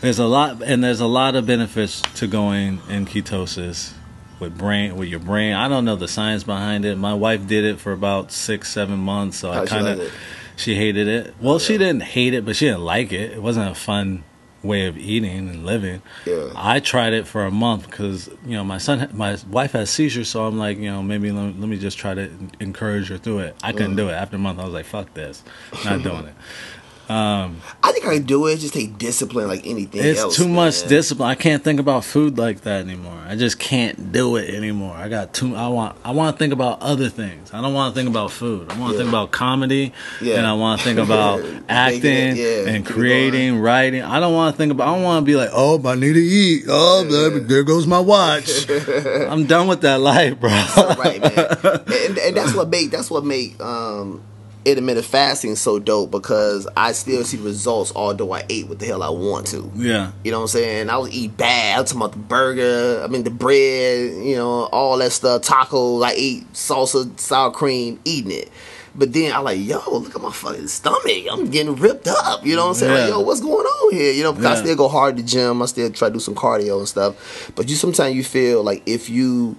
There's 0.00 0.18
a 0.18 0.26
lot, 0.26 0.62
and 0.62 0.82
there's 0.82 1.00
a 1.00 1.06
lot 1.06 1.36
of 1.36 1.46
benefits 1.46 2.00
to 2.16 2.26
going 2.26 2.80
in 2.88 3.06
ketosis 3.06 3.92
with 4.40 4.58
brain 4.58 4.96
with 4.96 5.08
your 5.08 5.20
brain. 5.20 5.52
I 5.54 5.68
don't 5.68 5.84
know 5.84 5.94
the 5.96 6.08
science 6.08 6.42
behind 6.42 6.84
it. 6.84 6.98
My 6.98 7.14
wife 7.14 7.46
did 7.46 7.64
it 7.64 7.78
for 7.78 7.92
about 7.92 8.32
six, 8.32 8.70
seven 8.72 8.98
months, 8.98 9.38
so 9.38 9.50
I 9.50 9.54
How'd 9.54 9.68
she 9.68 9.74
kind 9.76 9.86
of 10.00 10.12
she 10.56 10.74
hated 10.74 11.06
it. 11.08 11.34
Well, 11.40 11.58
she 11.60 11.78
didn't 11.78 12.02
hate 12.02 12.34
it, 12.34 12.44
but 12.44 12.56
she 12.56 12.66
didn't 12.66 12.84
like 12.84 13.12
it. 13.12 13.30
It 13.32 13.42
wasn't 13.42 13.70
a 13.70 13.74
fun 13.74 14.24
way 14.62 14.86
of 14.86 14.96
eating 14.96 15.48
and 15.48 15.66
living. 15.66 16.02
Yeah. 16.26 16.52
I 16.54 16.80
tried 16.80 17.12
it 17.12 17.26
for 17.26 17.44
a 17.44 17.50
month 17.50 17.90
because 17.90 18.28
you 18.44 18.52
know 18.52 18.64
my 18.64 18.78
son, 18.78 19.08
my 19.12 19.36
wife 19.50 19.72
has 19.72 19.90
seizures, 19.90 20.28
so 20.28 20.44
I'm 20.44 20.58
like, 20.58 20.78
you 20.78 20.90
know, 20.90 21.02
maybe 21.02 21.32
let, 21.32 21.58
let 21.58 21.68
me 21.68 21.78
just 21.78 21.98
try 21.98 22.14
to 22.14 22.30
encourage 22.60 23.08
her 23.08 23.18
through 23.18 23.40
it. 23.40 23.56
I 23.62 23.72
couldn't 23.72 23.96
do 23.96 24.08
it 24.08 24.12
after 24.12 24.36
a 24.36 24.38
month. 24.38 24.58
I 24.58 24.64
was 24.64 24.74
like, 24.74 24.86
fuck 24.86 25.12
this, 25.14 25.42
not 25.84 26.02
doing 26.02 26.26
it. 26.26 26.34
I 27.08 27.92
think 27.92 28.06
I 28.06 28.14
can 28.14 28.22
do 28.24 28.46
it. 28.46 28.56
Just 28.58 28.74
take 28.74 28.96
discipline 28.96 29.48
like 29.48 29.66
anything 29.66 30.02
It's 30.02 30.20
else. 30.20 30.36
too 30.36 30.48
much 30.48 30.86
discipline. 30.88 31.28
I 31.28 31.34
can't 31.34 31.62
think 31.62 31.78
about 31.80 32.04
food 32.04 32.38
like 32.38 32.62
that 32.62 32.80
anymore. 32.80 33.18
I 33.26 33.36
just 33.36 33.58
can't 33.58 34.12
do 34.12 34.36
it 34.36 34.54
anymore. 34.54 34.94
I 34.96 35.08
got 35.08 35.34
too. 35.34 35.54
I 35.54 35.68
want. 35.68 35.96
I 36.04 36.12
want 36.12 36.36
to 36.36 36.38
think 36.38 36.52
about 36.52 36.80
other 36.80 37.08
things. 37.08 37.52
I 37.52 37.60
don't 37.60 37.74
want 37.74 37.94
to 37.94 37.98
think 38.00 38.08
about 38.10 38.30
food. 38.32 38.70
I 38.70 38.78
want 38.78 38.92
to 38.92 38.96
Yeah. 38.96 38.98
think 39.04 39.08
about 39.08 39.30
comedy, 39.30 39.92
Yeah. 40.20 40.36
and 40.36 40.46
I 40.46 40.54
want 40.54 40.80
to 40.80 40.84
think 40.86 40.98
about 41.06 41.42
acting 41.68 42.36
yeah, 42.36 42.68
and 42.68 42.84
creating, 42.86 43.58
writing. 43.58 44.02
I 44.02 44.20
don't 44.20 44.32
want 44.34 44.54
to 44.54 44.58
think 44.58 44.72
about. 44.72 44.88
I 44.88 44.94
don't 44.94 45.02
want 45.04 45.24
to 45.24 45.26
be 45.30 45.36
like, 45.36 45.50
oh, 45.52 45.80
I 45.86 45.94
need 45.94 46.14
to 46.14 46.18
eat. 46.20 46.64
Oh, 46.68 47.04
there, 47.04 47.40
there 47.40 47.62
goes 47.62 47.86
my 47.86 48.00
watch. 48.00 48.70
I'm 48.70 49.46
done 49.46 49.66
with 49.68 49.82
that 49.82 50.00
life, 50.00 50.38
bro. 50.40 50.50
right, 50.50 51.20
man. 51.20 51.80
And, 52.12 52.18
and 52.18 52.36
that's 52.36 52.54
what 52.54 52.68
make 52.68 52.90
that's 52.90 53.10
what 53.10 53.24
make 53.24 53.60
um, 53.62 54.22
intermittent 54.64 55.06
fasting 55.06 55.56
so 55.56 55.78
dope 55.78 56.10
because 56.10 56.68
I 56.76 56.92
still 56.92 57.24
see 57.24 57.36
results 57.38 57.92
although 57.96 58.32
I 58.32 58.44
ate 58.48 58.68
what 58.68 58.78
the 58.78 58.86
hell 58.86 59.02
I 59.02 59.10
want 59.10 59.46
to. 59.48 59.70
yeah. 59.74 60.12
You 60.24 60.30
know 60.30 60.38
what 60.38 60.42
I'm 60.44 60.48
saying? 60.48 60.90
I 60.90 60.96
was 60.98 61.10
eat 61.10 61.36
bad. 61.36 61.78
I'm 61.78 61.84
talking 61.84 62.00
about 62.00 62.12
the 62.12 62.18
burger. 62.18 63.02
I 63.02 63.06
mean 63.08 63.24
the 63.24 63.30
bread. 63.30 64.24
You 64.24 64.36
know 64.36 64.64
all 64.66 64.98
that 64.98 65.12
stuff. 65.12 65.42
Tacos. 65.42 66.04
I 66.04 66.12
ate 66.16 66.52
salsa, 66.52 67.18
sour 67.18 67.50
cream, 67.50 68.00
eating 68.04 68.32
it. 68.32 68.50
But 68.94 69.14
then 69.14 69.32
I 69.32 69.38
like, 69.38 69.58
yo, 69.58 69.80
look 69.90 70.14
at 70.14 70.20
my 70.20 70.30
fucking 70.30 70.68
stomach. 70.68 71.26
I'm 71.30 71.48
getting 71.50 71.74
ripped 71.76 72.06
up. 72.06 72.44
You 72.44 72.56
know 72.56 72.64
what 72.64 72.68
I'm 72.68 72.74
saying? 72.74 72.92
Yeah. 72.92 73.00
Like, 73.04 73.10
yo, 73.10 73.20
what's 73.20 73.40
going 73.40 73.64
on 73.64 73.94
here? 73.94 74.12
You 74.12 74.22
know, 74.22 74.32
because 74.34 74.58
I 74.58 74.62
still 74.62 74.76
go 74.76 74.88
hard 74.88 75.16
to 75.16 75.22
the 75.22 75.28
gym. 75.28 75.62
I 75.62 75.66
still 75.66 75.90
try 75.90 76.08
to 76.08 76.12
do 76.14 76.20
some 76.20 76.34
cardio 76.34 76.78
and 76.78 76.86
stuff. 76.86 77.50
But 77.56 77.70
you 77.70 77.74
sometimes 77.76 78.14
you 78.14 78.22
feel 78.22 78.62
like 78.62 78.82
if 78.84 79.08
you 79.08 79.56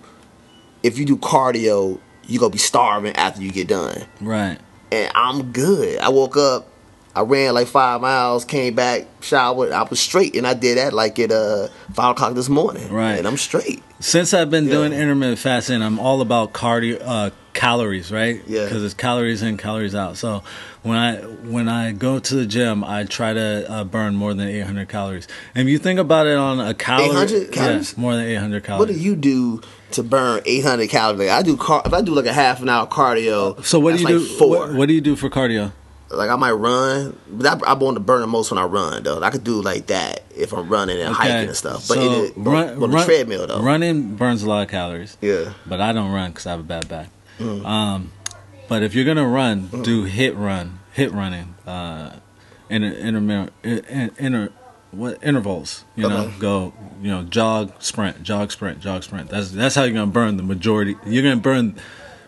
if 0.83 0.99
you 0.99 1.05
do 1.05 1.17
cardio, 1.17 1.99
you 2.27 2.39
gonna 2.39 2.51
be 2.51 2.57
starving 2.59 3.15
after 3.15 3.41
you 3.41 3.51
get 3.51 3.67
done. 3.67 4.05
Right. 4.21 4.59
And 4.93 5.11
I'm 5.15 5.51
good. 5.51 5.97
I 5.99 6.09
woke 6.09 6.37
up, 6.37 6.67
I 7.15 7.21
ran 7.21 7.53
like 7.55 7.67
five 7.67 7.99
miles, 8.01 8.45
came 8.45 8.75
back, 8.75 9.07
showered, 9.21 9.71
I 9.71 9.83
was 9.83 9.99
straight, 9.99 10.35
and 10.35 10.45
I 10.45 10.53
did 10.53 10.77
that 10.77 10.93
like 10.93 11.17
at 11.19 11.31
uh 11.31 11.67
five 11.93 12.11
o'clock 12.11 12.35
this 12.35 12.47
morning. 12.49 12.91
Right. 12.91 13.17
and 13.17 13.27
I'm 13.27 13.37
straight. 13.37 13.81
Since 13.99 14.33
I've 14.33 14.51
been 14.51 14.65
Yeah. 14.65 14.71
doing 14.71 14.93
intermittent 14.93 15.39
fasting, 15.39 15.81
I'm 15.81 15.97
all 15.97 16.21
about 16.21 16.53
cardio, 16.53 17.01
uh, 17.03 17.29
calories, 17.53 18.11
right? 18.11 18.41
Yeah. 18.45 18.65
Because 18.65 18.83
it's 18.83 18.93
calories 18.93 19.41
in, 19.41 19.57
calories 19.57 19.95
out. 19.95 20.17
So 20.17 20.43
when 20.83 20.97
I 20.97 21.15
when 21.55 21.67
I 21.69 21.91
go 21.91 22.19
to 22.19 22.35
the 22.35 22.45
gym, 22.45 22.83
I 22.83 23.05
try 23.05 23.33
to 23.33 23.71
uh, 23.71 23.83
burn 23.85 24.15
more 24.15 24.33
than 24.35 24.47
800 24.47 24.89
calories. 24.89 25.27
And 25.55 25.67
if 25.67 25.71
you 25.71 25.79
think 25.79 25.99
about 25.99 26.27
it 26.27 26.35
on 26.37 26.59
a 26.59 26.73
calorie, 26.73 27.09
800 27.09 27.55
yeah, 27.55 27.83
more 27.97 28.13
than 28.15 28.25
800 28.25 28.63
calories. 28.63 28.87
What 28.89 28.93
do 28.95 28.99
you 29.01 29.15
do 29.15 29.61
to 29.93 30.03
burn 30.03 30.41
800 30.45 30.89
calories? 30.89 31.19
Like, 31.19 31.29
I 31.29 31.41
do 31.41 31.57
car- 31.57 31.83
if 31.85 31.93
I 31.93 32.01
do 32.01 32.13
like 32.13 32.25
a 32.25 32.33
half 32.33 32.61
an 32.61 32.69
hour 32.69 32.87
cardio. 32.87 33.63
so 33.63 33.79
what 33.79 33.95
do 33.95 34.01
you 34.01 34.07
that's 34.07 34.23
do? 34.23 34.29
like 34.29 34.37
Four. 34.39 34.49
What, 34.67 34.73
what 34.73 34.87
do 34.87 34.93
you 34.93 35.01
do 35.01 35.15
for 35.15 35.29
cardio? 35.29 35.71
like 36.15 36.29
I 36.29 36.35
might 36.35 36.51
run, 36.51 37.17
but 37.29 37.45
I, 37.47 37.71
I 37.71 37.73
want 37.73 37.95
to 37.95 37.99
burn 37.99 38.21
the 38.21 38.27
most 38.27 38.51
when 38.51 38.57
I 38.57 38.63
run 38.65 39.03
though. 39.03 39.21
I 39.21 39.29
could 39.29 39.43
do 39.43 39.61
like 39.61 39.87
that 39.87 40.23
if 40.35 40.53
I'm 40.53 40.69
running 40.69 41.01
and 41.01 41.13
hiking 41.13 41.47
and 41.49 41.57
stuff. 41.57 41.87
But 41.87 41.95
so 41.95 42.23
it, 42.23 42.33
run, 42.35 42.69
on 42.69 42.79
the 42.79 42.87
run- 42.89 43.05
treadmill 43.05 43.47
though. 43.47 43.61
Running 43.61 44.15
burns 44.15 44.43
a 44.43 44.49
lot 44.49 44.63
of 44.63 44.69
calories. 44.69 45.17
Yeah. 45.21 45.53
But 45.65 45.81
I 45.81 45.93
don't 45.93 46.11
run 46.11 46.31
because 46.31 46.45
I 46.45 46.51
have 46.51 46.59
a 46.59 46.63
bad 46.63 46.87
back. 46.87 47.09
Mm. 47.39 47.65
Um, 47.65 48.11
but 48.67 48.83
if 48.83 48.95
you're 48.95 49.05
gonna 49.05 49.27
run, 49.27 49.67
do 49.83 50.07
HIIT 50.07 50.37
run, 50.37 50.79
HIIT 50.95 51.13
running, 51.13 51.55
uh, 51.65 52.17
inter, 52.69 52.87
inter, 52.87 53.49
inter, 53.63 54.09
inter 54.17 54.49
what 54.93 55.23
intervals? 55.23 55.83
You 55.95 56.07
know, 56.07 56.21
Okay. 56.21 56.33
go, 56.39 56.73
you 57.01 57.09
know, 57.09 57.23
jog, 57.23 57.73
sprint, 57.79 58.23
jog, 58.23 58.51
sprint, 58.51 58.79
jog, 58.79 59.03
sprint. 59.03 59.29
That's 59.29 59.51
that's 59.51 59.75
how 59.75 59.83
you're 59.83 59.93
gonna 59.93 60.07
burn 60.07 60.37
the 60.37 60.43
majority. 60.43 60.95
You're 61.05 61.23
gonna 61.23 61.37
burn 61.37 61.75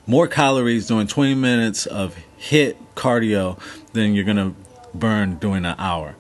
more 0.07 0.28
calories 0.28 0.88
doing 0.88 1.07
20 1.07 1.36
minutes 1.36 1.86
of 1.86 2.16
HIIT 2.39 2.76
cardio 2.95 3.59
than 3.93 4.13
you're 4.13 4.24
gonna 4.26 4.53
burn 4.93 5.36
doing 5.38 5.66
an 5.66 5.76
hour. 5.78 6.16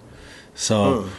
So. 0.53 1.09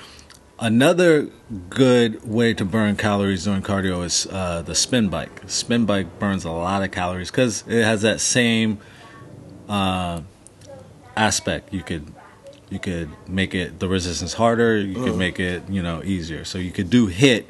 Another 0.59 1.29
good 1.69 2.27
way 2.27 2.55
to 2.55 2.65
burn 2.65 2.97
calories 2.97 3.45
during 3.45 3.61
cardio 3.61 4.03
is 4.03 4.27
uh, 4.31 4.63
the 4.63 4.75
spin 4.75 5.11
bike. 5.11 5.43
Spin 5.49 5.85
bike 5.85 6.19
burns 6.19 6.47
a 6.47 6.51
lot 6.51 6.83
of 6.83 6.91
calories 6.93 7.31
because 7.31 7.63
it 7.69 7.85
has 7.85 8.01
that 8.01 8.23
same 8.23 8.79
uh, 9.69 10.23
aspect. 11.15 11.75
You 11.75 11.83
could 11.83 12.11
you 12.69 12.79
could 12.81 13.09
make 13.29 13.55
it 13.55 13.79
the 13.79 13.89
resistance 13.89 14.33
harder. 14.35 14.77
You 14.77 14.95
could 15.05 15.17
make 15.17 15.39
it 15.39 15.69
you 15.69 15.83
know 15.83 16.03
easier. 16.05 16.45
So 16.45 16.59
you 16.59 16.71
could 16.73 16.91
do 16.91 17.09
HIIT 17.09 17.45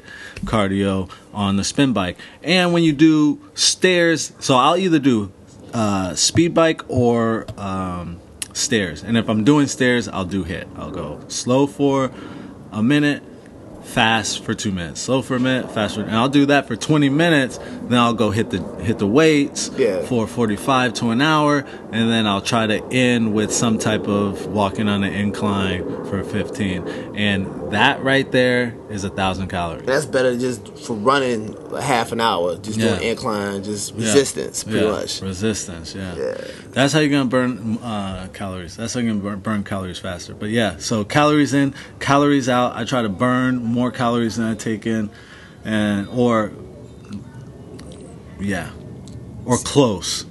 cardio 0.45 1.09
on 1.33 1.57
the 1.57 1.63
spin 1.63 1.93
bike. 1.93 2.17
And 2.43 2.73
when 2.73 2.83
you 2.83 2.93
do 2.93 3.39
stairs, 3.55 4.31
so 4.39 4.55
I'll 4.55 4.77
either 4.77 4.99
do 4.99 5.31
uh, 5.73 6.15
speed 6.15 6.53
bike 6.53 6.81
or 6.87 7.45
um, 7.59 8.19
stairs. 8.53 9.03
And 9.03 9.17
if 9.17 9.27
I'm 9.29 9.43
doing 9.43 9.67
stairs, 9.67 10.07
I'll 10.07 10.25
do 10.25 10.43
HIIT. 10.45 10.67
I'll 10.77 10.91
go 10.91 11.19
slow 11.27 11.67
for 11.67 12.11
a 12.71 12.83
minute, 12.83 13.23
fast 13.83 14.43
for 14.43 14.53
two 14.53 14.71
minutes. 14.71 15.01
Slow 15.01 15.21
for 15.21 15.35
a 15.35 15.39
minute, 15.39 15.71
fast 15.71 15.95
for, 15.95 16.01
and 16.01 16.11
I'll 16.15 16.29
do 16.29 16.45
that 16.47 16.67
for 16.67 16.75
20 16.75 17.09
minutes. 17.09 17.57
Then 17.57 17.97
I'll 17.97 18.13
go 18.13 18.31
hit 18.31 18.49
the 18.49 18.59
hit 18.83 18.99
the 18.99 19.07
weights 19.07 19.71
Yeah. 19.77 20.01
for 20.05 20.27
45 20.27 20.93
to 20.95 21.09
an 21.11 21.21
hour, 21.21 21.65
and 21.91 22.09
then 22.11 22.27
I'll 22.27 22.41
try 22.41 22.67
to 22.67 22.83
end 22.91 23.33
with 23.33 23.53
some 23.53 23.77
type 23.77 24.07
of 24.07 24.45
walking 24.47 24.89
on 24.89 25.03
an 25.03 25.13
incline 25.13 25.83
for 26.05 26.23
15. 26.23 26.85
And 27.15 27.71
that 27.71 28.03
right 28.03 28.29
there 28.31 28.75
is 28.89 29.03
a 29.05 29.09
thousand 29.09 29.47
calories. 29.47 29.85
That's 29.85 30.05
better 30.05 30.37
just 30.37 30.77
for 30.79 30.93
running 30.95 31.55
a 31.71 31.81
half 31.81 32.11
an 32.11 32.19
hour, 32.19 32.57
just 32.57 32.77
doing 32.79 33.01
incline, 33.01 33.63
just 33.63 33.93
Yeah. 33.95 34.05
resistance, 34.05 34.63
pretty 34.65 34.79
Yeah, 34.85 34.91
much. 34.91 35.21
Resistance, 35.21 35.95
yeah. 35.95 36.15
Yeah. 36.15 36.33
That's 36.71 36.91
how 36.91 36.99
you're 36.99 37.09
gonna 37.09 37.25
burn 37.29 37.77
uh, 37.81 38.27
calories. 38.33 38.75
That's 38.75 38.93
how 38.93 38.99
you're 38.99 39.11
gonna 39.13 39.23
burn, 39.23 39.39
burn 39.39 39.63
calories 39.63 39.97
faster. 39.99 40.33
But 40.33 40.49
yeah, 40.49 40.75
so 40.79 41.05
calories 41.05 41.53
in, 41.53 41.73
calories 41.99 42.49
out. 42.49 42.75
I 42.75 42.83
try 42.83 43.01
to 43.01 43.09
burn 43.09 43.63
more 43.63 43.91
calories 43.91 44.35
than 44.35 44.45
I 44.47 44.55
take 44.55 44.85
in, 44.85 45.09
and 45.63 46.07
or 46.09 46.51
yeah, 48.39 48.69
or 49.45 49.57
close. 49.57 50.25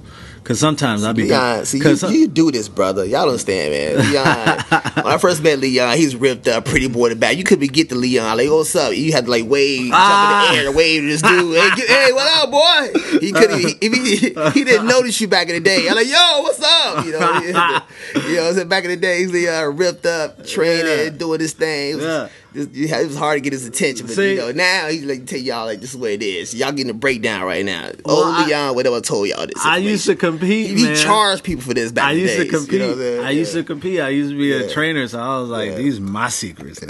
Cause 0.47 0.59
sometimes 0.61 1.03
I'll 1.03 1.13
be 1.13 1.23
Leon, 1.25 1.65
see, 1.65 1.77
you, 1.79 1.83
cause 1.83 2.09
you 2.09 2.25
do 2.29 2.51
this, 2.51 2.69
brother. 2.69 3.03
Y'all 3.03 3.23
don't 3.23 3.31
understand, 3.31 3.71
man. 3.97 4.09
Leon, 4.11 4.81
when 5.03 5.13
I 5.13 5.17
first 5.17 5.43
met 5.43 5.59
Leon, 5.59 5.97
he's 5.97 6.15
ripped 6.15 6.47
up, 6.47 6.63
pretty 6.63 6.87
boy 6.87 7.07
in 7.07 7.09
the 7.09 7.15
back. 7.17 7.35
You 7.35 7.43
could 7.43 7.59
be 7.59 7.67
get 7.67 7.89
to 7.89 7.95
Leon, 7.95 8.37
like, 8.37 8.49
what's 8.49 8.73
up? 8.73 8.95
You 8.95 9.11
had 9.11 9.25
to 9.25 9.31
like 9.31 9.43
wave, 9.45 9.91
Ah. 9.93 10.47
jump 10.47 10.57
in 10.57 10.63
the 10.65 10.69
air, 10.69 10.71
wave 10.73 11.01
to 11.01 11.07
this 11.09 11.21
dude. 11.21 11.57
Hey, 11.57 11.69
get, 11.75 11.89
hey, 11.89 12.13
what 12.13 12.43
up, 12.43 12.49
boy? 12.51 13.19
He 13.19 13.33
could 13.33 13.51
he, 13.59 13.75
he, 13.81 14.29
he 14.53 14.63
didn't 14.63 14.87
notice 14.87 15.19
you 15.19 15.27
back 15.27 15.49
in 15.49 15.55
the 15.55 15.59
day. 15.59 15.89
I'm 15.89 15.95
like, 15.95 16.07
yo, 16.07 16.41
what's 16.43 16.61
up? 16.63 17.05
You 17.05 17.11
know, 17.11 17.19
you 17.43 17.51
know, 17.53 17.71
what 17.73 18.47
I'm 18.47 18.53
saying? 18.55 18.67
back 18.69 18.85
in 18.85 18.91
the 18.91 18.95
day, 18.97 19.19
he's 19.19 19.31
Leon 19.33 19.75
ripped 19.75 20.05
up, 20.05 20.45
training, 20.47 20.85
Yeah. 20.85 21.09
doing 21.09 21.39
this 21.39 21.51
thing. 21.53 21.99
Yeah. 21.99 22.29
It 22.57 23.07
was 23.07 23.17
hard 23.17 23.37
to 23.37 23.41
get 23.41 23.53
his 23.53 23.67
attention, 23.67 24.07
but 24.07 24.15
See? 24.15 24.31
you 24.31 24.37
know, 24.37 24.51
now 24.51 24.87
he's 24.87 25.05
like 25.05 25.25
tell 25.25 25.39
y'all 25.39 25.65
like 25.65 25.79
this 25.79 25.91
is 25.91 25.97
what 25.97 26.11
it 26.11 26.23
is. 26.23 26.53
Y'all 26.53 26.71
getting 26.71 26.89
a 26.89 26.93
breakdown 26.93 27.43
right 27.43 27.63
now. 27.63 27.89
Well, 28.05 28.17
Old 28.17 28.51
I- 28.51 28.71
whatever 28.71 28.99
told 29.01 29.27
y'all 29.27 29.45
this. 29.45 29.65
I 29.65 29.77
used 29.77 30.05
to 30.07 30.15
compete, 30.15 30.77
He, 30.77 30.87
he 30.87 30.95
charged 30.95 31.43
people 31.43 31.63
for 31.63 31.73
this 31.73 31.91
back 31.91 32.05
I 32.05 32.11
in 32.11 32.17
the 32.17 32.21
used 32.23 32.37
to 32.37 32.47
compete. 32.47 32.81
You 32.81 32.95
know? 32.95 33.23
I 33.23 33.29
used 33.31 33.53
to 33.53 33.63
compete. 33.63 33.99
I 33.99 34.09
used 34.09 34.31
to 34.31 34.37
be 34.37 34.51
a 34.53 34.69
trainer, 34.69 35.07
so 35.07 35.19
I 35.19 35.39
was 35.39 35.49
like, 35.49 35.71
Yeah. 35.71 35.77
"These 35.77 35.99
my 35.99 36.29
secrets. 36.29 36.81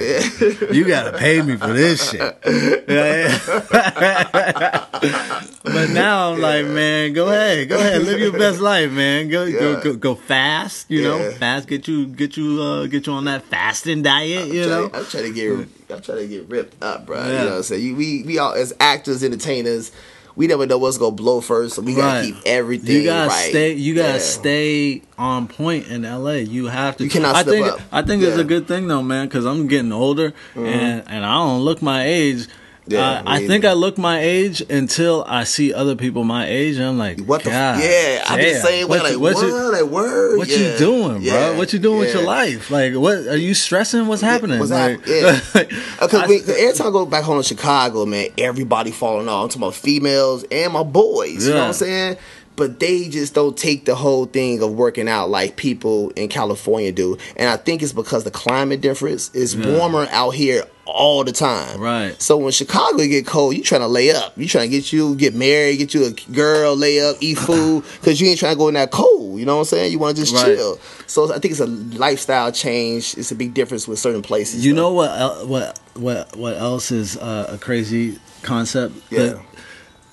you 0.71 0.85
gotta 0.85 1.17
pay 1.17 1.41
me 1.41 1.57
for 1.57 1.73
this 1.73 2.11
shit." 2.11 2.37
Yeah. 5.79 5.85
but 5.87 5.93
now 5.93 6.31
I'm 6.33 6.41
like, 6.41 6.65
man, 6.65 7.13
go 7.13 7.27
ahead, 7.29 7.69
go 7.69 7.75
ahead, 7.77 8.03
live 8.03 8.19
your 8.19 8.31
best 8.33 8.59
life, 8.59 8.91
man. 8.91 9.29
Go 9.29 9.45
Yeah. 9.45 9.59
go, 9.59 9.81
go 9.81 9.95
go 9.95 10.15
fast, 10.15 10.89
you 10.89 11.03
know, 11.03 11.31
fast. 11.31 11.67
Get 11.67 11.87
you 11.87 12.07
get 12.07 12.37
you 12.37 12.61
uh, 12.61 12.85
get 12.87 13.07
you 13.07 13.13
on 13.13 13.25
that 13.25 13.43
fasting 13.45 14.01
diet, 14.03 14.47
you 14.47 14.63
I'm 14.63 14.69
know. 14.69 14.89
trying, 14.89 15.03
I'm 15.03 15.09
trying 15.09 15.23
to 15.23 15.33
get 15.33 15.67
I'm 15.89 16.01
trying 16.01 16.17
to 16.19 16.27
get 16.27 16.49
ripped 16.49 16.83
up, 16.83 17.05
bro. 17.05 17.17
Yeah. 17.17 17.25
You 17.27 17.33
know 17.33 17.45
what 17.45 17.53
I'm 17.57 17.63
saying? 17.63 17.83
You, 17.85 17.95
we 17.95 18.23
we 18.23 18.37
all 18.39 18.53
as 18.53 18.73
actors, 18.79 19.23
entertainers, 19.23 19.91
we 20.35 20.45
never 20.45 20.67
know 20.67 20.77
what's 20.77 20.97
gonna 20.99 21.15
blow 21.15 21.41
first, 21.41 21.75
so 21.75 21.81
we 21.81 21.95
gotta 21.95 22.19
Right. 22.19 22.33
keep 22.35 22.43
everything 22.45 22.95
You 22.97 23.03
gotta 23.05 23.29
right. 23.29 23.49
stay. 23.49 23.73
You 23.73 23.95
gotta 23.95 24.13
Yeah. 24.13 24.19
stay 24.19 25.01
on 25.17 25.47
point 25.47 25.87
in 25.87 26.03
LA. 26.03 26.43
You 26.43 26.67
have 26.67 26.97
to. 26.97 27.03
You 27.05 27.09
cannot 27.09 27.35
I 27.35 27.43
think. 27.43 27.65
up. 27.67 27.79
I 27.91 28.01
think 28.03 28.21
it's 28.21 28.29
Yeah. 28.29 28.31
Mm-hmm. 28.33 28.39
a 28.41 28.43
good 28.43 28.67
thing 28.67 28.87
though, 28.87 29.01
man, 29.01 29.27
because 29.27 29.45
I'm 29.45 29.67
getting 29.67 29.91
older 29.91 30.33
and 30.55 31.03
and 31.07 31.25
I 31.25 31.33
don't 31.35 31.61
look 31.61 31.81
my 31.81 32.05
age. 32.05 32.47
Yeah, 32.87 32.99
Uh, 33.19 33.23
I 33.25 33.45
think. 33.45 33.65
I 33.65 33.73
look 33.73 33.97
my 33.97 34.19
age 34.19 34.61
until 34.69 35.23
I 35.27 35.43
see 35.43 35.73
other 35.73 35.95
people 35.95 36.23
my 36.23 36.47
age, 36.47 36.77
and 36.77 36.85
I'm 36.85 36.97
like, 36.97 37.19
What 37.21 37.43
the? 37.43 37.49
God, 37.49 37.77
f- 37.77 37.83
yeah, 37.83 38.23
I 38.27 38.35
damn, 38.37 38.45
just 38.45 38.65
saying, 38.65 38.87
what, 38.87 39.01
what, 39.01 39.11
like, 39.11 39.19
what, 39.19 39.35
what, 39.35 39.45
you, 39.45 39.71
like, 39.71 39.83
word? 39.91 40.37
what 40.37 40.47
yeah. 40.47 40.57
you 40.57 40.77
doing, 40.77 41.21
yeah. 41.21 41.49
bro? 41.49 41.57
What 41.57 41.73
you 41.73 41.79
doing 41.79 41.99
with 41.99 42.13
your 42.13 42.23
life? 42.23 42.71
Like, 42.71 42.93
what 42.95 43.17
are 43.27 43.35
you 43.35 43.53
stressing? 43.53 44.07
What's 44.07 44.21
happening? 44.21 44.59
What's 44.59 44.71
like, 44.71 45.05
happening? 45.05 45.23
Yeah. 45.23 45.63
Because 45.99 46.29
we- 46.29 46.41
every 46.41 46.73
time 46.73 46.87
I 46.87 46.91
go 46.91 47.05
back 47.05 47.23
home 47.23 47.37
to 47.37 47.43
Chicago, 47.43 48.05
man, 48.05 48.29
everybody 48.37 48.91
falling 48.91 49.27
off. 49.27 49.43
I'm 49.43 49.49
talking 49.49 49.61
about 49.63 49.75
females 49.75 50.45
and 50.51 50.71
my 50.73 50.83
boys. 50.83 51.45
You 51.47 51.53
know 51.53 51.59
what 51.61 51.67
I'm 51.67 51.73
saying? 51.73 52.17
But 52.57 52.79
they 52.81 53.07
just 53.07 53.33
don't 53.33 53.55
take 53.55 53.85
the 53.85 53.95
whole 53.95 54.25
thing 54.25 54.61
of 54.61 54.73
working 54.73 55.07
out 55.07 55.29
like 55.29 55.55
people 55.55 56.09
in 56.17 56.27
California 56.27 56.91
do. 56.91 57.17
And 57.37 57.47
I 57.49 57.55
think 57.55 57.81
it's 57.83 57.93
because 57.93 58.23
the 58.25 58.31
climate 58.31 58.81
difference 58.81 59.29
is 59.33 59.55
Yeah. 59.55 59.67
warmer 59.77 60.07
out 60.11 60.31
here 60.31 60.63
all 60.85 61.23
the 61.23 61.31
time. 61.33 61.79
Right. 61.79 62.19
So 62.21 62.35
when 62.37 62.51
Chicago 62.51 62.97
get 62.97 63.27
cold, 63.27 63.55
you 63.55 63.61
trying 63.63 63.81
to 63.81 63.87
lay 63.87 64.09
up. 64.11 64.33
You 64.37 64.47
trying 64.47 64.71
to 64.71 64.75
get 64.75 64.91
you 64.91 65.15
get 65.15 65.35
married, 65.35 65.77
get 65.77 65.93
you 65.93 66.05
a 66.05 66.11
girl, 66.31 66.75
lay 66.75 66.99
up, 66.99 67.17
eat 67.19 67.37
food, 67.37 67.83
because 68.01 68.19
you 68.19 68.27
ain't 68.29 68.39
trying 68.39 68.55
to 68.55 68.57
go 68.57 68.69
in 68.69 68.73
that 68.73 68.89
cold. 68.91 69.39
You 69.39 69.45
know 69.45 69.55
what 69.57 69.61
I'm 69.61 69.65
saying? 69.65 69.91
You 69.91 69.99
want 69.99 70.15
to 70.17 70.23
just 70.23 70.33
Right. 70.33 70.55
chill. 70.57 70.79
So 71.05 71.31
I 71.31 71.37
think 71.39 71.51
it's 71.51 71.59
a 71.59 71.67
lifestyle 71.67 72.51
change. 72.51 73.15
It's 73.17 73.31
a 73.31 73.35
big 73.35 73.53
difference 73.53 73.87
with 73.87 73.99
certain 73.99 74.23
places. 74.23 74.65
You 74.65 74.73
though. 74.73 74.81
know 74.81 74.93
what? 74.93 75.47
What 75.47 75.79
what 75.95 76.35
what 76.35 76.55
else 76.57 76.91
is 76.91 77.17
uh, 77.17 77.49
a 77.51 77.57
crazy 77.59 78.17
concept? 78.41 78.95
Yeah. 79.11 79.19
The, 79.19 79.39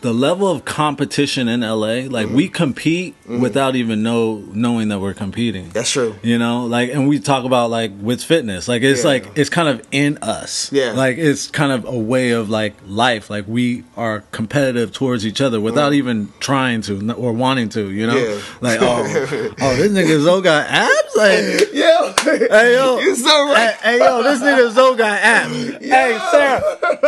the 0.05 0.13
level 0.13 0.51
of 0.51 0.67
competition 0.67 1.49
in 1.49 1.61
LA, 1.63 2.05
like 2.09 2.27
Mm-hmm. 2.27 2.35
we 2.37 2.49
compete 2.51 3.15
without 3.27 3.75
even 3.75 4.03
know 4.03 4.45
knowing 4.53 4.89
that 4.89 5.01
we're 5.01 5.15
competing. 5.15 5.71
That's 5.71 5.91
true. 5.91 6.15
You 6.23 6.37
know, 6.39 6.67
like, 6.67 6.91
and 6.91 7.09
we 7.09 7.19
talk 7.21 7.47
about 7.47 7.71
like 7.71 7.91
with 8.01 8.23
fitness, 8.23 8.69
like 8.69 8.83
it's 8.83 9.03
Yeah. 9.03 9.09
like 9.09 9.27
it's 9.35 9.49
kind 9.49 9.67
of 9.69 9.81
in 9.91 10.19
us. 10.21 10.71
Yeah. 10.71 10.93
like 10.93 11.17
it's 11.17 11.49
kind 11.51 11.73
of 11.73 11.87
a 11.87 11.99
way 11.99 12.33
of 12.33 12.51
like 12.51 12.75
life. 12.87 13.31
Like 13.31 13.47
we 13.49 13.85
are 13.97 14.21
competitive 14.31 14.93
towards 14.93 15.25
each 15.27 15.41
other 15.41 15.59
without 15.59 15.95
even 15.95 16.29
trying 16.39 16.83
to 16.83 17.13
or 17.15 17.33
wanting 17.33 17.71
to. 17.71 17.91
You 17.91 18.07
know. 18.07 18.17
Yeah. 18.17 18.41
like 18.61 18.79
oh, 18.83 19.55
oh, 19.63 19.77
this 19.77 19.91
nigga 19.91 20.21
Zo 20.21 20.43
got 20.43 20.67
abs. 20.69 20.93
Like, 21.17 21.43
Yeah. 21.73 22.13
hey 22.25 22.75
yo, 22.75 22.99
You're 22.99 23.15
so 23.17 23.49
right. 23.49 23.75
Hey, 23.81 23.99
hey, 23.99 24.05
yo, 24.05 24.23
this 24.23 24.41
nigga 24.43 24.71
Zo 24.71 24.95
got 24.97 25.19
abs. 25.23 25.55
Hey 25.95 26.19
Sarah, 26.31 26.63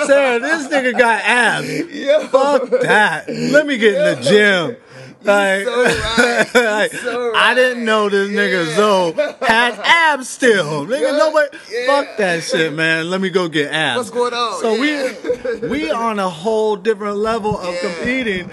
Sarah, 0.06 0.38
this 0.40 0.68
nigga 0.68 0.96
got 0.98 1.20
abs. 1.24 1.68
Yeah. 1.92 2.26
Fuck 2.28 2.70
that. 2.86 3.28
Let 3.28 3.66
me 3.66 3.76
get 3.78 3.94
in 3.94 4.16
the 4.18 4.22
gym. 4.22 4.76
Like, 5.22 5.64
so 5.64 5.82
right. 5.84 6.54
Like, 6.54 6.92
so 6.92 7.34
I 7.34 7.54
didn't 7.54 7.84
know 7.84 8.08
this 8.08 8.28
nigga 8.30 8.68
Yeah. 8.68 8.76
Zoe 8.76 9.12
had 9.46 9.74
abs 9.84 10.28
still. 10.28 10.86
Nigga, 10.86 11.00
Yeah. 11.00 11.16
nobody 11.18 11.58
Yeah. 11.72 11.86
fuck 11.86 12.16
that 12.18 12.42
shit, 12.44 12.72
man. 12.72 13.10
Let 13.10 13.20
me 13.20 13.30
go 13.30 13.48
get 13.48 13.72
abs. 13.72 13.96
What's 13.98 14.10
going 14.10 14.34
on? 14.34 14.60
So 14.60 14.80
we 14.80 15.68
we 15.68 15.90
on 15.90 16.18
a 16.20 16.28
whole 16.28 16.76
different 16.76 17.16
level 17.16 17.58
of 17.58 17.74
competing. 17.80 18.50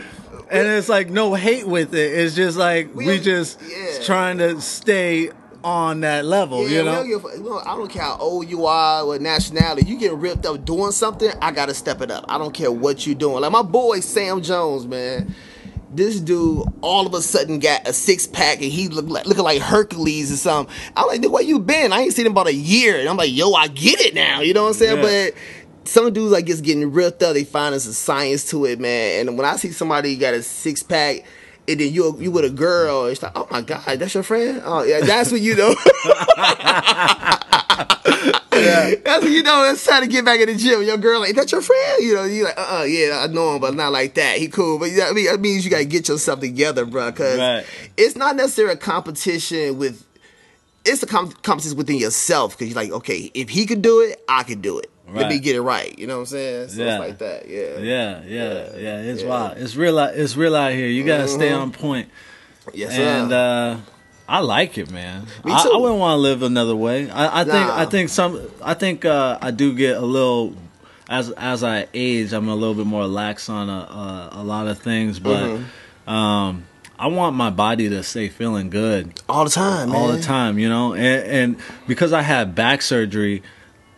And 0.50 0.68
it's 0.68 0.90
like 0.90 1.10
no 1.10 1.34
hate 1.36 1.68
with 1.68 1.94
it. 1.96 2.14
It's 2.14 2.36
just 2.36 2.58
like 2.58 2.94
we, 2.96 3.06
We- 3.08 3.20
just 3.20 3.60
trying 4.04 4.38
to 4.40 4.60
stay 4.62 5.30
on 5.64 6.01
that 6.01 6.26
level, 6.26 6.68
Yeah, 6.68 6.80
you 6.80 6.84
know? 6.86 6.95
don't 6.95 7.07
give 7.07 7.26
a- 7.26 7.61
I 7.66 7.76
don't 7.76 7.89
care 7.89 8.03
how 8.03 8.18
old 8.20 8.49
you 8.49 8.66
are, 8.66 9.05
what 9.05 9.22
nationality. 9.22 9.86
You 9.89 9.97
get 9.97 10.14
ripped 10.14 10.45
up 10.45 10.66
doing 10.66 10.91
something, 10.91 11.32
I 11.41 11.51
gotta 11.51 11.74
step 11.74 12.01
it 12.01 12.11
up. 12.11 12.26
I 12.28 12.38
don't 12.38 12.53
care 12.53 12.72
what 12.72 13.05
you're 13.05 13.16
doing. 13.16 13.41
Like 13.41 13.51
my 13.51 13.61
boy 13.61 13.99
Sam 14.01 14.41
Jones, 14.41 14.86
man. 14.86 15.34
This 15.95 16.20
dude 16.20 16.64
all 16.82 17.05
of 17.05 17.14
a 17.14 17.22
sudden 17.22 17.59
got 17.59 17.88
a 17.88 17.93
six 17.93 18.26
pack 18.26 18.55
and 18.64 18.72
he 18.72 18.88
look 18.88 19.07
like, 19.07 19.28
looking 19.28 19.43
like 19.43 19.61
Hercules 19.61 20.32
or 20.32 20.38
something. 20.38 20.74
I'm 20.97 21.05
like, 21.07 21.22
"Dude, 21.22 21.32
where 21.32 21.43
you 21.43 21.59
been? 21.59 21.93
I 21.93 22.01
ain't 22.01 22.14
seen 22.14 22.26
him 22.26 22.32
about 22.32 22.47
a 22.47 22.53
year. 22.53 22.99
And 22.99 23.07
I'm 23.07 23.16
like, 23.16 23.32
yo, 23.32 23.53
I 23.53 23.68
get 23.68 24.01
it 24.01 24.16
now. 24.16 24.41
You 24.41 24.55
know 24.55 24.64
what 24.64 24.70
I'm 24.70 24.74
saying? 24.74 24.97
Yeah. 25.03 25.30
But 25.32 25.88
some 25.88 26.11
dudes 26.11 26.32
like 26.32 26.45
just 26.47 26.64
getting 26.64 26.91
ripped 26.91 27.22
up. 27.22 27.36
They 27.36 27.43
find 27.43 27.74
there's 27.74 27.86
a 27.86 27.93
science 27.93 28.49
to 28.49 28.66
it, 28.66 28.80
man. 28.80 29.28
And 29.28 29.38
when 29.38 29.45
I 29.45 29.55
see 29.57 29.72
somebody 29.72 30.16
got 30.16 30.34
a 30.34 30.41
six 30.41 30.82
pack, 30.82 31.26
and 31.68 31.80
then 31.80 31.93
you 31.93 32.16
you 32.20 32.32
with 32.32 32.45
a 32.45 32.49
girl, 32.49 33.05
it's 33.05 33.22
like, 33.24 33.32
oh 33.36 33.47
my 33.51 33.61
god, 33.61 33.99
that's 33.99 34.14
your 34.14 34.24
friend. 34.24 34.61
Oh 34.66 34.84
yeah, 34.84 35.01
that's 35.01 35.32
what 35.32 35.41
you 35.41 35.55
know. 35.55 35.76
That's 39.03 39.24
what 39.24 39.32
you 39.32 39.43
know. 39.43 39.70
It's 39.72 39.84
trying 39.84 40.03
to 40.03 40.07
get 40.07 40.24
back 40.24 40.39
in 40.39 40.47
the 40.47 40.55
gym. 40.55 40.84
Your 40.84 40.97
girl 40.97 41.20
like, 41.20 41.36
that's 41.36 41.51
your 41.51 41.61
friend. 41.61 42.03
You 42.03 42.16
know, 42.16 42.24
you 42.24 42.45
like, 42.45 42.57
uh, 42.57 42.80
uh 42.80 42.84
yeah, 42.84 43.22
I 43.24 43.28
know 43.28 43.55
him, 43.55 43.61
but 43.61 43.74
not 43.74 43.91
like 43.91 44.14
that. 44.14 44.38
He 44.38 44.47
cool, 44.47 44.80
but 44.80 44.91
yeah, 44.91 45.07
I 45.09 45.11
mean, 45.11 45.26
that 45.26 45.39
means 45.39 45.66
you 45.66 45.72
gotta 45.72 45.86
get 45.86 46.07
yourself 46.07 46.39
together, 46.39 46.86
bro. 46.86 47.11
Because 47.11 47.39
Right. 47.39 47.66
it's 47.97 48.16
not 48.16 48.36
necessarily 48.36 48.76
a 48.76 48.78
competition 48.78 49.78
with. 49.78 50.05
It's 50.86 51.01
a 51.01 51.07
com- 51.07 51.32
competition 51.43 51.78
within 51.78 51.97
yourself 51.97 52.57
because 52.57 52.74
you're 52.74 52.82
like, 52.82 52.91
okay, 52.91 53.32
if 53.34 53.49
he 53.49 53.66
could 53.66 53.82
do 53.82 54.01
it, 54.01 54.24
I 54.28 54.43
could 54.43 54.61
do 54.61 54.80
it. 54.80 54.89
Let 55.22 55.30
me 55.30 55.39
get 55.39 55.55
it 55.55 55.61
right. 55.61 55.97
You 55.97 56.07
know 56.07 56.16
what 56.16 56.20
I'm 56.22 56.26
saying? 56.28 56.70
So 56.70 56.84
Yeah. 56.84 56.91
it's 56.95 56.99
like 56.99 57.18
that. 57.20 57.49
Yeah. 57.49 57.78
Yeah, 57.80 58.22
yeah, 58.26 58.53
yeah. 58.78 58.97
It's 59.11 59.22
Yeah. 59.24 59.30
wild. 59.30 59.57
It's 59.57 59.76
real. 59.76 59.97
out- 59.99 60.16
It's 60.16 60.36
real 60.36 60.55
out 60.55 60.72
here. 60.74 60.88
You 60.88 61.03
gotta 61.03 61.28
stay 61.28 61.49
Mhm. 61.49 61.61
on 61.61 61.72
point. 61.72 62.09
Yes, 62.74 62.95
sir. 62.95 63.01
and 63.03 63.34
uh, 63.34 63.76
I 64.28 64.39
like 64.39 64.78
it, 64.78 64.89
man. 64.89 65.28
Me 65.43 65.51
I, 65.51 65.61
too. 65.64 65.72
I 65.74 65.78
wouldn't 65.78 65.99
want 65.99 66.18
to 66.18 66.22
live 66.22 66.43
another 66.43 66.76
way. 66.76 67.09
I, 67.09 67.41
I 67.41 67.43
think. 67.43 67.68
Nah. 67.68 67.78
I 67.78 67.86
think 67.86 68.09
some. 68.09 68.39
I 68.61 68.74
think 68.74 69.03
uh, 69.05 69.38
I 69.41 69.51
do 69.51 69.74
get 69.74 69.97
a 69.97 70.05
little. 70.05 70.55
As 71.09 71.30
as 71.32 71.64
I 71.64 71.88
age, 71.93 72.32
I'm 72.32 72.47
a 72.47 72.55
little 72.55 72.74
bit 72.76 72.86
more 72.86 73.05
lax 73.05 73.49
on 73.49 73.70
a 73.70 73.74
a, 73.74 74.30
a 74.41 74.43
lot 74.43 74.68
of 74.68 74.80
things, 74.80 75.20
but 75.20 75.43
Mm-hmm. 75.43 76.09
um, 76.09 76.64
I 76.97 77.07
want 77.07 77.36
my 77.36 77.49
body 77.49 77.89
to 77.89 78.01
stay 78.03 78.30
feeling 78.30 78.70
good 78.70 79.20
all 79.28 79.43
the 79.43 79.49
time, 79.49 79.89
man. 79.89 79.97
all 79.99 80.07
the 80.07 80.22
time, 80.22 80.57
you 80.57 80.70
know. 80.70 80.93
And, 80.93 81.24
and 81.28 81.55
because 81.88 82.14
I 82.14 82.22
had 82.22 82.55
back 82.55 82.82
surgery, 82.82 83.43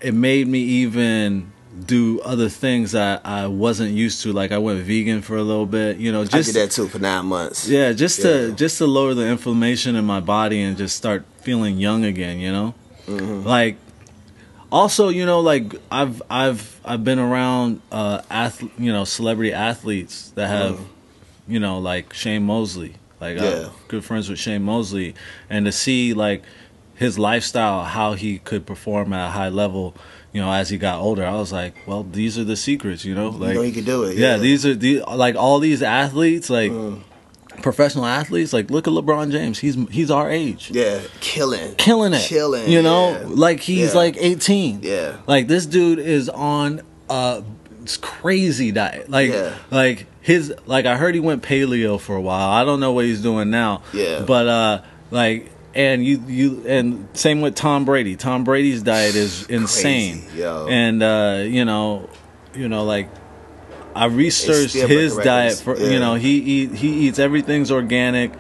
it 0.02 0.14
made 0.14 0.48
me 0.48 0.60
even 0.60 1.52
do 1.86 2.22
other 2.22 2.48
things 2.48 2.94
that 2.94 3.22
I 3.26 3.48
wasn't 3.48 3.92
used 3.92 4.22
to. 4.24 4.32
Like 4.32 4.52
I 4.52 4.58
went 4.58 4.80
vegan 4.84 5.22
for 5.22 5.36
a 5.36 5.44
little 5.44 5.66
bit, 5.66 5.98
you 5.98 6.12
know, 6.12 6.22
I 6.22 6.26
just 6.26 6.54
did 6.54 6.62
that 6.62 6.72
too 6.72 6.88
for 6.88 7.00
nine 7.00 7.26
months. 7.26 7.68
yeah, 7.68 7.92
just 7.92 8.22
to 8.22 8.52
just 8.54 8.78
to 8.78 8.86
lower 8.86 9.14
the 9.14 9.28
inflammation 9.28 9.96
in 9.96 10.06
my 10.06 10.20
body 10.22 10.62
and 10.62 10.78
just 10.78 10.96
start 10.96 11.26
feeling 11.42 11.78
young 11.78 12.06
again, 12.06 12.40
you 12.40 12.52
know? 12.52 12.74
Mm-hmm. 13.08 13.46
Like 13.48 13.78
also, 14.72 15.10
you 15.10 15.26
know, 15.26 15.40
like 15.42 15.74
I've 15.92 16.22
I've 16.30 16.80
I've 16.86 17.04
been 17.04 17.20
around 17.20 17.82
uh 17.92 18.22
ath- 18.30 18.64
you 18.80 18.92
know, 18.92 19.04
celebrity 19.04 19.54
athletes 19.54 20.32
that 20.32 20.48
have 20.48 20.80
you 21.48 21.60
know, 21.60 21.80
like 21.80 22.14
Shane 22.14 22.44
Mosley. 22.44 22.96
Like 23.22 23.38
Mm. 23.38 23.42
Yeah. 23.42 23.66
I'm 23.68 23.72
good 23.88 24.04
friends 24.06 24.30
with 24.30 24.40
Shane 24.40 24.64
Mosley 24.64 25.16
and 25.50 25.66
to 25.66 25.72
see 25.72 26.14
like 26.14 26.44
his 26.96 27.20
lifestyle, 27.20 27.84
how 27.84 28.14
he 28.14 28.40
could 28.40 28.66
perform 28.66 29.14
at 29.14 29.28
a 29.28 29.32
high 29.32 29.50
level, 29.50 29.96
you 30.32 30.42
know, 30.42 30.52
as 30.52 30.70
he 30.70 30.78
got 30.78 31.00
older, 31.00 31.26
I 31.26 31.34
was 31.36 31.52
like, 31.54 31.74
well, 31.86 32.04
these 32.04 32.38
are 32.38 32.44
the 32.44 32.56
secrets, 32.56 33.04
you 33.06 33.14
know? 33.16 33.30
Like 33.30 33.50
you 33.50 33.56
know 33.56 33.62
he 33.62 33.72
could 33.72 33.86
do 33.86 34.04
it, 34.04 34.18
Yeah, 34.18 34.32
yeah. 34.32 34.38
these 34.38 34.66
are 34.66 34.74
the 34.76 35.02
like 35.16 35.36
all 35.36 35.60
these 35.60 35.82
athletes, 35.84 36.50
like 36.50 36.72
Mm. 36.72 37.02
professional 37.62 38.06
athletes, 38.06 38.52
like 38.54 38.70
look 38.72 38.88
at 38.88 38.94
LeBron 38.94 39.32
James. 39.32 39.60
He's 39.60 39.76
he's 39.90 40.10
our 40.12 40.30
age. 40.32 40.72
Yeah, 40.74 41.00
killing, 41.22 41.76
Killing 41.76 42.14
it. 42.14 42.22
killing. 42.22 42.70
You 42.70 42.82
know, 42.82 43.12
yeah. 43.12 43.24
like 43.28 43.60
he's 43.62 43.92
Yeah. 43.94 44.00
like 44.00 44.16
18. 44.20 44.80
Yeah. 44.84 45.18
Like 45.28 45.48
this 45.48 45.66
dude 45.66 46.00
is 46.00 46.28
on 46.30 46.82
a 47.10 47.44
crazy 48.02 48.72
diet. 48.72 49.10
Like 49.10 49.34
like 49.72 50.08
his 50.22 50.54
like 50.66 50.86
I 50.86 50.98
heard 50.98 51.14
he 51.14 51.20
went 51.22 51.44
paleo 51.44 52.00
for 52.00 52.16
a 52.16 52.22
while. 52.22 52.50
I 52.50 52.64
don't 52.64 52.80
know 52.80 52.92
what 52.94 53.06
he's 53.06 53.22
doing 53.22 53.50
now. 53.50 53.84
Yeah. 53.94 54.22
But 54.26 54.48
uh 54.48 54.82
like 55.12 55.50
and 55.76 56.04
you 56.06 56.24
you 56.28 56.64
and 56.68 57.08
same 57.14 57.42
with 57.42 57.56
Tom 57.56 57.86
Brady. 57.86 58.16
Tom 58.16 58.44
Brady's 58.44 58.82
diet 58.84 59.16
is 59.16 59.46
insane. 59.48 60.24
yo. 60.36 60.68
And 60.70 61.04
uh 61.04 61.44
you 61.46 61.66
know, 61.66 62.10
you 62.54 62.70
know 62.70 62.84
like 62.84 63.10
I 63.96 64.06
researched 64.06 64.74
his 64.74 65.16
diet 65.18 65.56
for 65.58 65.78
Yeah. 65.78 65.90
you 65.90 66.00
know 66.00 66.16
he 66.16 66.38
eat, 66.38 66.72
he 66.74 67.08
eats 67.08 67.20
everything's 67.20 67.72
organic. 67.72 68.32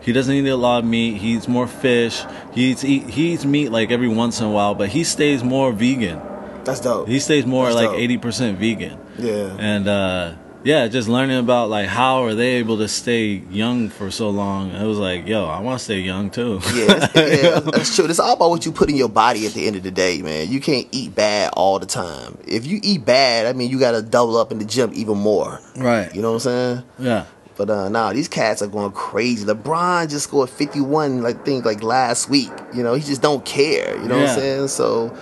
He 0.00 0.12
doesn't 0.12 0.34
eat 0.34 0.48
a 0.48 0.56
lot 0.56 0.80
of 0.80 0.84
meat. 0.84 1.18
He 1.18 1.34
eats 1.34 1.46
more 1.46 1.66
fish. 1.68 2.22
He 2.52 2.70
eats 2.72 2.84
eat, 2.84 3.04
he 3.08 3.32
eats 3.34 3.44
meat 3.44 3.70
like 3.70 3.90
every 3.92 4.08
once 4.08 4.40
in 4.40 4.46
a 4.46 4.50
while, 4.50 4.74
but 4.74 4.88
he 4.88 5.04
stays 5.04 5.44
more 5.44 5.70
vegan. 5.72 6.20
That's 6.64 6.80
dope. 6.80 7.08
He 7.08 7.20
stays 7.20 7.46
more 7.46 7.66
That's 7.72 7.76
like 7.76 7.98
eighty 7.98 8.18
percent 8.18 8.58
vegan. 8.58 8.98
yeah. 9.18 9.56
And 9.58 9.86
uh, 9.88 10.32
yeah, 10.64 10.86
just 10.88 11.08
learning 11.08 11.38
about 11.38 11.68
like 11.70 11.88
how 11.88 12.24
are 12.24 12.34
they 12.34 12.56
able 12.56 12.78
to 12.78 12.88
stay 12.88 13.42
young 13.50 13.88
for 13.88 14.10
so 14.10 14.30
long. 14.30 14.74
I 14.74 14.84
was 14.84 14.98
like, 14.98 15.26
yo, 15.26 15.46
I 15.46 15.60
want 15.60 15.78
to 15.78 15.84
stay 15.84 16.00
young 16.00 16.30
too. 16.30 16.60
Yeah, 16.74 16.86
that's, 16.86 17.14
yeah, 17.16 17.60
that's 17.72 17.96
true. 17.96 18.06
It's 18.06 18.18
all 18.20 18.34
about 18.34 18.50
what 18.50 18.64
you 18.64 18.72
put 18.72 18.88
in 18.88 18.96
your 18.96 19.08
body 19.08 19.46
at 19.46 19.52
the 19.52 19.66
end 19.66 19.76
of 19.76 19.82
the 19.82 19.90
day, 19.90 20.22
man. 20.22 20.50
You 20.50 20.60
can't 20.60 20.86
eat 20.92 21.14
bad 21.14 21.52
all 21.56 21.78
the 21.78 21.86
time. 21.86 22.38
If 22.46 22.66
you 22.66 22.80
eat 22.82 23.04
bad, 23.04 23.46
I 23.46 23.52
mean, 23.52 23.70
you 23.70 23.78
got 23.78 23.92
to 23.92 24.02
double 24.02 24.36
up 24.36 24.52
in 24.52 24.58
the 24.58 24.64
gym 24.64 24.90
even 24.94 25.18
more. 25.18 25.60
right. 25.76 26.14
You 26.14 26.22
know 26.22 26.32
what 26.32 26.46
I'm 26.46 26.74
saying? 26.74 26.84
Yeah. 26.98 27.26
But 27.56 27.68
uh, 27.68 27.88
nah, 27.88 28.12
these 28.12 28.28
cats 28.28 28.62
are 28.62 28.66
going 28.66 28.92
crazy. 28.92 29.44
LeBron 29.44 30.08
just 30.08 30.24
scored 30.24 30.48
51, 30.48 31.22
like 31.22 31.44
think 31.44 31.64
like 31.64 31.82
last 31.82 32.30
week. 32.30 32.50
You 32.72 32.82
know, 32.82 32.94
he 32.94 33.02
just 33.02 33.20
don't 33.22 33.44
care. 33.44 33.96
You 34.00 34.08
know 34.08 34.18
what 34.18 34.30
I'm 34.30 34.34
saying? 34.38 34.68
So. 34.68 35.16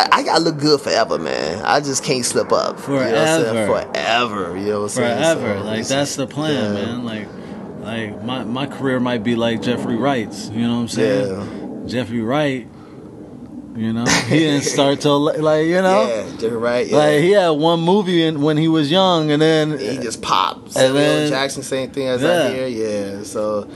I, 0.00 0.20
I, 0.20 0.22
gotta 0.22 0.42
look 0.42 0.58
good 0.58 0.80
forever, 0.80 1.18
man. 1.18 1.62
I 1.64 1.80
just 1.80 2.02
can't 2.02 2.24
slip 2.24 2.52
up. 2.52 2.78
You 2.88 2.94
know 2.94 3.00
what 3.00 3.16
I'm 3.16 3.44
saying? 3.44 3.66
Forever. 3.66 3.92
Forever. 3.92 4.58
You 4.58 4.66
know 4.66 4.78
what 4.80 4.82
I'm 4.84 4.88
saying? 4.88 5.18
Forever. 5.18 5.58
So, 5.58 5.64
like 5.64 5.86
that's 5.86 6.16
the 6.16 6.26
plan, 6.26 6.76
yeah. 6.76 6.84
man. 6.84 7.04
Like 7.04 7.28
like 7.80 8.22
my 8.22 8.44
my 8.44 8.66
career 8.66 9.00
might 9.00 9.22
be 9.22 9.36
like 9.36 9.62
Jeffrey 9.62 9.96
Wright's. 9.96 10.48
You 10.48 10.62
know 10.62 10.76
what 10.76 10.80
I'm 10.82 10.88
saying? 10.88 11.88
Jeffrey 11.88 12.20
Wright. 12.22 12.68
You 13.76 13.92
know, 13.92 14.04
he 14.04 14.38
didn't 14.38 14.64
start 14.76 15.00
till 15.00 15.20
like 15.20 15.66
you 15.66 15.80
know. 15.80 16.06
Yeah, 16.06 16.36
Jeffrey 16.38 16.56
Wright. 16.56 16.86
Yeah. 16.86 16.96
Like 16.96 17.20
he 17.20 17.30
had 17.30 17.50
one 17.50 17.80
movie 17.80 18.22
in, 18.22 18.40
when 18.40 18.56
he 18.56 18.68
was 18.68 18.90
young, 18.90 19.30
and 19.30 19.40
then 19.40 19.78
he 19.78 19.96
just 19.96 20.22
popped. 20.22 20.72
Samuel 20.72 20.94
then- 20.94 21.30
Jackson, 21.30 21.62
same 21.62 21.90
thing 21.90 22.08
as 22.08 22.22
Yeah. 22.22 22.44
I 22.44 22.52
hear. 22.52 22.66
Yeah. 22.66 23.22
So, 23.22 23.70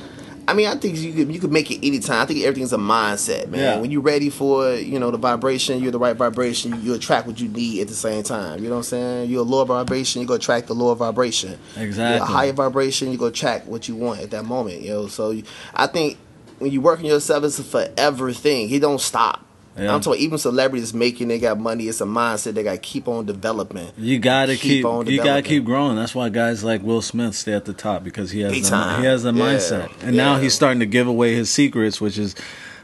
I 0.47 0.55
mean, 0.55 0.67
I 0.67 0.75
think 0.77 0.99
you 0.99 1.13
could 1.13 1.33
you 1.33 1.41
could 1.41 1.53
make 1.53 1.71
it 1.71 1.87
anytime. 1.87 2.21
I 2.21 2.27
think 2.27 2.45
everything's 2.45 2.73
a 2.73 2.79
mindset, 2.79 3.49
man. 3.49 3.61
Yeah. 3.61 3.77
When 3.81 3.91
you're 3.91 4.03
ready 4.03 4.31
for 4.31 4.75
you 4.75 4.99
know 4.99 5.11
the 5.11 5.19
vibration, 5.19 5.83
you're 5.83 5.93
the 5.93 5.99
right 5.99 6.17
vibration. 6.17 6.83
You, 6.83 6.95
attract 6.95 7.27
what 7.27 7.41
you 7.41 7.49
need 7.49 7.81
at 7.81 7.89
the 7.89 7.95
same 7.95 8.23
time. 8.23 8.63
You 8.63 8.69
know 8.69 8.77
what 8.77 8.79
I'm 8.79 8.85
saying? 8.85 9.31
You're 9.31 9.41
a 9.41 9.45
lower 9.45 9.65
vibration, 9.65 10.21
you 10.23 10.29
go 10.29 10.35
attract 10.35 10.69
the 10.69 10.75
lower 10.75 10.95
vibration. 10.95 11.59
You're 11.77 11.87
exactly. 11.87 12.21
a 12.21 12.25
higher 12.25 12.53
vibration, 12.53 13.11
you 13.11 13.19
go 13.19 13.27
attract 13.27 13.67
what 13.67 13.89
you 13.89 13.97
want 13.97 14.21
at 14.21 14.31
that 14.31 14.45
moment. 14.45 14.83
You 14.83 14.91
know. 14.91 15.07
So 15.09 15.31
you, 15.31 15.45
I 15.75 15.87
think 15.87 16.19
when 16.59 16.71
you 16.71 16.81
work 16.81 17.01
on 17.01 17.07
yourself, 17.07 17.45
it's 17.45 17.59
a 17.59 17.65
forever 17.65 18.33
thing. 18.33 18.69
He 18.69 18.79
don't 18.79 19.01
stop. 19.01 19.45
Yeah. 19.77 19.93
I'm 19.95 20.01
talking 20.01 20.20
even 20.22 20.39
celebrities 20.39 20.95
making 20.95 21.29
they 21.29 21.39
got 21.41 21.59
money. 21.59 21.89
It's 21.89 22.01
a 22.01 22.05
mindset 22.05 22.55
they 22.55 22.62
got 22.62 22.72
to 22.72 22.79
keep 22.79 23.09
on 23.09 23.27
developing. 23.27 23.89
You 23.99 24.18
gotta 24.20 24.53
Keep 24.53 24.61
keep, 24.61 24.85
on 24.85 25.07
you 25.07 25.16
gotta 25.22 25.43
keep 25.43 25.64
growing. 25.64 25.97
That's 25.97 26.14
why 26.14 26.29
guys 26.29 26.62
like 26.62 26.83
Will 26.83 27.03
Smith 27.03 27.35
stay 27.35 27.55
at 27.55 27.64
the 27.64 27.72
top 27.72 28.05
because 28.05 28.31
he 28.31 28.41
has 28.43 28.53
Big 28.53 28.62
the, 28.64 28.70
time. 28.70 29.01
he 29.01 29.07
has 29.07 29.25
the 29.25 29.33
Yeah. 29.33 29.43
mindset, 29.45 29.91
and 30.03 30.16
now 30.16 30.39
he's 30.39 30.55
starting 30.55 30.79
to 30.81 30.87
give 30.87 31.09
away 31.09 31.35
his 31.35 31.51
secrets, 31.51 32.01
which 32.01 32.18
is 32.18 32.37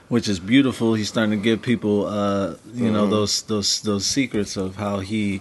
which 0.08 0.28
is 0.28 0.40
beautiful. 0.40 0.94
He's 0.94 1.08
starting 1.08 1.30
to 1.30 1.36
give 1.44 1.62
people, 1.62 2.06
uh, 2.06 2.54
you 2.74 2.90
know, 2.90 3.06
Mhm. 3.06 3.10
those 3.10 3.42
those 3.42 3.80
those 3.82 4.04
secrets 4.04 4.56
of 4.56 4.74
how 4.74 4.98
he, 4.98 5.40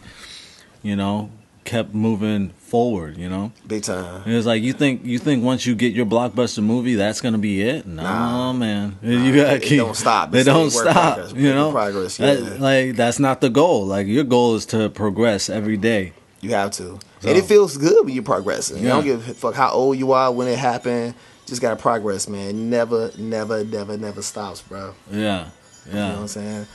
you 0.83 0.95
know, 0.95 1.31
kept 1.63 1.93
moving 1.93 2.49
forward. 2.49 3.17
You 3.17 3.29
know, 3.29 3.51
Big 3.67 3.83
time. 3.83 4.23
it's 4.25 4.45
like 4.45 4.61
you 4.63 4.73
think 4.73 5.03
you 5.05 5.19
think 5.19 5.43
once 5.43 5.65
you 5.65 5.75
get 5.75 5.93
your 5.93 6.05
blockbuster 6.05 6.63
movie, 6.63 6.95
that's 6.95 7.21
gonna 7.21 7.37
be 7.37 7.61
it. 7.61 7.85
No, 7.85 8.03
Nah. 8.03 8.53
man, 8.53 8.97
you 9.01 9.35
gotta 9.35 9.55
it 9.55 9.63
keep. 9.63 9.79
don't 9.79 9.95
stop. 9.95 10.31
They 10.31 10.43
don't 10.43 10.69
stop. 10.69 11.15
progress, 11.15 11.33
you 11.33 11.53
know, 11.53 11.71
progress, 11.71 12.17
That- 12.17 12.59
like 12.59 12.95
that's 12.95 13.19
not 13.19 13.41
the 13.41 13.49
goal. 13.49 13.85
Like 13.85 14.07
your 14.07 14.23
goal 14.23 14.55
is 14.55 14.65
to 14.67 14.89
progress 14.89 15.49
every 15.49 15.77
day. 15.77 16.13
You 16.41 16.51
have 16.51 16.71
to. 16.71 16.99
So- 17.21 17.27
And 17.29 17.37
it 17.37 17.43
feels 17.45 17.75
good 17.77 18.05
when 18.05 18.13
you're 18.13 18.23
progressing. 18.23 18.81
You 18.81 18.87
don't 18.87 19.03
give 19.03 19.27
a 19.29 19.33
fuck 19.33 19.55
how 19.55 19.71
old 19.71 19.97
you 19.97 20.13
are 20.13 20.31
when 20.31 20.47
it 20.47 20.57
happened. 20.57 21.13
Just 21.45 21.61
gotta 21.61 21.75
progress, 21.75 22.29
man. 22.29 22.69
Never, 22.69 23.11
never, 23.17 23.63
never, 23.65 23.97
never 23.97 24.21
stops, 24.21 24.61
bro. 24.61 24.93
Yeah, 25.11 25.17
yeah. 25.17 25.45
You 25.87 25.93
know 25.95 26.07
what. 26.11 26.17
I'm 26.21 26.27
saying? 26.27 26.67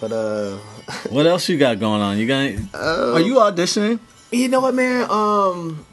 But 0.00 0.12
uh 0.12 0.56
What 1.10 1.26
else 1.26 1.48
you 1.48 1.58
got 1.58 1.78
going 1.78 2.00
on? 2.00 2.18
You 2.18 2.26
got? 2.26 2.50
Uh, 2.74 3.14
are 3.14 3.20
you 3.20 3.34
auditioning? 3.36 3.98
you 4.32 4.48
know 4.48 4.60
what 4.60 4.74
man? 4.74 5.06
Um 5.10 5.84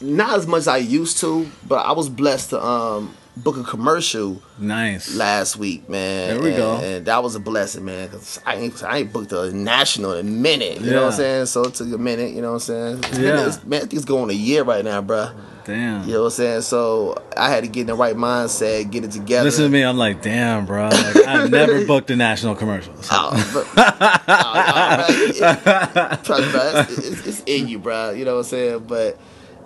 not 0.00 0.36
as 0.38 0.46
much 0.46 0.58
as 0.60 0.68
I 0.68 0.76
used 0.78 1.18
to, 1.20 1.48
but 1.66 1.86
I 1.86 1.92
was 1.92 2.08
blessed 2.08 2.50
to 2.50 2.62
um 2.64 3.14
book 3.36 3.56
a 3.58 3.62
commercial 3.62 4.42
Nice. 4.58 5.14
last 5.14 5.56
week, 5.56 5.88
man. 5.88 6.28
There 6.34 6.42
we 6.42 6.48
and, 6.48 6.56
go. 6.56 6.76
And 6.76 7.06
that 7.06 7.22
was 7.22 7.34
a 7.34 7.40
blessing, 7.40 7.84
man, 7.84 8.08
because 8.08 8.40
I 8.46 8.56
ain't, 8.56 8.82
I 8.82 8.98
ain't 8.98 9.12
booked 9.12 9.32
a 9.32 9.52
national 9.52 10.14
in 10.14 10.26
a 10.26 10.30
minute. 10.30 10.80
You 10.80 10.90
know 10.92 11.02
what 11.04 11.12
I'm 11.12 11.18
saying? 11.18 11.46
So 11.46 11.64
it 11.64 11.74
took 11.74 11.92
a 11.92 11.98
minute. 11.98 12.32
You 12.32 12.40
know 12.40 12.48
what 12.52 12.54
I'm 12.54 12.60
saying? 12.60 12.98
It's 12.98 13.08
been- 13.10 13.22
Yeah. 13.22 13.40
it's- 13.40 13.64
man, 13.64 13.78
I 13.78 13.80
think 13.80 13.92
it's 13.94 14.04
going 14.06 14.30
a 14.30 14.34
year 14.34 14.62
right 14.64 14.82
now, 14.84 15.02
bruh. 15.02 15.34
Damn. 15.66 16.06
You 16.06 16.14
know 16.14 16.20
what 16.20 16.26
I'm 16.26 16.30
saying? 16.30 16.60
So 16.60 17.20
I 17.36 17.50
had 17.50 17.64
to 17.64 17.68
get 17.68 17.80
in 17.82 17.86
the 17.88 17.94
right 17.94 18.14
mindset, 18.14 18.88
get 18.88 19.04
it 19.04 19.10
together. 19.10 19.44
Listen 19.44 19.64
to 19.64 19.70
me. 19.70 19.82
I'm 19.82 19.96
like, 19.96 20.22
damn, 20.22 20.64
bro. 20.64 20.88
Like, 20.88 21.16
I've 21.16 21.50
never 21.50 21.84
booked 21.84 22.08
a 22.10 22.16
national 22.16 22.54
commercial. 22.54 22.94
So. 23.02 23.16
Oh, 23.16 23.50
but, 23.52 23.66
oh, 24.28 25.06
oh, 25.10 26.20
trust 26.22 26.46
me, 26.46 26.52
bro, 26.52 26.84
it's, 26.88 26.98
it's, 26.98 27.26
it's 27.26 27.42
in 27.46 27.66
you, 27.66 27.80
bro. 27.80 28.12
You 28.12 28.24
know 28.24 28.34
what 28.34 28.38
I'm 28.38 28.44
saying? 28.44 28.84
But 28.86 29.18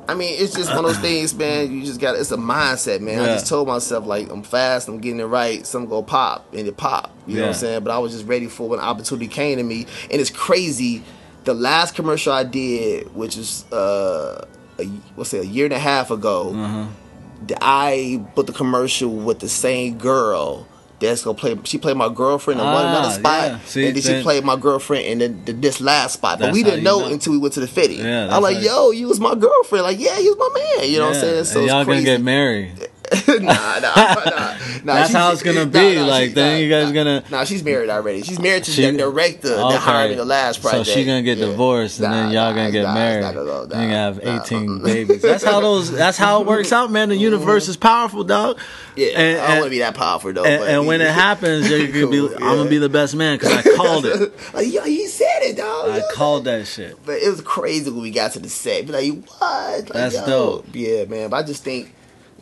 I 0.09 0.15
mean, 0.15 0.35
it's 0.41 0.55
just 0.55 0.71
one 0.71 0.87
of 0.87 0.91
those 0.91 0.99
things, 0.99 1.35
man. 1.35 1.71
You 1.71 1.85
just 1.85 2.01
got 2.01 2.17
it's 2.17 2.33
a 2.33 2.39
mindset, 2.39 3.01
man. 3.03 3.21
I 3.21 3.27
just 3.27 3.47
told 3.47 3.69
myself 3.69 4.07
like 4.07 4.31
I'm 4.31 4.43
fast, 4.43 4.89
I'm 4.89 5.01
getting 5.01 5.21
it 5.21 5.25
right. 5.25 5.67
Something 5.67 5.91
go 5.91 6.03
pop, 6.03 6.53
and 6.55 6.67
it 6.67 6.79
pop. 6.79 7.15
You 7.27 7.37
know 7.37 7.43
what 7.43 7.49
I'm 7.49 7.55
saying? 7.55 7.85
But 7.85 7.91
I 7.93 7.99
was 7.99 8.13
just 8.13 8.27
ready 8.27 8.47
for 8.47 8.71
when 8.71 8.81
opportunity 8.81 9.29
came 9.29 9.59
to 9.59 9.65
me, 9.65 9.87
and 10.11 10.21
it's 10.21 10.31
crazy. 10.31 11.05
The 11.45 11.55
last 11.55 11.95
commercial 11.95 12.33
I 12.33 12.45
did, 12.45 13.15
which 13.15 13.37
is 13.37 13.71
uh, 13.73 14.47
a, 14.81 14.85
what's 15.15 15.33
it, 15.35 15.43
a 15.43 15.47
year 15.47 15.65
and 15.67 15.75
a 15.75 15.79
half 15.79 16.11
ago, 16.11 16.89
that 17.47 17.59
I 17.61 18.25
booked 18.35 18.49
the 18.49 18.53
commercial 18.53 19.11
with 19.11 19.41
the 19.41 19.49
same 19.49 19.99
girl. 19.99 20.67
That's 21.01 21.25
gonna 21.25 21.39
play. 21.39 21.59
She 21.65 21.79
played 21.79 21.97
my 21.97 22.13
girlfriend 22.13 22.61
in 22.61 22.67
one 22.67 22.85
Ah, 22.85 22.91
another 22.91 23.15
spot, 23.15 23.49
yeah. 23.49 23.59
See, 23.61 23.87
and 23.87 23.97
then 23.97 24.03
she 24.03 24.23
played 24.23 24.45
my 24.45 24.57
girlfriend 24.57 25.07
in 25.07 25.19
the, 25.19 25.53
the, 25.53 25.59
this 25.59 25.81
last 25.81 26.13
spot. 26.15 26.39
But 26.39 26.53
we 26.53 26.63
didn't 26.63 26.85
know, 26.85 27.01
know. 27.01 27.07
until 27.07 27.33
we 27.33 27.39
went 27.39 27.55
to 27.55 27.61
the 27.61 27.67
fitty. 27.67 27.95
Yeah, 27.95 28.29
I'm 28.31 28.43
like, 28.43 28.63
yo, 28.63 28.91
you 28.91 29.09
was 29.09 29.19
my 29.19 29.35
girlfriend. 29.35 29.85
Like, 29.85 29.99
yeah, 29.99 30.19
you 30.19 30.37
was 30.37 30.53
my 30.53 30.61
man. 30.83 30.91
You 30.91 30.99
know 30.99 31.07
what 31.07 31.15
I'm 31.15 31.21
saying? 31.23 31.45
So 31.45 31.61
and 31.61 31.69
y'all 31.69 31.85
crazy. 31.87 32.05
gonna 32.05 32.19
get 32.19 32.23
married. 32.23 32.91
nah, 33.29 33.35
nah, 33.43 33.81
nah, 33.81 34.15
nah. 34.25 34.55
That's 34.85 35.13
how 35.13 35.33
it's 35.33 35.43
gonna 35.43 35.67
be. 35.67 35.97
nah, 35.97 36.07
Like, 36.07 36.35
then 36.35 36.53
nah, 36.53 36.59
you 36.59 36.71
guys 36.71 36.87
nah. 36.89 36.93
gonna- 36.95 37.25
Nah, 37.31 37.45
she's 37.45 37.65
married 37.65 37.91
already. 37.91 38.23
She's 38.23 38.39
married 38.39 38.65
to 38.65 38.71
She- 38.71 38.83
the 38.89 38.93
director 38.93 39.49
that 39.49 39.81
hired 39.81 40.11
me 40.11 40.17
the 40.17 40.25
last 40.25 40.61
project. 40.61 40.87
So 40.87 40.93
project. 40.93 40.97
she 40.99 41.05
gonna 41.05 41.23
get 41.23 41.39
Yeah. 41.39 41.47
divorced, 41.47 41.99
and 42.01 42.13
then 42.13 42.31
y'all 42.31 42.51
nah, 42.51 42.57
gonna 42.57 42.71
get 42.71 42.83
nah, 42.85 42.95
married. 42.95 43.23
not 43.23 43.35
go, 43.35 43.45
You're 43.45 43.67
gonna 43.67 43.89
have 43.89 44.23
nah. 44.25 44.43
18 44.45 44.69
uh-uh. 44.69 44.79
babies. 44.85 45.23
That's 45.23 45.43
how 45.43 45.61
those. 45.61 45.91
That's 45.91 46.19
how 46.19 46.41
it 46.41 46.47
works 46.47 46.73
out, 46.73 46.93
man. 46.93 47.09
The 47.09 47.17
mm-hmm. 47.17 47.23
universe 47.25 47.67
is 47.69 47.77
powerful, 47.77 48.23
dog. 48.23 48.59
Yeah, 48.95 49.09
And- 49.09 49.19
I 49.19 49.41
don't 49.41 49.51
and- 49.51 49.61
want 49.61 49.65
to 49.65 49.71
be 49.71 49.79
that 49.81 49.95
powerful 49.97 50.33
though. 50.33 50.45
And, 50.45 50.63
and 50.63 50.87
when 50.87 51.01
it 51.01 51.11
happens, 51.13 51.69
you're 51.69 51.89
gonna 51.89 52.07
be. 52.07 52.35
I'm 52.37 52.57
gonna 52.59 52.71
be 52.71 52.79
the 52.79 52.89
best 52.89 53.17
man 53.17 53.39
because 53.39 53.55
I 53.55 53.77
called 53.77 54.07
it. 54.07 54.33
yo, 54.67 54.83
he 54.83 55.07
said 55.09 55.43
it, 55.43 55.57
dog. 55.57 55.91
I 55.91 56.03
called 56.15 56.45
that 56.45 56.67
shit. 56.67 56.97
But 57.05 57.17
it 57.23 57.29
was 57.29 57.41
crazy 57.41 57.91
when 57.91 58.03
we 58.03 58.13
got 58.13 58.33
to 58.33 58.39
the 58.39 58.49
set. 58.49 58.87
Be 58.87 58.93
like, 58.93 59.25
what? 59.41 59.71
Like, 59.81 59.87
That's 59.89 60.15
yo. 60.15 60.27
dope. 60.27 60.67
Yeah, 60.73 61.05
man. 61.07 61.31
But 61.31 61.37
I 61.39 61.43
just 61.43 61.65
think, 61.65 61.93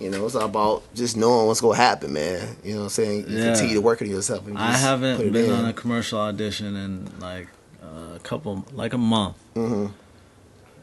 you 0.01 0.11
know, 0.11 0.25
it's 0.27 0.35
all 0.35 0.45
about 0.45 0.83
just 0.95 1.17
knowing 1.17 1.47
what's 1.47 1.61
gonna 1.61 1.77
happen, 1.77 2.13
man. 2.13 2.57
You 2.65 2.73
know 2.75 2.79
what 2.81 2.85
I'm 2.85 2.91
saying? 2.91 3.29
You 3.29 3.39
Yeah. 3.39 3.45
continue 3.53 3.75
to 3.75 3.81
work 3.81 4.01
on 4.03 4.09
yourself. 4.11 4.45
I 4.55 4.73
haven't 4.73 5.33
been 5.33 5.47
in. 5.47 5.51
on 5.53 5.65
a 5.67 5.73
commercial 5.73 6.19
audition 6.21 6.77
in 6.77 7.11
like 7.21 7.49
uh, 7.83 8.17
a 8.17 8.19
couple, 8.21 8.65
like 8.73 8.93
a 8.93 8.99
month. 8.99 9.37
Mhm. 9.55 9.93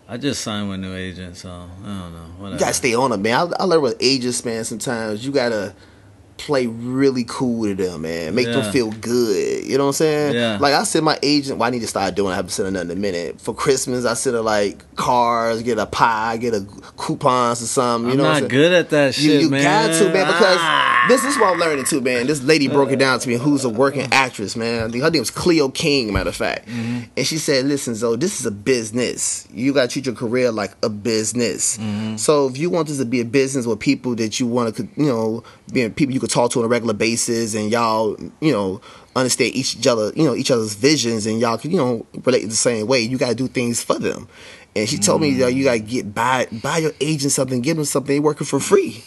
I 0.08 0.18
just 0.18 0.42
signed 0.42 0.70
with 0.70 0.76
a 0.76 0.82
new 0.82 0.96
agent, 0.96 1.36
so 1.38 1.50
I 1.50 1.54
don't 1.88 2.14
know. 2.14 2.20
Whatever. 2.38 2.54
You 2.56 2.60
gotta 2.60 2.74
stay 2.74 2.94
on 2.94 3.12
it, 3.12 3.18
man. 3.18 3.34
I, 3.60 3.62
I 3.62 3.66
learned 3.66 3.84
with 3.84 3.98
agents, 4.00 4.44
man. 4.46 4.64
Sometimes 4.64 5.26
you 5.26 5.32
gotta 5.32 5.74
play 6.38 6.68
really 6.68 7.24
cool 7.28 7.64
to 7.66 7.76
them, 7.76 8.02
man. 8.02 8.36
Make 8.36 8.48
Yeah. 8.48 8.60
them 8.62 8.72
feel 8.72 8.92
good. 8.92 9.66
You 9.66 9.78
know 9.78 9.86
what 9.86 9.90
I'm 9.90 9.94
saying? 9.94 10.36
Yeah. 10.36 10.58
Like 10.60 10.74
I 10.74 10.84
send 10.84 11.06
my 11.06 11.18
agent. 11.24 11.58
Well, 11.60 11.68
I 11.68 11.72
need 11.72 11.80
to 11.82 11.88
start 11.88 12.14
doing. 12.16 12.32
I 12.34 12.36
haven't 12.36 12.52
sent 12.52 12.66
her 12.68 12.72
nothing 12.72 12.92
in 12.92 12.98
a 12.98 13.00
minute. 13.00 13.40
For 13.42 13.54
Christmas, 13.54 14.06
I 14.06 14.14
send 14.16 14.36
her 14.36 14.42
like 14.42 14.84
cars, 14.96 15.62
get 15.64 15.78
a 15.80 15.86
pie, 15.86 16.38
get 16.38 16.54
a 16.54 16.66
coupons 16.98 17.62
or 17.62 17.66
something. 17.66 18.08
You 18.08 18.12
I'm 18.14 18.18
know 18.18 18.24
what 18.26 18.44
I'm 18.44 18.48
good 18.50 18.74
at 18.74 18.90
that 18.90 19.18
You, 19.18 19.30
shit, 19.32 19.42
you 19.42 19.50
man. 19.50 19.64
got 19.64 19.98
to, 19.98 20.04
man, 20.06 20.28
because 20.28 20.58
Ah. 20.60 21.06
this 21.08 21.24
is 21.24 21.38
what 21.38 21.54
I'm 21.54 21.60
learning 21.60 21.86
too, 21.86 22.02
man. 22.02 22.28
This 22.28 22.42
lady 22.44 22.68
broke 22.68 22.92
it 22.92 23.00
down 23.00 23.20
to 23.20 23.28
me, 23.30 23.36
who's 23.36 23.64
a 23.64 23.70
working 23.70 24.08
actress, 24.12 24.56
man. 24.56 24.92
Her 24.94 25.10
name 25.10 25.20
was 25.22 25.32
Cleo 25.32 25.70
King, 25.70 26.12
matter 26.14 26.30
of 26.30 26.36
fact. 26.36 26.68
Mm-hmm. 26.68 27.00
And 27.18 27.28
she 27.28 27.38
said, 27.38 27.66
"Listen, 27.66 27.96
Zoe, 27.96 28.18
this 28.18 28.40
is 28.40 28.46
a 28.46 28.52
business. 28.52 29.48
You 29.54 29.74
got 29.74 29.84
to 29.84 29.88
treat 29.88 30.06
your 30.06 30.16
career 30.16 30.52
like 30.52 30.74
a 30.84 30.90
business. 30.90 31.78
Mm-hmm. 31.78 32.18
So 32.18 32.48
if 32.48 32.58
you 32.58 32.70
want 32.70 32.88
this 32.88 32.98
to 32.98 33.06
be 33.06 33.22
a 33.22 33.26
business 33.26 33.66
with 33.66 33.80
people 33.80 34.16
that 34.16 34.40
you 34.40 34.48
want 34.48 34.76
to, 34.76 34.88
you 34.98 35.06
know, 35.06 35.44
being 35.72 35.92
people 35.92 36.14
you 36.14 36.20
could 36.26 36.34
talk 36.34 36.52
to 36.52 36.60
on 36.60 36.66
a 36.66 36.68
regular 36.68 36.94
basis, 36.94 37.56
and 37.56 37.72
y'all, 37.72 38.18
you 38.42 38.52
know." 38.52 38.82
Understand 39.18 39.56
each 39.56 39.88
other, 39.88 40.12
you 40.14 40.26
know, 40.26 40.36
each 40.36 40.52
other's 40.52 40.76
visions, 40.76 41.26
and 41.26 41.40
y'all 41.40 41.58
can, 41.58 41.72
you 41.72 41.78
know, 41.78 42.06
relate 42.26 42.44
in 42.44 42.50
the 42.50 42.56
same 42.56 42.86
way. 42.86 43.00
You 43.00 43.18
got 43.18 43.30
to 43.30 43.36
do 43.36 43.48
things 43.48 43.82
for 43.82 43.98
them. 43.98 44.28
And 44.76 44.90
she 44.90 44.98
told 44.98 45.22
me 45.22 45.36
that 45.36 45.54
you 45.54 45.64
got 45.64 45.76
to 45.76 45.80
get 45.80 46.14
buy 46.14 46.48
buy 46.52 46.80
your 46.80 46.92
agent 47.00 47.32
something, 47.32 47.62
give 47.62 47.78
them 47.78 47.86
something. 47.86 48.14
They 48.14 48.20
working 48.20 48.46
for 48.46 48.60
free. 48.60 49.06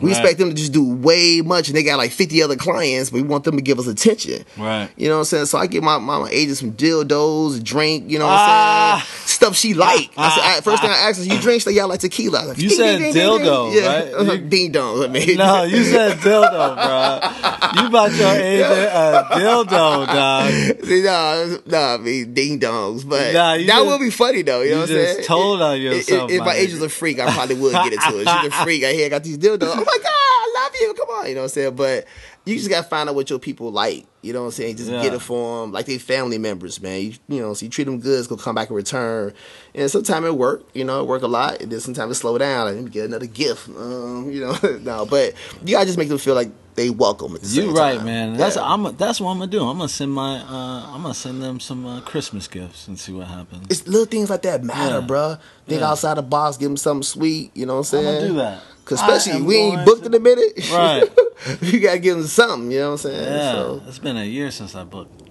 We 0.00 0.10
Right. 0.10 0.18
expect 0.18 0.38
them 0.38 0.48
to 0.50 0.54
just 0.54 0.72
do 0.72 0.82
way 0.94 1.40
much, 1.42 1.68
and 1.68 1.76
they 1.76 1.82
got 1.82 1.98
like 1.98 2.10
50 2.10 2.42
other 2.42 2.56
clients, 2.56 3.10
but 3.10 3.16
we 3.20 3.22
want 3.28 3.44
them 3.44 3.56
to 3.56 3.62
give 3.62 3.78
us 3.78 3.86
attention. 3.86 4.44
Right. 4.58 4.88
You 4.96 5.08
know 5.08 5.14
what 5.16 5.18
I'm 5.20 5.24
saying? 5.26 5.46
So 5.46 5.58
I 5.58 5.66
give 5.66 5.82
my, 5.82 5.98
my, 5.98 6.18
my 6.18 6.28
agent 6.30 6.58
some 6.58 6.72
dildos, 6.72 7.62
drink, 7.62 8.10
you 8.10 8.18
know 8.18 8.26
what 8.26 8.34
Ah. 8.38 8.94
I'm 8.94 8.98
saying? 9.00 9.26
Stuff 9.26 9.56
she 9.56 9.74
like. 9.74 10.10
I 10.16 10.30
said, 10.34 10.44
I, 10.44 10.60
first 10.62 10.82
thing 10.82 10.90
I 10.90 11.08
asked 11.08 11.18
her, 11.18 11.24
you 11.24 11.40
drink? 11.40 11.60
She 11.60 11.64
said, 11.66 11.74
yeah, 11.74 11.82
I 11.82 11.86
like 11.86 12.00
tequila. 12.00 12.44
Like, 12.46 12.58
You 12.58 12.68
ding, 12.68 12.78
said 12.78 12.98
ding, 12.98 13.12
ding, 13.14 13.22
dildo, 13.22 13.74
yeah. 13.74 13.86
right? 13.86 14.32
You- 14.34 14.48
Ding 14.48 14.72
dong. 14.72 15.04
I 15.04 15.08
mean. 15.08 15.36
No, 15.36 15.62
you 15.64 15.84
said 15.84 16.18
dildo, 16.18 16.74
bro. 16.74 17.82
You 17.82 17.90
bought 17.90 18.12
your 18.12 18.28
agent 18.34 18.70
a 18.92 19.26
dildo, 19.30 19.66
dog. 20.06 20.84
See, 20.84 21.02
no, 21.02 21.58
no, 21.66 21.78
I 21.78 21.96
mean 21.98 22.34
ding 22.34 22.58
dongs, 22.60 23.08
but 23.08 23.32
Nah, 23.32 23.56
that 23.56 23.64
just- 23.66 23.86
would 23.86 24.00
be 24.00 24.10
funny 24.10 24.42
though. 24.42 24.62
You, 24.62 24.70
know 24.72 24.76
what 24.80 24.90
I'm 24.90 24.96
just 24.96 25.14
saying? 25.14 25.26
told 25.26 25.62
on 25.62 25.76
If- 25.76 25.82
yourself, 25.82 26.30
If, 26.30 26.40
if 26.40 26.44
my 26.44 26.54
agent's 26.54 26.82
a 26.84 26.88
freak, 26.88 27.18
I 27.20 27.32
probably 27.32 27.54
would 27.56 27.72
get 27.72 27.92
into 27.92 28.18
it. 28.20 28.28
She's 28.28 28.46
a 28.48 28.50
freak. 28.64 28.84
I 28.84 28.92
hear 28.92 29.06
I 29.06 29.08
got 29.08 29.24
these 29.24 29.38
dildos. 29.38 29.84
Oh 29.92 29.98
my 29.98 30.02
god, 30.02 30.10
I 30.12 30.62
love 30.64 30.72
you. 30.80 30.94
Come 30.94 31.08
on, 31.16 31.28
you 31.28 31.34
know 31.34 31.40
what 31.40 31.44
I'm 31.44 31.48
saying? 31.50 31.74
But 31.76 32.06
you 32.44 32.56
just 32.56 32.70
gotta 32.70 32.86
find 32.88 33.08
out 33.08 33.14
what 33.14 33.28
your 33.30 33.38
people 33.38 33.70
like. 33.72 34.06
You 34.22 34.32
know 34.34 34.40
what 34.40 34.46
I'm 34.46 34.52
saying? 34.52 34.76
Just 34.76 34.90
Yeah. 34.90 35.02
get 35.02 35.14
it 35.14 35.20
for 35.20 35.62
them, 35.62 35.72
like 35.72 35.86
they 35.86 35.98
family 35.98 36.38
members, 36.38 36.80
man. 36.80 37.00
You, 37.00 37.12
you 37.28 37.40
know, 37.40 37.54
so 37.54 37.64
you 37.64 37.70
treat 37.70 37.84
them 37.84 38.00
good, 38.00 38.18
it's 38.18 38.28
gonna 38.28 38.40
come 38.42 38.54
back 38.54 38.70
in 38.70 38.76
return. 38.76 39.32
And 39.74 39.90
sometimes 39.90 40.26
it 40.26 40.36
work, 40.36 40.62
you 40.74 40.84
know, 40.84 41.00
it 41.00 41.06
work 41.06 41.22
a 41.22 41.26
lot, 41.26 41.60
and 41.62 41.72
then 41.72 41.80
sometimes 41.80 42.12
it 42.12 42.20
slow 42.20 42.36
down. 42.38 42.66
Like, 42.66 42.74
let 42.76 42.84
me 42.84 42.90
get 42.90 43.06
another 43.06 43.26
gift, 43.26 43.68
um, 43.70 44.30
you 44.30 44.40
know. 44.40 44.56
no, 44.82 45.06
but 45.06 45.34
you 45.64 45.74
gotta 45.74 45.86
just 45.86 45.98
make 45.98 46.08
them 46.08 46.18
feel 46.18 46.34
like 46.34 46.50
they 46.74 46.88
welcome. 46.90 47.34
At 47.34 47.40
the 47.42 47.48
You 47.48 47.70
right, 47.72 47.96
time. 47.96 48.06
man. 48.06 48.36
That's 48.36 48.56
Yeah. 48.56 48.62
I'm. 48.72 48.94
That's 48.96 49.20
what 49.20 49.30
I'm 49.30 49.38
gonna 49.38 49.50
do. 49.50 49.66
I'm 49.66 49.78
gonna 49.78 49.88
send 49.88 50.12
my. 50.12 50.36
Uh, 50.40 50.86
I'm 50.94 51.02
gonna 51.02 51.14
send 51.14 51.42
them 51.42 51.60
some 51.60 51.84
uh, 51.86 52.00
Christmas 52.02 52.46
gifts 52.46 52.86
and 52.88 52.98
see 52.98 53.12
what 53.12 53.26
happens. 53.26 53.66
It's 53.70 53.86
little 53.88 54.06
things 54.06 54.30
like 54.30 54.42
that 54.42 54.62
matter, 54.62 55.00
Yeah. 55.00 55.06
bruh. 55.06 55.38
Think 55.66 55.80
Yeah. 55.80 55.90
outside 55.90 56.16
the 56.16 56.22
box, 56.22 56.56
give 56.58 56.68
them 56.68 56.76
something 56.76 57.02
sweet. 57.02 57.50
You 57.54 57.66
know 57.66 57.74
what 57.74 57.78
I'm 57.80 57.84
saying? 57.84 58.06
I'm 58.06 58.14
gonna 58.14 58.28
do 58.28 58.34
that. 58.34 58.62
Cause 58.84 59.00
especially 59.00 59.32
am 59.40 59.44
we 59.44 59.56
ain't 59.56 59.84
booked 59.84 60.02
to- 60.02 60.06
in 60.08 60.14
a 60.14 60.20
minute. 60.20 60.52
Right. 60.72 61.04
you 61.62 61.80
gotta 61.80 61.98
give 61.98 62.16
them 62.18 62.26
something. 62.26 62.70
You 62.70 62.80
know 62.80 62.86
what 62.86 62.92
I'm 62.92 62.98
saying? 62.98 63.22
Yeah, 63.32 63.52
So 63.52 63.82
it's 63.86 63.98
been 63.98 64.16
a 64.16 64.24
year 64.24 64.50
since 64.50 64.74
I 64.74 64.84
booked. 64.84 65.22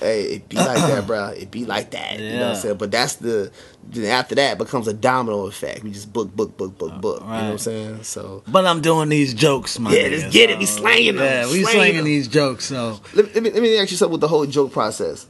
hey, 0.00 0.22
it 0.34 0.48
be 0.48 0.56
like 0.56 0.76
that, 0.78 1.06
bro. 1.06 1.28
It 1.28 1.50
be 1.50 1.64
like 1.64 1.90
that. 1.90 2.18
You 2.20 2.30
know 2.30 2.40
what 2.40 2.48
I'm 2.50 2.56
saying? 2.56 2.76
But 2.76 2.90
that's 2.92 3.16
the 3.16 3.50
then 3.90 4.04
after 4.04 4.34
that 4.36 4.58
becomes 4.58 4.86
a 4.86 4.92
domino 4.92 5.46
effect. 5.46 5.82
We 5.82 5.90
just 5.90 6.12
book, 6.12 6.34
book, 6.36 6.56
book, 6.56 6.76
book, 6.78 7.00
book. 7.00 7.20
You 7.22 7.26
know 7.26 7.32
what 7.32 7.42
I'm 7.44 7.58
saying? 7.58 8.02
So 8.04 8.42
But 8.46 8.66
I'm 8.66 8.80
doing 8.82 9.08
these 9.08 9.32
jokes, 9.34 9.78
man. 9.78 9.92
Yeah, 9.94 10.00
nigga, 10.02 10.20
let's 10.22 10.32
get 10.32 10.50
it. 10.50 10.58
We 10.58 10.66
so- 10.66 10.80
slanging 10.80 11.16
them, 11.16 11.24
Yeah, 11.24 11.44
we 11.46 11.62
slanging 11.62 11.66
slanging 11.72 11.96
them. 11.96 12.04
these 12.04 12.28
jokes. 12.28 12.66
So 12.66 13.00
let, 13.14 13.34
let 13.34 13.42
me 13.42 13.50
let 13.50 13.62
me 13.62 13.78
ask 13.78 13.90
you 13.90 13.96
something 13.96 14.12
with 14.12 14.20
the 14.20 14.28
whole 14.28 14.46
joke 14.46 14.72
process. 14.72 15.26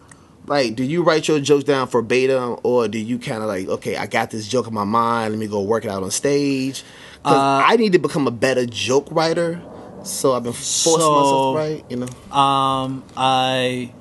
Like, 0.49 0.75
do 0.77 0.83
you 0.83 1.03
write 1.03 1.29
your 1.29 1.41
jokes 1.41 1.65
down 1.65 1.87
verbatim, 1.89 2.57
or 2.63 2.89
do 2.89 2.99
you 2.99 3.19
kind 3.19 3.43
of 3.43 3.49
like, 3.49 3.69
okay, 3.69 3.97
I 3.97 4.07
got 4.07 4.31
this 4.31 4.49
joke 4.49 4.67
in 4.67 4.75
my 4.75 4.85
mind, 4.85 5.33
let 5.35 5.39
me 5.39 5.47
go 5.47 5.61
work 5.63 5.85
it 5.85 5.91
out 5.91 6.03
on 6.03 6.11
stage 6.11 6.83
Uh, 7.25 7.63
I 7.67 7.77
need 7.77 7.93
to 7.93 7.99
become 7.99 8.27
a 8.27 8.31
better 8.31 8.65
joke 8.65 9.09
writer, 9.11 9.61
so 10.05 10.33
I've 10.35 10.45
been 10.45 10.53
forcing 10.55 11.01
So- 11.01 11.21
myself 11.21 11.55
to 11.55 11.59
write. 11.59 11.85
You 11.91 11.97
know, 11.99 12.37
Um, 12.37 13.05
I, 13.17 13.93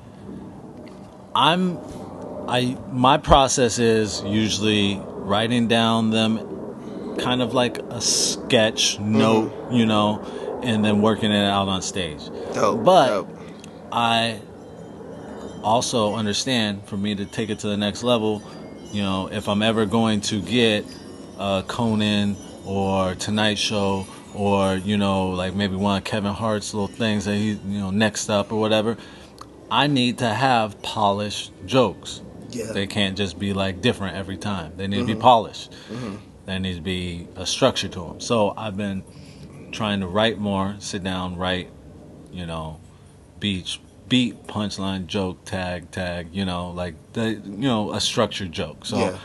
I'm, 1.34 1.78
I 2.48 2.76
my 2.92 3.18
process 3.18 3.78
is 3.78 4.22
usually 4.22 5.00
writing 5.06 5.68
down 5.68 6.10
them, 6.10 6.38
kind 7.18 7.42
of 7.42 7.52
like 7.54 7.78
a 7.90 8.00
sketch 8.00 8.98
note, 8.98 9.52
you 9.70 9.84
know, 9.84 10.22
and 10.62 10.84
then 10.84 11.02
working 11.02 11.30
it 11.30 11.44
out 11.44 11.68
on 11.68 11.82
stage. 11.82 12.20
dope. 12.54 12.84
But 12.84 13.08
dope. 13.08 13.28
I 13.92 14.40
also 15.68 16.14
understand 16.14 16.84
for 16.86 16.96
me 16.96 17.14
to 17.14 17.26
take 17.26 17.50
it 17.50 17.58
to 17.60 17.68
the 17.68 17.76
next 17.76 18.02
level, 18.02 18.42
you 18.90 19.02
know, 19.02 19.28
if 19.30 19.48
I'm 19.48 19.62
ever 19.62 19.86
going 19.86 20.20
to 20.22 20.40
get 20.40 20.84
uh, 21.38 21.62
Conan 21.62 22.36
or 22.64 23.14
Tonight 23.14 23.58
Show 23.58 24.06
or, 24.34 24.74
you 24.76 24.96
know, 24.96 25.28
like 25.28 25.54
maybe 25.54 25.76
one 25.76 25.98
of 25.98 26.04
Kevin 26.04 26.32
Hart's 26.32 26.74
little 26.74 26.88
things 26.88 27.26
that 27.26 27.34
he, 27.36 27.50
you 27.52 27.78
know, 27.78 27.90
next 27.90 28.28
up 28.30 28.52
or 28.52 28.58
whatever, 28.60 28.96
I 29.70 29.86
need 29.86 30.18
to 30.18 30.28
have 30.28 30.80
polished 30.82 31.52
jokes. 31.66 32.22
Yeah. 32.50 32.72
They 32.72 32.86
can't 32.86 33.16
just 33.16 33.38
be 33.38 33.52
like 33.52 33.82
different 33.82 34.16
every 34.16 34.38
time. 34.38 34.72
They 34.76 34.86
need 34.86 35.00
to 35.00 35.04
be 35.06 35.14
polished. 35.14 35.72
Mhm. 35.92 36.18
There 36.46 36.58
needs 36.58 36.78
to 36.78 36.82
be 36.82 37.28
a 37.36 37.44
structure 37.44 37.88
to 37.88 38.00
them. 38.00 38.20
So 38.20 38.54
I've 38.56 38.76
been 38.76 39.02
trying 39.70 40.00
to 40.00 40.06
write 40.06 40.38
more, 40.38 40.76
sit 40.78 41.04
down, 41.04 41.36
write, 41.36 41.68
you 42.32 42.46
know, 42.46 42.78
beach, 43.38 43.80
beat, 44.08 44.46
punchline, 44.46 45.06
joke, 45.06 45.44
tag, 45.44 45.90
tag, 45.90 46.28
you 46.32 46.44
know, 46.44 46.70
like 46.70 46.94
the, 47.12 47.30
you 47.32 47.40
know, 47.68 47.92
a 47.92 48.00
structured 48.00 48.52
joke. 48.52 48.84
So 48.86 48.98
Yeah. 48.98 49.18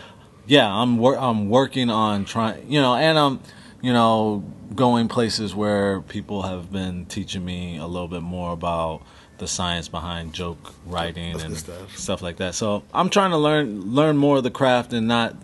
yeah, 0.47 0.73
I'm 0.73 0.97
wor- 0.97 1.17
I'm 1.17 1.49
working 1.49 1.89
on 1.89 2.25
trying, 2.25 2.69
you 2.71 2.81
know, 2.81 2.95
and 2.95 3.17
I'm, 3.17 3.39
you 3.81 3.93
know, 3.93 4.43
going 4.75 5.07
places 5.07 5.53
where 5.53 6.01
people 6.01 6.41
have 6.43 6.71
been 6.71 7.05
teaching 7.05 7.43
me 7.45 7.77
a 7.77 7.85
little 7.85 8.07
bit 8.07 8.21
more 8.23 8.51
about 8.53 9.01
the 9.37 9.47
science 9.47 9.87
behind 9.87 10.33
joke 10.33 10.73
writing 10.85 11.33
That's 11.33 11.43
and 11.43 11.57
stuff. 11.57 11.97
stuff 11.97 12.21
like 12.21 12.37
that. 12.37 12.55
So 12.55 12.83
I'm 12.93 13.09
trying 13.09 13.31
to 13.31 13.37
learn 13.37 13.93
learn 13.93 14.17
more 14.17 14.37
of 14.37 14.43
the 14.43 14.51
craft 14.51 14.93
and 14.93 15.07
not, 15.07 15.35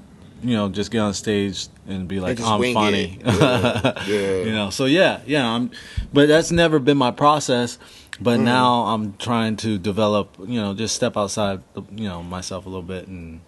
you 0.42 0.56
know, 0.56 0.70
just 0.70 0.90
get 0.92 1.00
on 1.00 1.14
stage 1.14 1.68
and 1.88 2.08
be 2.08 2.20
like 2.20 2.38
just 2.38 2.50
I'm 2.50 2.74
funny. 2.74 3.20
Yeah, 3.26 3.94
yeah. 4.08 4.44
you 4.46 4.52
know. 4.54 4.70
So 4.70 4.86
yeah, 4.86 5.20
yeah. 5.26 5.46
I'm, 5.48 5.72
but 6.14 6.28
that's 6.28 6.52
never 6.52 6.80
been 6.80 6.98
my 6.98 7.12
process. 7.12 7.78
But 8.22 8.36
Mm-hmm. 8.38 8.46
now 8.46 8.84
I'm 8.88 9.14
trying 9.18 9.56
to 9.58 9.78
develop, 9.78 10.36
you 10.40 10.60
know, 10.60 10.74
just 10.74 10.96
step 10.96 11.16
outside, 11.18 11.62
the, 11.74 11.84
you 11.96 12.08
know, 12.08 12.22
myself 12.24 12.66
a 12.66 12.70
little 12.70 12.82
bit 12.84 13.08
and 13.08 13.40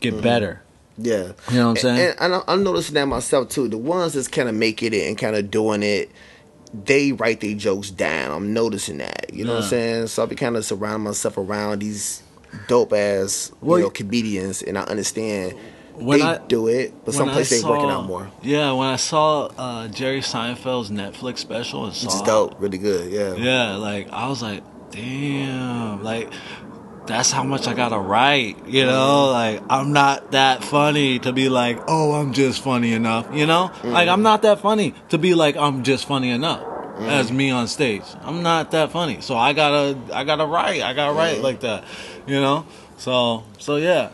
get 0.00 0.20
better. 0.22 0.62
Yeah. 0.98 1.32
You 1.50 1.56
know 1.58 1.68
what 1.70 1.70
I'm 1.70 1.76
saying? 1.76 2.14
And, 2.20 2.34
and 2.34 2.42
I'm- 2.46 2.62
noticing 2.62 2.94
that 2.94 3.06
myself 3.06 3.48
too. 3.48 3.66
The 3.68 3.78
ones 3.78 4.12
that's 4.12 4.28
kind 4.28 4.48
of 4.48 4.54
making 4.54 4.92
it 4.94 5.06
and 5.08 5.16
kind 5.18 5.34
of 5.36 5.50
doing 5.50 5.82
it, 5.82 6.10
they 6.84 7.12
write 7.12 7.40
their 7.40 7.54
jokes 7.54 7.90
down. 7.90 8.30
I'm 8.30 8.52
noticing 8.52 8.98
that. 8.98 9.32
You 9.32 9.44
know 9.44 9.54
what 9.54 9.62
I'm 9.64 9.68
saying? 9.70 10.06
So 10.08 10.22
I 10.22 10.26
be 10.26 10.34
kind 10.36 10.56
of 10.56 10.64
surrounding 10.64 11.04
myself 11.04 11.38
around 11.38 11.80
these 11.80 12.22
dope 12.68 12.92
ass 12.92 13.50
Well, 13.60 13.78
you 13.78 13.84
know 13.86 13.90
comedians, 13.90 14.62
and 14.62 14.76
I 14.78 14.82
understand 14.82 15.54
When 15.96 16.18
they 16.18 16.24
I- 16.24 16.38
do 16.38 16.66
it, 16.66 16.92
but 17.04 17.14
some 17.14 17.30
places 17.30 17.62
they're 17.62 17.70
working 17.70 17.90
out 17.90 18.06
more. 18.06 18.30
Yeah, 18.42 18.72
when 18.72 18.88
I 18.88 18.96
saw 18.96 19.46
uh, 19.56 19.88
Jerry 19.88 20.20
Seinfeld's 20.20 20.90
Netflix 20.90 21.38
special 21.38 21.84
and 21.84 21.94
saw, 21.94 22.06
Which 22.06 22.14
is 22.14 22.22
dope, 22.22 22.60
really 22.60 22.78
good. 22.78 23.12
Yeah. 23.12 23.34
yeah, 23.34 23.76
like 23.76 24.10
I 24.10 24.28
was 24.28 24.42
like, 24.42 24.62
damn, 24.90 26.02
like 26.02 26.32
that's 27.06 27.30
how 27.30 27.42
much 27.42 27.66
I 27.66 27.74
gotta 27.74 27.98
write, 27.98 28.66
you 28.66 28.84
know? 28.84 29.32
Mm-hmm. 29.32 29.32
Like 29.32 29.62
I'm 29.70 29.92
not 29.92 30.32
that 30.32 30.64
funny 30.64 31.18
to 31.20 31.32
be 31.32 31.48
like, 31.48 31.78
oh, 31.86 32.12
I'm 32.12 32.32
just 32.32 32.62
funny 32.62 32.92
enough, 32.92 33.28
you 33.32 33.46
know? 33.46 33.70
Like 33.84 34.08
I'm 34.08 34.16
mm-hmm. 34.16 34.22
not 34.22 34.42
that 34.42 34.60
funny 34.60 34.94
to 35.10 35.18
be 35.18 35.34
like 35.34 35.56
I'm 35.56 35.82
just 35.82 36.06
funny 36.06 36.30
enough 36.30 36.62
mm-hmm. 36.62 37.04
as 37.04 37.30
me 37.30 37.50
on 37.50 37.68
stage. 37.68 38.04
I'm 38.22 38.42
not 38.42 38.70
that 38.70 38.90
funny, 38.90 39.20
so 39.20 39.36
I 39.36 39.52
gotta, 39.52 39.98
I 40.12 40.24
gotta 40.24 40.46
write, 40.46 40.82
I 40.82 40.94
gotta 40.94 41.12
write 41.12 41.40
like 41.40 41.60
that, 41.60 41.84
you 42.26 42.40
know? 42.40 42.66
So, 42.96 43.44
so 43.58 43.76
yeah, 43.76 44.10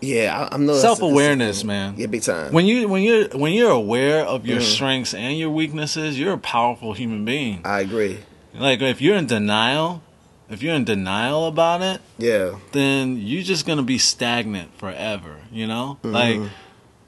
Yeah, 0.00 0.48
I, 0.50 0.54
I'm 0.54 0.66
noticing 0.66 0.82
self 0.88 1.02
awareness, 1.02 1.62
man. 1.64 1.94
Yeah, 1.96 2.06
big 2.06 2.22
time. 2.22 2.52
When 2.52 2.66
you 2.66 2.88
when 2.88 3.02
you're 3.02 3.28
when 3.28 3.52
you're 3.52 3.70
aware 3.70 4.24
of 4.24 4.46
your 4.46 4.60
Mhm. 4.60 4.62
strengths 4.74 5.14
and 5.14 5.38
your 5.38 5.50
weaknesses, 5.50 6.18
you're 6.18 6.32
a 6.34 6.38
powerful 6.38 6.92
human 6.94 7.24
being. 7.24 7.60
I 7.64 7.80
agree. 7.80 8.18
Like 8.54 8.80
if 8.80 9.00
you're 9.00 9.16
in 9.16 9.26
denial, 9.26 10.02
if 10.48 10.62
you're 10.62 10.74
in 10.74 10.84
denial 10.84 11.46
about 11.46 11.82
it, 11.82 12.00
Yeah. 12.18 12.56
then 12.72 13.18
you're 13.20 13.42
just 13.42 13.66
gonna 13.66 13.82
be 13.82 13.98
stagnant 13.98 14.76
forever. 14.78 15.36
You 15.52 15.66
know, 15.66 15.98
like 16.02 16.40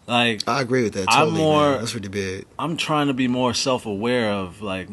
like 0.06 0.42
I 0.46 0.60
agree 0.60 0.82
with 0.84 0.92
that. 0.94 1.06
I'm 1.08 1.30
more- 1.30 1.70
man. 1.72 1.78
That's 1.80 1.94
really 1.94 2.08
big. 2.08 2.44
I'm 2.58 2.76
trying 2.76 3.06
to 3.06 3.14
be 3.14 3.26
more 3.28 3.54
self 3.54 3.86
aware 3.86 4.30
of 4.32 4.60
like 4.60 4.88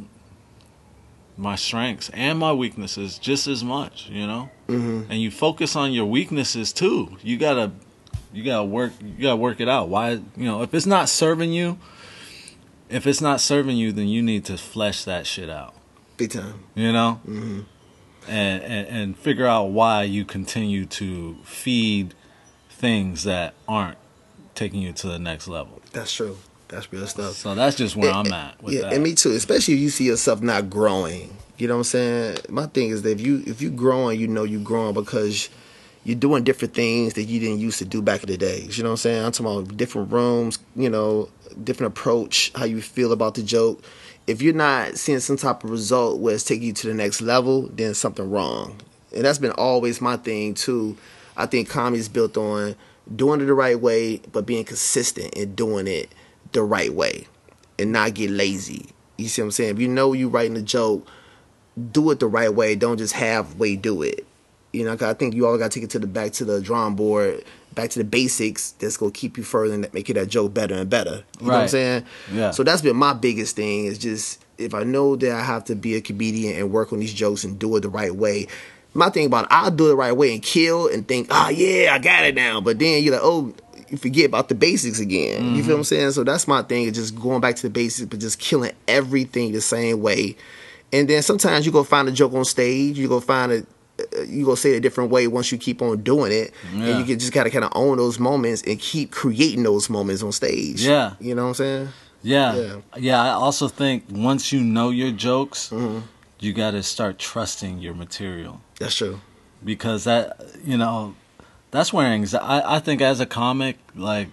my 1.38 1.56
strengths 1.56 2.10
and 2.14 2.38
my 2.39 2.52
weaknesses 2.52 3.18
just 3.18 3.47
as 3.47 3.64
much. 3.64 4.08
You 4.10 4.26
know, 4.28 4.50
hmm 4.68 5.02
and 5.10 5.22
you 5.22 5.32
focus 5.32 5.76
on 5.76 5.91
your 5.93 6.06
weaknesses 6.06 6.72
too. 6.74 7.18
You 7.24 7.38
gotta 7.38 7.72
you 8.34 8.44
gotta 8.44 8.64
work 8.64 8.94
you 9.02 9.24
gotta 9.24 9.36
work 9.38 9.60
it 9.60 9.68
out. 9.70 9.90
Why 9.90 10.12
you 10.12 10.46
know 10.46 10.62
if 10.62 10.74
it's 10.74 10.86
not 10.86 11.10
serving 11.10 11.52
you, 11.54 11.78
if 12.90 13.06
it's 13.08 13.22
not 13.22 13.42
serving 13.42 13.78
you, 13.78 13.92
then 13.92 14.08
you 14.08 14.22
need 14.22 14.46
to 14.46 14.58
flesh 14.58 15.04
that 15.06 15.26
shit 15.28 15.50
out. 15.50 15.74
Big 16.18 16.32
time. 16.32 16.64
You 16.76 16.92
know, 16.92 17.14
hmm 17.26 17.62
and 18.28 18.62
and, 18.64 18.88
and 18.88 19.18
figure 19.18 19.48
out 19.48 19.66
why 19.72 20.04
you 20.04 20.26
continue 20.26 20.86
to 20.86 21.36
feed 21.44 22.14
things 22.70 23.24
that 23.24 23.54
aren't 23.68 23.98
taking 24.56 24.82
you 24.82 24.92
to 24.94 25.08
the 25.08 25.20
next 25.20 25.48
level. 25.48 25.82
That's 25.94 26.12
true. 26.14 26.38
That's 26.68 26.92
real 26.94 27.08
stuff. 27.08 27.34
So 27.34 27.56
that's 27.56 27.76
just 27.76 27.96
where 27.96 28.10
And- 28.14 28.28
I'm 28.28 28.34
at 28.34 28.62
with 28.62 28.76
yeah, 28.76 28.82
that. 28.82 28.94
and 28.94 29.04
me 29.04 29.16
too. 29.16 29.32
Especially 29.32 29.74
if 29.76 29.80
you 29.80 29.90
see 29.90 30.06
yourself 30.06 30.42
not 30.42 30.70
growing. 30.70 31.36
You 31.58 31.68
know 31.68 31.74
what 31.76 31.80
I'm 31.80 31.84
saying? 31.86 32.38
My 32.50 32.68
thing 32.68 32.90
is 32.90 33.02
that 33.02 33.12
if 33.12 33.22
you 33.22 33.44
if 33.48 33.62
you 33.62 33.70
growing, 33.72 34.20
you 34.20 34.28
know 34.28 34.44
you 34.44 34.60
growing 34.60 34.94
because 34.94 35.50
you're 36.04 36.18
doing 36.18 36.43
different 36.43 36.74
things 36.74 37.14
that 37.14 37.24
you 37.24 37.39
didn't 37.39 37.60
used 37.60 37.80
to 37.80 37.86
do 37.86 38.02
back 38.02 38.24
in 38.24 38.30
the 38.30 38.38
days. 38.38 38.78
You 38.78 38.84
know 38.84 38.91
what 38.91 38.93
I'm 38.93 38.97
saying? 38.97 39.26
I'm 39.26 39.32
talking 39.32 39.64
about 39.64 39.78
different 39.78 40.12
rooms, 40.12 40.60
you 40.76 40.89
know, 40.89 41.30
different 41.64 41.93
approach, 41.93 42.52
how 42.56 42.66
you 42.66 42.82
feel 42.82 43.12
about 43.12 43.36
the 43.36 43.43
joke. 43.43 43.84
If 44.28 44.41
you're 44.41 44.54
not 44.54 44.97
seeing 44.97 45.20
some 45.20 45.38
type 45.38 45.64
of 45.64 45.72
result 45.72 46.20
where 46.20 46.36
it's 46.36 46.43
taking 46.43 46.68
you 46.68 46.74
to 46.74 46.88
the 46.88 46.93
next 46.93 47.22
level, 47.22 47.68
then 47.74 47.93
something 47.93 48.30
wrong. 48.30 48.80
And 49.14 49.26
that's 49.26 49.39
been 49.39 49.52
always 49.52 50.02
my 50.02 50.18
thing 50.18 50.54
too. 50.54 50.97
I 51.36 51.45
think 51.45 51.70
comedy 51.70 52.00
is 52.00 52.10
built 52.10 52.38
on 52.38 52.76
doing 53.16 53.41
it 53.41 53.45
the 53.45 53.54
right 53.54 53.80
way, 53.80 54.18
but 54.32 54.45
being 54.45 54.66
consistent 54.66 55.36
and 55.36 55.56
doing 55.56 55.88
it 55.88 56.14
the 56.52 56.64
right 56.64 56.93
way 56.93 57.28
and 57.78 57.91
not 57.91 58.14
get 58.14 58.30
lazy. 58.30 58.88
You 59.18 59.28
see 59.28 59.41
what 59.41 59.47
I'm 59.47 59.52
saying? 59.52 59.76
If 59.76 59.80
you 59.80 59.88
know 59.88 60.14
you're 60.14 60.30
writing 60.30 60.58
a 60.58 60.62
joke, 60.62 61.08
do 61.91 62.12
it 62.12 62.20
the 62.20 62.28
right 62.28 62.54
way. 62.54 62.76
Don't 62.76 62.97
just 62.97 63.14
halfway 63.14 63.76
do 63.76 64.02
it. 64.02 64.26
You 64.72 64.86
know, 64.86 64.95
'cause 64.95 65.09
I 65.09 65.13
think 65.13 65.34
you 65.34 65.47
all 65.47 65.57
got 65.57 65.72
to 65.72 65.80
take 65.80 65.84
it 65.84 65.89
to 65.91 65.99
the 65.99 66.07
back 66.07 66.32
to 66.34 66.45
the 66.45 66.61
drawing 66.61 66.95
board, 66.95 67.43
back 67.74 67.89
to 67.91 67.99
the 67.99 68.05
basics. 68.05 68.72
That's 68.72 68.97
gonna 68.97 69.11
keep 69.11 69.38
you 69.38 69.43
further 69.43 69.74
and 69.74 69.82
make 69.82 69.93
making 69.93 70.15
that 70.15 70.28
joke 70.28 70.53
better 70.53 70.76
and 70.76 70.89
better. 70.89 71.24
You 71.39 71.47
know 71.47 71.53
what 71.53 71.61
I'm 71.61 71.67
saying? 71.67 72.03
Yeah. 72.32 72.51
So 72.51 72.63
that's 72.63 72.82
been 72.82 72.95
my 72.95 73.13
biggest 73.13 73.55
thing. 73.55 73.86
Is 73.86 73.97
just 73.97 74.43
if 74.57 74.74
I 74.74 74.84
know 74.84 75.15
that 75.15 75.32
I 75.32 75.41
have 75.41 75.65
to 75.65 75.76
be 75.76 75.95
a 75.95 76.01
comedian 76.01 76.55
and 76.55 76.72
work 76.72 76.93
on 76.93 76.99
these 76.99 77.13
jokes 77.13 77.43
and 77.43 77.57
do 77.57 77.76
it 77.78 77.82
the 77.82 77.89
right 77.89 78.13
way. 78.15 78.47
My 78.95 79.09
thing 79.11 79.28
about 79.28 79.45
it, 79.45 79.49
I'll 79.51 79.70
do 79.72 79.86
it 79.86 79.89
the 79.89 79.95
right 79.95 80.11
way 80.11 80.34
and 80.34 80.41
kill 80.41 80.88
and 80.88 81.07
think, 81.07 81.28
oh 81.30 81.49
yeah, 81.49 81.93
I 81.93 81.99
got 81.99 82.26
it 82.26 82.34
now. 82.36 82.59
But 82.59 82.80
then 82.80 83.03
you're 83.03 83.13
like, 83.13 83.22
oh, 83.24 83.53
you 83.88 83.97
forget 83.97 84.26
about 84.26 84.49
the 84.49 84.55
basics 84.55 84.99
again. 84.99 85.55
You 85.55 85.61
feel 85.61 85.61
mm-hmm. 85.61 85.72
what 85.72 85.78
I'm 85.78 85.84
saying? 85.84 86.11
So 86.11 86.24
that's 86.24 86.47
my 86.47 86.63
thing, 86.63 86.86
is 86.86 86.93
just 86.93 87.15
going 87.15 87.39
back 87.39 87.55
to 87.57 87.61
the 87.61 87.70
basics, 87.70 88.07
but 88.09 88.20
just 88.20 88.39
killing 88.39 88.72
everything 88.88 89.51
the 89.51 89.61
same 89.61 90.01
way. 90.01 90.36
And 90.91 91.07
then 91.07 91.22
sometimes 91.22 91.65
you 91.65 91.72
go 91.72 91.84
find 91.84 92.07
a 92.07 92.11
joke 92.11 92.34
on 92.34 92.45
stage, 92.45 92.97
you 92.97 93.07
go 93.07 93.20
find 93.20 93.51
it, 93.51 93.67
you 94.28 94.45
go 94.45 94.55
say 94.55 94.74
it 94.74 94.78
a 94.78 94.80
different 94.80 95.11
way 95.11 95.28
once 95.28 95.51
you 95.51 95.57
keep 95.57 95.82
on 95.82 96.01
doing 96.03 96.32
it, 96.32 96.53
Yeah. 96.76 96.86
and 96.86 96.99
you 96.99 97.05
can 97.05 97.20
just 97.20 97.32
gotta 97.34 97.49
kind 97.49 97.63
of 97.65 97.72
own 97.76 97.97
those 97.97 98.20
moments 98.20 98.61
and 98.63 98.80
keep 98.80 99.11
creating 99.11 99.63
those 99.63 99.89
moments 99.89 100.24
on 100.24 100.32
stage. 100.32 100.82
Yeah. 100.86 101.13
you 101.20 101.36
know 101.36 101.43
what 101.43 101.47
I'm 101.49 101.53
saying? 101.55 101.89
yeah, 102.22 102.55
Yeah. 102.55 102.76
yeah, 102.97 103.22
I 103.22 103.30
also 103.30 103.67
think 103.67 104.03
once 104.11 104.51
you 104.51 104.61
know 104.61 104.89
your 104.89 105.11
jokes, 105.11 105.70
Mhm. 105.72 106.03
you 106.39 106.51
got 106.53 106.72
to 106.72 106.84
start 106.84 107.17
trusting 107.20 107.80
your 107.80 107.93
material. 107.93 108.61
That's 108.80 108.95
true. 108.95 109.20
because 109.63 110.05
that 110.05 110.39
you 110.65 110.78
know 110.78 111.13
that's 111.72 111.91
where 111.91 112.07
anxiety 112.07 112.45
I, 112.45 112.78
I 112.78 112.80
think 112.80 113.01
as 113.01 113.20
a 113.20 113.26
comic 113.26 113.78
like 113.95 114.30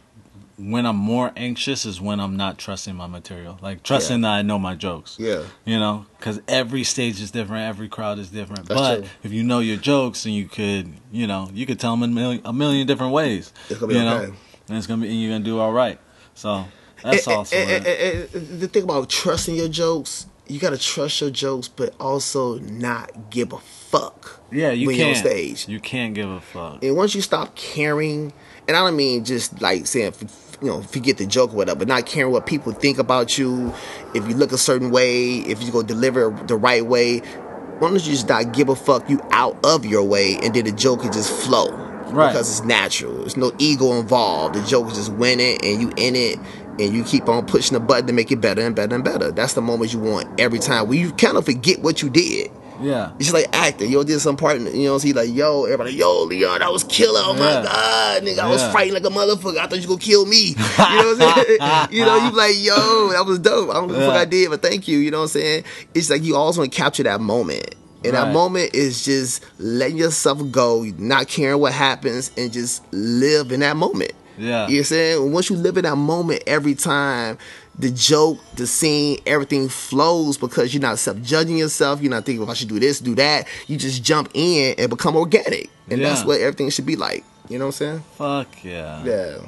when 0.58 0.86
i'm 0.86 0.96
more 0.96 1.32
anxious 1.36 1.84
is 1.84 2.00
when 2.00 2.18
i'm 2.18 2.36
not 2.36 2.56
trusting 2.58 2.94
my 2.94 3.06
material. 3.06 3.58
Like 3.60 3.82
trusting 3.82 4.22
that 4.22 4.30
i 4.30 4.42
know 4.42 4.58
my 4.58 4.74
jokes. 4.74 5.16
Yeah, 5.18 5.42
you 5.64 5.78
know? 5.78 6.06
Because 6.18 6.40
every 6.48 6.82
stage 6.84 7.20
is 7.20 7.30
different 7.30 7.64
every 7.68 7.88
crowd 7.88 8.18
is 8.18 8.30
different. 8.30 8.66
That's 8.66 8.80
but 8.80 8.96
true. 9.00 9.08
if 9.24 9.32
you 9.32 9.42
know 9.44 9.58
your 9.58 9.76
jokes 9.76 10.24
and 10.24 10.34
you 10.34 10.46
could 10.46 10.92
you 11.12 11.26
know 11.26 11.50
you 11.52 11.66
could 11.66 11.78
tell 11.78 11.92
them 11.92 12.02
a 12.02 12.08
million, 12.08 12.40
a 12.44 12.52
million 12.52 12.86
different 12.86 13.12
ways 13.12 13.52
It's 13.68 13.78
gonna 13.78 13.92
be 13.92 13.98
you 13.98 14.06
okay. 14.06 14.26
know 14.28 14.34
and 14.68 14.78
it's 14.78 14.86
gonna 14.86 15.02
be 15.02 15.08
and 15.08 15.20
you're 15.20 15.30
gonna 15.32 15.44
do 15.44 15.58
all 15.58 15.72
right. 15.72 15.98
So 16.34 16.64
that's 17.02 17.26
And- 17.26 17.36
also 17.36 17.56
and- 17.56 17.86
and- 17.86 18.34
and 18.34 18.60
the 18.60 18.68
thing 18.68 18.84
about 18.84 19.08
trusting 19.10 19.54
your 19.56 19.68
jokes, 19.68 20.26
you 20.48 20.58
gotta 20.58 20.78
trust 20.78 21.20
your 21.20 21.30
jokes, 21.30 21.68
but 21.68 21.94
also 22.00 22.58
not 22.60 23.30
give 23.30 23.52
a 23.52 23.58
fuck. 23.58 24.40
yeah 24.50 24.70
you 24.70 24.86
when 24.86 24.96
you're 24.96 25.08
on 25.08 25.14
can't. 25.14 25.26
stage. 25.26 25.68
you 25.68 25.80
can't 25.80 26.14
give 26.14 26.28
a 26.30 26.40
fuck. 26.40 26.82
And 26.82 26.96
once 26.96 27.14
you 27.14 27.20
stop 27.20 27.54
caring, 27.54 28.32
and 28.66 28.76
I 28.76 28.80
don't 28.80 28.96
mean 28.96 29.24
just 29.24 29.60
like 29.62 29.86
saying, 29.86 30.12
you 30.60 30.68
know, 30.68 30.82
forget 30.82 31.18
the 31.18 31.26
joke 31.26 31.52
or 31.52 31.56
whatever, 31.56 31.80
but 31.80 31.88
not 31.88 32.06
caring 32.06 32.32
what 32.32 32.46
people 32.46 32.72
think 32.72 32.98
about 32.98 33.36
you, 33.36 33.72
if 34.14 34.26
you 34.28 34.34
look 34.34 34.52
a 34.52 34.58
certain 34.58 34.90
way, 34.90 35.38
if 35.38 35.62
you 35.62 35.70
go 35.70 35.82
deliver 35.82 36.30
the 36.46 36.56
right 36.56 36.84
way, 36.84 37.18
why 37.18 37.90
don't 37.90 37.94
you 37.94 38.12
just 38.12 38.28
not 38.28 38.52
give 38.52 38.68
a 38.68 38.76
fuck 38.76 39.08
you 39.10 39.20
out 39.32 39.58
of 39.64 39.84
your 39.84 40.02
way 40.02 40.38
and 40.42 40.54
then 40.54 40.64
the 40.64 40.72
joke 40.72 41.02
can 41.02 41.12
just 41.12 41.30
flow. 41.30 41.70
Right. 42.06 42.28
Because 42.28 42.50
it's 42.50 42.66
natural. 42.66 43.18
There's 43.18 43.36
no 43.36 43.52
ego 43.58 43.98
involved. 43.98 44.54
The 44.54 44.62
joke 44.62 44.88
is 44.88 44.94
just 44.96 45.12
winning 45.12 45.58
and 45.62 45.82
you 45.82 45.92
in 45.96 46.14
it 46.14 46.38
and 46.78 46.94
you 46.94 47.02
keep 47.04 47.28
on 47.28 47.46
pushing 47.46 47.74
the 47.74 47.80
button 47.80 48.06
to 48.06 48.12
make 48.12 48.30
it 48.30 48.40
better 48.40 48.62
and 48.62 48.74
better 48.74 48.94
and 48.94 49.04
better. 49.04 49.32
That's 49.32 49.54
the 49.54 49.62
moment 49.62 49.92
you 49.92 49.98
want 49.98 50.40
every 50.40 50.58
time 50.58 50.88
where 50.88 50.96
you 50.96 51.12
kind 51.12 51.36
of 51.36 51.44
forget 51.44 51.80
what 51.80 52.02
you 52.02 52.08
did. 52.08 52.50
Yeah 52.82 53.10
It's 53.16 53.30
just 53.30 53.34
like 53.34 53.46
acting. 53.52 53.90
Yo 53.90 54.02
did 54.04 54.20
some 54.20 54.36
part, 54.36 54.60
you 54.60 54.84
know, 54.84 54.98
see 54.98 55.12
like, 55.12 55.32
yo, 55.32 55.64
everybody, 55.64 55.92
yo, 55.94 56.22
Leon, 56.24 56.60
that 56.60 56.72
was 56.72 56.84
killer. 56.84 57.20
Oh 57.22 57.34
my 57.34 57.40
Yeah. 57.52 57.62
god, 57.62 58.22
nigga, 58.22 58.38
I 58.38 58.48
was 58.48 58.62
fighting 58.72 58.94
like 58.94 59.04
a 59.04 59.08
motherfucker. 59.08 59.58
I 59.58 59.66
thought 59.66 59.80
you 59.80 59.86
gonna 59.88 60.00
kill 60.00 60.26
me. 60.26 60.48
You 60.48 60.54
know 60.56 61.14
what 61.16 61.22
I'm 61.22 61.44
saying? 61.44 61.88
you 61.90 62.04
know, 62.04 62.16
you 62.16 62.30
like, 62.36 62.54
yo, 62.58 63.08
that 63.12 63.24
was 63.26 63.38
dope. 63.38 63.70
I 63.70 63.74
don't 63.74 63.88
know 63.88 63.94
what 63.94 64.00
the 64.00 64.06
fuck 64.06 64.14
Yeah. 64.14 64.20
I 64.20 64.24
did, 64.24 64.50
but 64.50 64.62
thank 64.62 64.88
you. 64.88 64.98
You 64.98 65.10
know 65.10 65.18
what 65.18 65.22
I'm 65.24 65.28
saying? 65.28 65.64
It's 65.94 66.10
like 66.10 66.22
you 66.22 66.36
always 66.36 66.58
want 66.58 66.72
to 66.72 66.76
capture 66.76 67.02
that 67.04 67.20
moment. 67.20 67.74
And 68.04 68.14
that 68.14 68.32
moment 68.32 68.72
is 68.74 69.04
just 69.04 69.44
letting 69.58 69.96
yourself 69.96 70.40
go, 70.52 70.84
not 70.96 71.26
caring 71.26 71.58
what 71.60 71.72
happens, 71.72 72.30
and 72.36 72.52
just 72.52 72.82
live 72.92 73.50
in 73.50 73.60
that 73.60 73.76
moment. 73.76 74.12
Yeah 74.38 74.44
You 74.44 74.50
know 74.52 74.62
what 74.62 74.78
I'm 74.78 74.84
saying? 74.84 75.32
Once 75.32 75.50
you 75.50 75.56
live 75.56 75.76
in 75.76 75.84
that 75.84 75.96
moment 75.96 76.42
every 76.46 76.74
time, 76.74 77.38
the 77.78 77.90
joke, 77.90 78.38
the 78.54 78.66
scene, 78.66 79.18
everything 79.26 79.68
flows 79.68 80.38
because 80.38 80.72
you're 80.72 80.80
not 80.80 80.98
self 80.98 81.20
judging 81.22 81.58
yourself. 81.58 82.00
You're 82.00 82.10
not 82.10 82.24
thinking, 82.24 82.42
if 82.42 82.48
I 82.48 82.54
should 82.54 82.68
do 82.68 82.80
this, 82.80 83.00
do 83.00 83.14
that. 83.16 83.46
You 83.66 83.76
just 83.76 84.02
jump 84.02 84.30
in 84.34 84.74
and 84.78 84.90
become 84.90 85.16
organic. 85.16 85.70
And 85.90 86.02
that's 86.02 86.24
what 86.24 86.40
everything 86.40 86.70
should 86.70 86.86
be 86.86 86.96
like. 86.96 87.24
You 87.48 87.58
know 87.58 87.66
what 87.66 87.80
I'm 87.80 88.00
saying? 88.00 88.04
Fuck 88.16 88.64
yeah. 88.64 89.04
Yeah. 89.04 89.38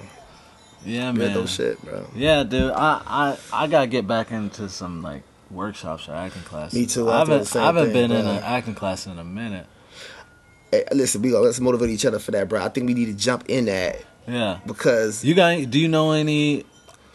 Yeah, 0.85 1.13
Man. 1.13 1.35
Those 1.35 1.51
shit, 1.51 1.83
bro. 1.83 2.07
Yeah, 2.15 2.45
dude. 2.45 2.71
I, 2.71 3.03
I 3.53 3.65
I 3.65 3.67
gotta 3.67 3.89
get 3.89 4.07
back 4.07 4.31
into 4.31 4.69
some 4.69 5.03
like 5.03 5.23
workshops 5.51 6.09
or 6.09 6.15
acting 6.15 6.43
classes. 6.43 6.79
Me 6.79 6.87
too, 6.87 7.11
I, 7.11 7.19
haven't, 7.19 7.57
I 7.57 7.65
haven't 7.65 7.85
thing, 7.87 7.93
been 7.93 8.13
in 8.13 8.27
an 8.27 8.43
acting 8.43 8.75
class 8.75 9.07
in 9.07 9.19
a 9.19 9.25
minute. 9.25 9.67
Hey, 10.71 10.85
listen, 10.93 11.23
we 11.23 11.31
go. 11.31 11.41
Let's 11.41 11.61
motivate 11.61 11.91
each 11.91 12.05
other 12.05 12.19
for 12.19 12.31
that, 12.31 12.49
bro. 12.49 12.63
I 12.63 12.69
think 12.69 12.87
we 12.87 12.95
need 12.95 13.07
to 13.07 13.15
jump 13.15 13.45
in 13.49 13.65
that 13.67 14.03
Yeah. 14.29 14.59
because 14.67 15.25
You 15.25 15.35
got? 15.35 15.71
Do 15.71 15.79
you 15.79 15.89
know 15.89 16.13
any? 16.13 16.65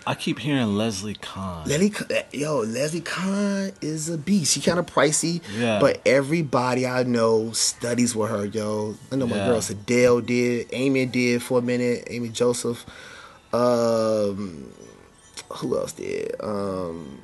I 0.05 0.15
keep 0.15 0.39
hearing 0.39 0.75
Leslie 0.75 1.13
Kahn. 1.13 1.65
Leslie, 1.65 1.93
yo, 2.33 2.59
Leslie 2.59 2.99
Kahn 2.99 3.71
is 3.81 4.09
a 4.09 4.17
beast. 4.17 4.51
She 4.53 4.59
kind 4.59 4.77
of 4.77 4.85
pricey, 4.85 5.41
Yeah. 5.57 5.79
but 5.79 6.01
everybody 6.05 6.85
I 6.85 7.03
know 7.03 7.53
studies 7.53 8.13
with 8.13 8.29
her, 8.29 8.43
yo. 8.45 8.95
I 9.13 9.15
know 9.15 9.27
my 9.27 9.37
Yeah. 9.37 9.47
girl 9.47 9.59
Sadell 9.61 10.25
did, 10.25 10.67
Amy 10.73 11.05
did 11.05 11.41
for 11.41 11.59
a 11.59 11.61
minute, 11.61 12.05
Amy 12.09 12.27
Joseph. 12.29 12.85
Um, 13.53 14.71
who 15.53 15.77
else 15.77 15.93
did? 15.93 16.35
Um, 16.41 17.19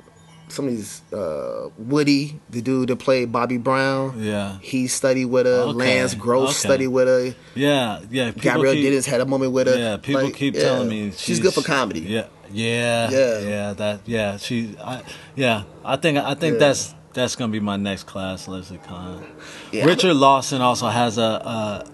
some 0.50 0.66
of 0.68 0.72
these 0.72 1.02
uh, 1.12 1.68
Woody, 1.78 2.40
the 2.50 2.60
dude 2.60 2.88
that 2.88 2.96
played 2.96 3.32
Bobby 3.32 3.56
Brown. 3.56 4.14
Yeah. 4.22 4.58
He 4.60 4.86
studied 4.88 5.26
with 5.26 5.46
her. 5.46 5.52
Okay, 5.68 5.72
Lance 5.78 6.14
Gross 6.14 6.50
okay. 6.50 6.68
studied 6.68 6.88
with 6.88 7.08
her. 7.08 7.34
Yeah, 7.54 8.00
yeah. 8.10 8.26
people 8.32 8.42
Gabrielle 8.42 8.74
keep- 8.74 8.84
Dennis 8.84 9.06
had 9.06 9.20
a 9.20 9.26
moment 9.26 9.52
with 9.52 9.66
her. 9.68 9.76
Yeah, 9.78 9.96
people 9.96 10.24
Like, 10.24 10.34
keep 10.34 10.54
yeah. 10.54 10.62
telling 10.62 10.88
me 10.88 11.12
she's, 11.16 11.40
good 11.40 11.54
for 11.54 11.62
comedy. 11.62 12.00
Yeah, 12.00 12.26
yeah, 12.52 13.10
Yeah. 13.10 13.38
yeah. 13.40 13.72
That, 13.74 14.00
yeah. 14.06 14.36
She, 14.36 14.76
I, 14.82 15.02
yeah. 15.36 15.62
I 15.84 15.96
think, 15.96 16.18
I 16.18 16.34
think 16.34 16.54
Yeah. 16.54 16.58
that's 16.66 16.94
that's 17.12 17.34
gonna 17.34 17.50
be 17.50 17.58
my 17.60 17.76
next 17.76 18.04
class, 18.04 18.46
Leslie 18.46 18.78
Kahn. 18.78 19.24
Yeah. 19.72 19.84
Richard 19.84 20.14
Lawson 20.14 20.60
also 20.60 20.86
has 20.86 21.18
a 21.18 21.22
a, 21.22 21.86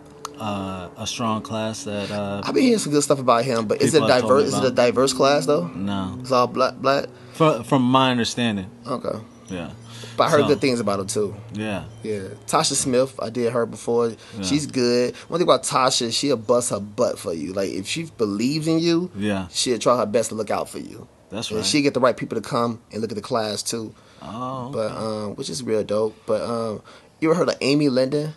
a, 0.42 0.90
a 0.98 1.06
strong 1.06 1.40
class 1.42 1.84
that. 1.84 2.10
Uh, 2.10 2.42
I've 2.44 2.52
been 2.54 2.64
hearing 2.64 2.78
some 2.78 2.92
good 2.92 3.02
stuff 3.02 3.18
about 3.18 3.44
him, 3.44 3.66
but 3.66 3.80
is 3.80 3.94
it 3.94 3.98
People 4.00 4.08
have 4.08 4.20
told 4.22 4.30
diverse? 4.44 4.48
Is 4.52 4.58
it 4.58 4.64
a 4.66 4.70
diverse 4.70 5.12
class 5.14 5.46
though? 5.46 5.68
no, 5.68 6.18
It's 6.20 6.32
all 6.32 6.46
black, 6.46 6.74
black. 6.76 7.06
From 7.36 7.64
from 7.64 7.82
my 7.82 8.10
understanding, 8.10 8.66
Okay, 8.86 9.18
yeah, 9.50 9.70
but 10.16 10.24
I 10.24 10.30
heard 10.30 10.40
So- 10.42 10.48
good 10.48 10.60
things 10.60 10.80
about 10.80 10.98
her 11.00 11.04
too. 11.04 11.34
yeah, 11.52 11.84
Yeah, 12.02 12.28
Tasha 12.46 12.74
Smith, 12.74 13.14
I 13.20 13.28
did 13.30 13.52
her 13.52 13.66
before. 13.66 14.12
She's 14.42 14.66
good. 14.66 15.14
One 15.28 15.38
thing 15.38 15.46
about 15.46 15.62
Tasha, 15.64 16.12
she'll 16.12 16.36
bust 16.38 16.70
her 16.70 16.80
butt 16.80 17.18
for 17.18 17.32
you. 17.34 17.52
Like 17.52 17.70
if 17.70 17.86
she 17.86 18.04
believes 18.16 18.66
in 18.66 18.78
you, 18.78 19.10
yeah. 19.16 19.48
she'll 19.50 19.78
try 19.78 19.96
her 19.98 20.06
best 20.06 20.30
to 20.30 20.34
look 20.34 20.50
out 20.50 20.68
for 20.68 20.78
you. 20.78 21.06
That's 21.30 21.48
And 21.50 21.58
right. 21.58 21.66
she 21.66 21.82
get 21.82 21.92
the 21.94 22.00
right 22.00 22.16
people 22.16 22.40
to 22.40 22.48
come 22.48 22.80
and 22.92 23.02
look 23.02 23.10
at 23.10 23.16
the 23.16 23.22
class 23.22 23.62
too. 23.62 23.92
oh, 24.22 24.70
But 24.72 24.92
um, 24.92 25.34
which 25.36 25.50
is 25.50 25.62
real 25.62 25.82
dope. 25.84 26.16
But 26.24 26.40
um, 26.42 26.80
you 27.20 27.28
ever 27.30 27.38
heard 27.38 27.48
of 27.48 27.56
Amy 27.60 27.88
Lyndon? 27.88 28.34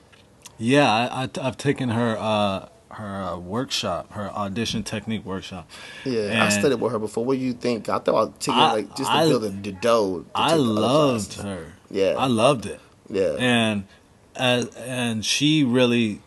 yeah. 0.57 0.91
I, 0.91 1.23
I 1.23 1.29
I've 1.41 1.55
taken 1.57 1.89
her 1.89 2.17
uh 2.19 2.67
her 2.99 3.21
uh, 3.23 3.37
workshop, 3.37 4.11
her 4.13 4.29
audition 4.31 4.83
technique 4.83 5.25
workshop. 5.25 5.69
Yeah, 6.05 6.45
I 6.45 6.49
studied 6.49 6.79
with 6.81 6.91
her 6.91 6.99
before. 6.99 7.25
What 7.25 7.35
do 7.35 7.39
you 7.39 7.53
think? 7.53 7.89
I 7.89 7.99
thought 7.99 8.27
I'd 8.29 8.39
take 8.39 8.55
it 8.55 8.59
like 8.59 8.95
just 8.95 9.09
to 9.09 9.17
I- 9.17 9.27
build 9.27 9.43
the, 9.43 9.49
the 9.49 9.71
dough. 9.71 10.25
I 10.35 10.55
loved 10.55 11.33
her. 11.41 11.73
Yeah. 11.89 12.15
I 12.17 12.27
loved 12.27 12.65
it. 12.65 12.79
Yeah. 13.09 13.35
And 13.39 13.85
as 14.35 14.67
and 14.75 15.25
she 15.25 15.63
really 15.63 16.21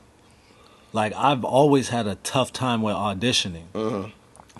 like 0.93 1.13
I've 1.15 1.45
always 1.45 1.89
had 1.91 2.07
a 2.07 2.17
tough 2.17 2.53
time 2.53 2.83
with 2.83 2.95
auditioning. 2.97 3.67
Mm-hmm. 3.75 4.11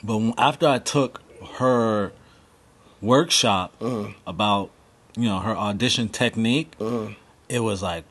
But 0.07 0.35
after 0.39 0.67
I 0.69 0.79
took 0.79 1.21
her 1.59 2.13
workshop 3.01 3.79
Mm-hmm. 3.81 4.13
about 4.27 4.71
you 5.17 5.25
know 5.25 5.41
her 5.41 5.57
audition 5.57 6.09
technique, 6.09 6.77
Mm-hmm. 6.79 7.13
it 7.49 7.61
was 7.61 7.83
like 7.83 8.05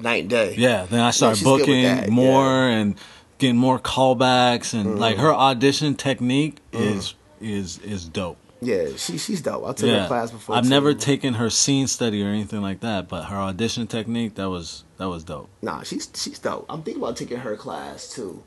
Night 0.00 0.22
and 0.22 0.30
day. 0.30 0.54
yeah. 0.56 0.86
Then 0.86 1.00
I 1.00 1.10
started 1.10 1.44
with 1.44 1.60
booking 1.60 2.12
more 2.12 2.68
yeah. 2.68 2.76
And 2.78 2.94
getting 3.38 3.56
more 3.56 3.78
callbacks 3.78 4.74
and 4.74 4.98
like 4.98 5.16
her 5.16 5.32
audition 5.34 5.94
technique 5.94 6.58
is 6.72 7.14
is 7.40 7.78
is 7.78 8.08
dope. 8.08 8.38
Yeah, 8.60 8.96
she 8.96 9.18
she's 9.18 9.42
dope. 9.42 9.66
I 9.66 9.72
took 9.72 9.90
her 9.90 10.06
class 10.06 10.30
before. 10.30 10.56
I've 10.56 10.64
too. 10.64 10.70
never 10.70 10.94
taken 10.94 11.34
her 11.34 11.50
scene 11.50 11.86
study 11.86 12.22
or 12.22 12.28
anything 12.28 12.62
like 12.62 12.80
that, 12.80 13.08
but 13.08 13.24
her 13.24 13.36
audition 13.36 13.86
technique 13.86 14.36
that 14.36 14.48
was 14.48 14.84
that 14.96 15.08
was 15.08 15.24
dope. 15.24 15.50
Nah, 15.60 15.82
she's 15.82 16.10
she's 16.14 16.38
dope. 16.38 16.64
I'm 16.68 16.82
thinking 16.82 17.02
about 17.02 17.16
taking 17.16 17.38
her 17.38 17.56
class 17.56 18.08
too. 18.08 18.42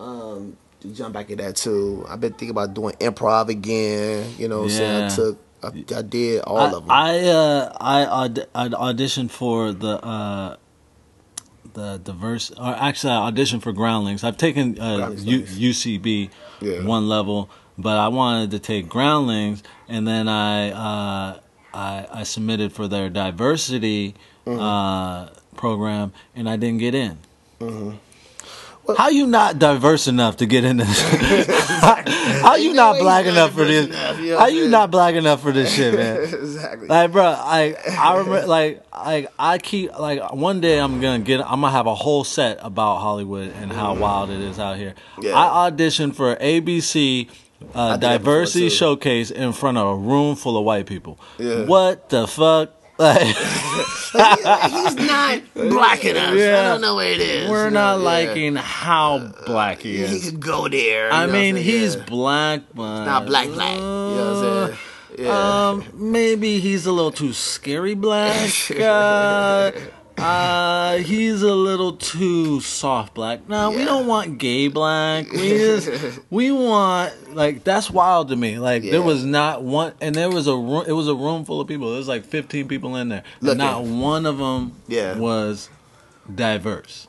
Um, 0.00 0.56
jump 0.92 1.14
back 1.14 1.30
at 1.30 1.38
that 1.38 1.56
too. 1.56 2.04
I've 2.08 2.20
been 2.20 2.32
thinking 2.32 2.50
about 2.50 2.74
doing 2.74 2.94
improv 2.96 3.48
again. 3.48 4.32
You 4.36 4.48
know, 4.48 4.62
what 4.62 4.64
I'm 4.64 4.70
saying 4.70 4.98
Yeah. 4.98 5.06
I 5.06 5.08
took, 5.14 5.38
I, 5.62 5.98
I 5.98 6.02
did 6.02 6.40
all 6.42 6.58
I, 6.58 6.66
of 6.66 6.72
them. 6.72 6.90
I 6.90 7.18
uh 7.28 7.76
I 7.80 8.06
aud- 8.06 8.48
I 8.54 8.68
auditioned 8.68 9.30
for 9.30 9.72
the 9.72 10.04
uh 10.04 10.56
the 11.74 11.98
diverse 12.02 12.50
or 12.52 12.74
actually 12.74 13.12
I 13.12 13.30
auditioned 13.30 13.62
for 13.62 13.72
Groundlings. 13.72 14.24
I've 14.24 14.36
taken 14.38 14.80
uh 14.80 15.10
U. 15.18 15.42
UCB 15.42 16.30
Yeah. 16.60 16.84
one 16.84 17.08
level, 17.08 17.50
but 17.76 17.96
I 17.98 18.08
wanted 18.08 18.50
to 18.52 18.58
take 18.58 18.88
Groundlings 18.88 19.62
and 19.88 20.08
then 20.08 20.28
I 20.28 20.70
uh 20.70 21.38
I 21.74 22.06
I 22.12 22.22
submitted 22.22 22.72
for 22.72 22.88
their 22.88 23.08
diversity 23.10 24.14
Mm-hmm. 24.46 24.60
uh 24.60 25.28
program 25.56 26.12
and 26.36 26.48
I 26.48 26.56
didn't 26.56 26.78
get 26.78 26.94
in. 26.94 27.16
Mm-hmm. 27.60 27.96
How 28.96 29.08
you 29.08 29.26
not 29.26 29.58
diverse 29.58 30.08
enough 30.08 30.38
to 30.38 30.46
get 30.46 30.64
in 30.64 30.76
this? 30.76 31.00
How 31.80 32.56
you 32.56 32.74
not 32.74 32.98
black 32.98 33.26
enough 33.26 33.52
for 33.52 33.64
this? 33.64 33.86
enough, 33.86 34.20
you 34.20 34.30
know 34.32 34.38
How 34.38 34.46
you 34.46 34.68
not 34.68 34.90
black 34.90 35.14
enough 35.14 35.42
for 35.42 35.52
this 35.52 35.72
shit, 35.72 35.94
man? 35.94 36.20
exactly. 36.22 36.88
Like, 36.88 37.12
bro, 37.12 37.24
I 37.24 37.74
I 37.98 38.16
remember 38.18 38.46
like 38.46 38.84
like 38.92 39.32
I 39.38 39.58
keep 39.58 39.98
like 39.98 40.32
one 40.32 40.60
day 40.60 40.78
I'm 40.78 41.00
gonna 41.00 41.20
get 41.20 41.40
I'm 41.40 41.60
gonna 41.60 41.70
have 41.70 41.86
a 41.86 41.94
whole 41.94 42.24
set 42.24 42.58
about 42.60 42.98
Hollywood 42.98 43.52
and 43.56 43.72
how 43.72 43.94
wild 43.94 44.30
it 44.30 44.40
is 44.40 44.58
out 44.58 44.76
here. 44.76 44.94
Mm. 45.16 45.24
Yeah. 45.24 45.38
I 45.38 45.70
auditioned 45.70 46.14
for 46.14 46.36
ABC 46.36 47.28
uh, 47.74 47.92
did 47.92 48.02
that 48.02 48.18
before, 48.18 48.34
diversity 48.34 48.68
showcase 48.68 49.30
in 49.30 49.52
front 49.52 49.78
of 49.78 49.86
a 49.86 49.96
room 49.96 50.36
full 50.36 50.58
of 50.58 50.64
white 50.64 50.86
people. 50.86 51.18
Yeah. 51.38 51.64
What 51.64 52.10
the 52.10 52.26
fuck? 52.26 52.72
Like, 52.96 53.22
he's 53.26 54.94
not 54.94 55.42
black 55.54 56.04
enough. 56.04 56.30
I 56.32 56.62
don't 56.62 56.80
know 56.80 56.94
where 56.94 57.10
it 57.12 57.20
is. 57.20 57.50
we're 57.50 57.70
not 57.70 57.98
yeah. 57.98 58.04
liking 58.04 58.56
how 58.56 59.32
black 59.46 59.80
he 59.80 59.96
is. 59.96 60.10
He 60.24 60.30
could 60.30 60.40
go 60.40 60.68
there. 60.68 61.12
I 61.12 61.26
what 61.26 61.32
mean, 61.32 61.56
he's 61.56 61.96
Yeah. 61.96 62.04
black, 62.04 62.62
but 62.74 63.04
not 63.04 63.26
black 63.26 63.48
black. 63.48 63.74
You 63.76 63.82
know 63.82 64.34
what 64.34 64.46
I'm 64.46 64.66
saying? 64.68 64.78
Yeah. 65.16 65.68
Um, 65.68 65.84
maybe 65.94 66.58
he's 66.60 66.86
a 66.86 66.92
little 66.92 67.12
too 67.12 67.32
scary 67.32 67.94
black. 67.94 68.50
Uh, 68.80 69.72
uh, 70.18 70.96
he's 70.98 71.42
a 71.42 71.52
little 71.54 71.92
too 71.96 72.60
soft 72.60 73.14
black. 73.14 73.48
No, 73.48 73.70
we 73.70 73.84
don't 73.84 74.06
want 74.06 74.38
gay 74.38 74.68
black. 74.68 75.30
We 75.32 75.48
just 75.58 76.20
we 76.30 76.52
want 76.52 77.34
like 77.34 77.64
that's 77.64 77.90
wild 77.90 78.28
to 78.28 78.36
me. 78.36 78.58
Like 78.58 78.82
Yeah. 78.84 78.92
there 78.92 79.02
was 79.02 79.24
not 79.24 79.62
one, 79.62 79.92
and 80.00 80.14
there 80.14 80.30
was 80.30 80.46
a 80.46 80.54
room. 80.56 80.84
It 80.86 80.92
was 80.92 81.08
a 81.08 81.14
room 81.14 81.44
full 81.44 81.60
of 81.60 81.68
people. 81.68 81.88
There 81.88 81.98
was 81.98 82.08
like 82.08 82.24
fifteen 82.24 82.68
people 82.68 82.96
in 82.96 83.08
there, 83.08 83.24
Looking. 83.40 83.60
and 83.60 83.70
not 83.70 83.82
one 83.84 84.26
of 84.26 84.38
them 84.38 84.72
Yeah. 84.88 85.18
was 85.18 85.68
diverse. 86.32 87.06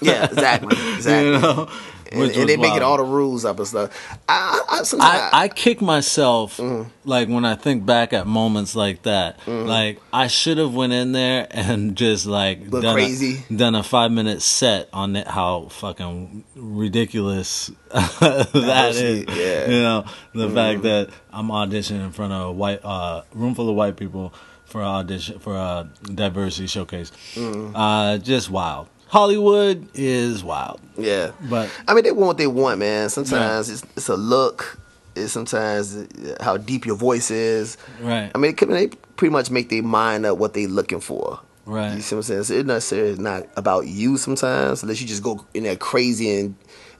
yeah, 0.00 0.24
exactly, 0.24 0.76
exactly. 0.94 1.26
you 1.32 1.38
know, 1.38 1.68
and, 2.12 2.22
and 2.22 2.48
they 2.48 2.56
making 2.56 2.82
all 2.82 2.96
the 2.96 3.04
rules 3.04 3.44
up 3.44 3.58
and 3.58 3.66
stuff. 3.68 4.18
I, 4.28 4.60
I, 4.68 4.82
I, 5.00 5.30
I, 5.44 5.48
kick 5.48 5.80
myself 5.80 6.56
Mm-hmm. 6.56 6.88
like 7.08 7.28
when 7.28 7.44
I 7.44 7.54
think 7.54 7.84
back 7.86 8.12
at 8.12 8.26
moments 8.26 8.74
like 8.76 9.02
that. 9.02 9.38
Like 9.46 10.00
I 10.12 10.26
should 10.28 10.58
have 10.58 10.74
went 10.74 10.92
in 10.92 11.12
there 11.12 11.46
and 11.50 11.96
just 12.04 12.26
like 12.26 12.60
Look 12.68 12.82
done 12.82 12.94
crazy. 12.94 13.44
A, 13.50 13.52
done 13.54 13.74
a 13.74 13.82
five 13.82 14.10
minute 14.12 14.42
set 14.42 14.88
on 14.92 15.16
it, 15.16 15.26
how 15.26 15.68
fucking 15.68 16.44
ridiculous 16.54 17.70
that 17.92 18.50
Diversity, 18.52 19.20
is. 19.32 19.36
yeah. 19.38 19.70
You 19.70 19.82
know 19.82 20.04
the 20.34 20.50
fact 20.50 20.82
that 20.82 21.10
I'm 21.30 21.48
auditioning 21.48 22.04
in 22.04 22.12
front 22.12 22.32
of 22.32 22.48
a 22.48 22.52
white 22.52 22.80
uh, 22.84 23.22
room 23.34 23.54
full 23.54 23.68
of 23.68 23.76
white 23.76 23.96
people 23.96 24.32
for 24.64 24.80
a 24.82 24.84
audition 24.86 25.38
for 25.38 25.54
a 25.54 25.88
diversity 26.12 26.66
showcase. 26.66 27.12
Uh, 27.36 28.18
just 28.18 28.50
wild. 28.50 28.88
Hollywood 29.08 29.88
is 29.94 30.42
wild, 30.42 30.80
yeah. 30.98 31.30
but 31.48 31.70
I 31.86 31.94
mean, 31.94 32.04
they 32.04 32.12
want 32.12 32.26
what 32.26 32.38
they 32.38 32.46
want, 32.46 32.78
man. 32.80 33.08
Sometimes 33.08 33.70
it's, 33.70 33.82
it's 33.96 34.08
a 34.08 34.16
look. 34.16 34.78
It's 35.14 35.32
sometimes 35.32 36.06
how 36.40 36.56
deep 36.56 36.84
your 36.84 36.96
voice 36.96 37.30
is. 37.30 37.78
right, 38.00 38.30
I 38.34 38.38
mean, 38.38 38.54
they 38.56 38.88
pretty 39.16 39.32
much 39.32 39.50
make 39.50 39.68
their 39.70 39.82
mind 39.82 40.26
up 40.26 40.38
what 40.38 40.54
they 40.54 40.66
looking 40.66 41.00
for. 41.00 41.40
Right. 41.64 41.94
You 41.94 42.00
see 42.00 42.14
what 42.14 42.20
I'm 42.20 42.22
saying? 42.24 42.44
So 42.44 42.54
it's 42.54 42.66
necessarily 42.66 43.16
not 43.16 43.48
about 43.56 43.86
you 43.86 44.16
sometimes, 44.18 44.82
unless 44.82 45.00
you 45.00 45.06
just 45.06 45.22
go 45.22 45.44
in 45.54 45.64
there 45.64 45.76
crazy 45.76 46.38
and 46.40 46.54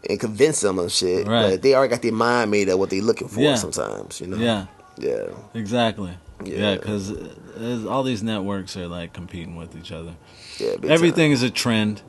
and 0.08 0.20
convince 0.20 0.60
them 0.60 0.78
of 0.78 0.92
shit. 0.92 1.26
Right. 1.26 1.50
But 1.50 1.62
they 1.62 1.74
already 1.74 1.90
got 1.90 2.02
their 2.02 2.12
mind 2.12 2.50
made 2.50 2.68
up 2.68 2.78
what 2.78 2.90
they 2.90 3.00
looking 3.00 3.28
for 3.28 3.40
Yeah. 3.40 3.56
sometimes, 3.56 4.20
you 4.20 4.28
know? 4.28 4.36
Yeah. 4.36 4.66
Yeah. 4.98 5.26
Exactly. 5.54 6.16
Yeah. 6.44 6.56
Yeah, 6.56 6.74
because 6.76 7.10
uh, 7.12 7.88
all 7.88 8.02
these 8.02 8.22
networks 8.22 8.76
are 8.76 8.86
like 8.88 9.12
competing 9.12 9.56
with 9.56 9.76
each 9.76 9.90
other. 9.92 10.14
Yeah. 10.58 10.74
Everything 10.84 11.32
is 11.32 11.42
a 11.42 11.50
trend, 11.50 12.02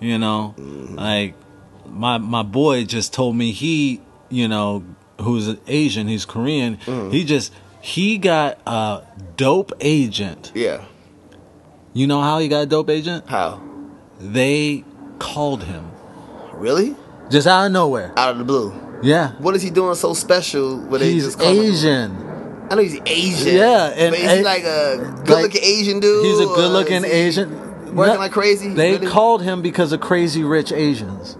you 0.00 0.18
know. 0.18 0.54
Mm-hmm. 0.58 0.94
Like 0.96 1.34
my 1.86 2.18
my 2.18 2.42
boy 2.42 2.84
just 2.84 3.12
told 3.12 3.36
me 3.36 3.52
he, 3.52 4.00
you 4.28 4.48
know, 4.48 4.84
who's 5.20 5.56
Asian, 5.66 6.08
he's 6.08 6.24
Korean. 6.24 6.76
Mm-hmm. 6.78 7.10
He 7.10 7.24
just 7.24 7.52
he 7.80 8.18
got 8.18 8.58
a 8.66 9.02
dope 9.36 9.72
agent. 9.80 10.52
Yeah. 10.54 10.84
You 11.94 12.06
know 12.06 12.20
how 12.22 12.38
he 12.38 12.48
got 12.48 12.60
a 12.62 12.66
dope 12.66 12.88
agent? 12.90 13.28
How? 13.28 13.60
They 14.18 14.84
called 15.18 15.64
him. 15.64 15.90
Really? 16.52 16.96
just 17.30 17.46
out 17.46 17.64
of 17.66 17.72
nowhere. 17.72 18.12
out 18.16 18.30
of 18.30 18.38
the 18.38 18.44
blue. 18.44 18.72
Yeah, 19.02 19.32
What 19.38 19.56
is 19.56 19.62
he 19.62 19.70
doing 19.70 19.94
so 19.96 20.12
special? 20.14 20.78
Where 20.78 21.00
they 21.00 21.12
he's 21.12 21.24
just 21.24 21.38
call 21.38 21.50
him- 21.52 21.72
Asian. 21.72 22.16
I 22.70 22.74
know 22.76 22.82
he's 22.82 23.00
Asian. 23.04 23.56
Yeah, 23.56 23.86
and- 23.88 24.14
and- 24.14 24.38
he 24.38 24.44
like 24.44 24.62
a 24.64 24.96
good-looking 25.24 25.60
like, 25.60 25.64
Asian 25.64 25.98
dude? 25.98 26.24
He's 26.24 26.38
a 26.40 26.44
good-looking 26.46 27.04
Asian. 27.04 27.71
Working 27.92 28.14
No, 28.14 28.20
like 28.20 28.32
crazy. 28.32 28.68
They 28.74 28.92
Really? 28.92 29.06
called 29.06 29.42
him 29.42 29.62
because 29.62 29.92
of 29.92 30.00
Crazy 30.00 30.42
Rich 30.44 30.72
Asians. 30.72 31.36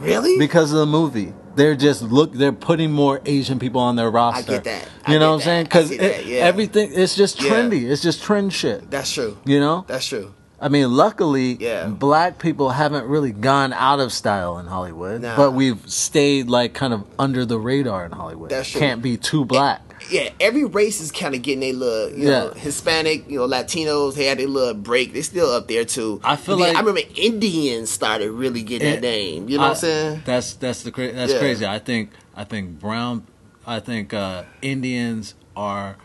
really 0.00 0.38
because 0.38 0.72
of 0.72 0.78
the 0.78 0.86
movie. 0.86 1.32
They're 1.54 1.74
just 1.74 2.02
look. 2.02 2.32
They're 2.34 2.52
putting 2.52 2.92
more 2.92 3.20
Asian 3.24 3.58
people 3.58 3.80
on 3.80 3.96
their 3.96 4.10
roster. 4.10 4.52
I 4.52 4.54
get 4.56 4.64
that. 4.64 4.88
I 5.06 5.12
You 5.12 5.18
know 5.18 5.30
what 5.30 5.36
I'm 5.36 5.42
saying? 5.42 5.64
Because 5.64 5.88
that, 5.96 6.26
yeah. 6.26 6.40
everything 6.40 6.90
it's 6.92 7.14
just 7.16 7.40
Yeah. 7.42 7.50
trendy. 7.50 7.88
It's 7.90 8.02
just 8.02 8.22
trend 8.22 8.52
shit. 8.52 8.90
That's 8.90 9.10
true. 9.10 9.38
You 9.46 9.58
know? 9.60 9.84
That's 9.88 10.04
true. 10.06 10.34
I 10.60 10.68
mean, 10.68 10.94
luckily, 10.94 11.56
Yeah. 11.58 11.86
black 11.86 12.38
people 12.38 12.70
haven't 12.70 13.06
really 13.06 13.32
gone 13.32 13.72
out 13.72 14.00
of 14.00 14.12
style 14.12 14.58
in 14.58 14.66
Hollywood, 14.66 15.22
Nah. 15.22 15.36
but 15.36 15.52
we've 15.52 15.78
stayed 15.86 16.48
like 16.48 16.74
kind 16.74 16.92
of 16.92 17.04
under 17.18 17.44
the 17.46 17.58
radar 17.58 18.04
in 18.04 18.12
Hollywood. 18.12 18.50
That's 18.50 18.68
true. 18.70 18.80
Can't 18.80 19.00
be 19.02 19.16
too 19.16 19.44
black. 19.46 19.85
Yeah, 20.10 20.30
every 20.40 20.64
race 20.64 21.00
is 21.00 21.10
kind 21.10 21.34
of 21.34 21.42
getting 21.42 21.62
a 21.64 21.72
little, 21.72 22.16
you 22.18 22.26
know, 22.28 22.50
Hispanic, 22.50 23.28
you 23.28 23.38
know, 23.38 23.48
Latinos. 23.48 24.14
They 24.14 24.26
had 24.26 24.38
their 24.38 24.46
little 24.46 24.74
break. 24.74 25.12
They 25.12 25.22
still 25.22 25.50
up 25.50 25.66
there 25.68 25.84
too. 25.84 26.20
I 26.22 26.36
feel 26.36 26.56
like- 26.58 26.76
I 26.76 26.80
remember 26.80 27.00
Indians 27.16 27.90
started 27.90 28.30
really 28.30 28.62
getting 28.62 28.88
that 28.90 28.98
Eh, 28.98 29.10
name. 29.10 29.48
You 29.48 29.56
know 29.58 29.62
what 29.64 29.68
I- 29.68 29.70
I'm 29.70 29.76
saying? 29.76 30.22
That's 30.24 30.52
that's 30.54 30.82
the 30.82 30.90
cra- 30.92 31.12
that's 31.12 31.32
Yeah. 31.32 31.38
crazy. 31.38 31.66
I 31.66 31.78
think 31.78 32.10
I 32.36 32.44
think 32.44 32.78
brown, 32.78 33.26
I 33.66 33.80
think 33.80 34.12
uh, 34.14 34.42
Indians 34.62 35.34
are 35.56 35.96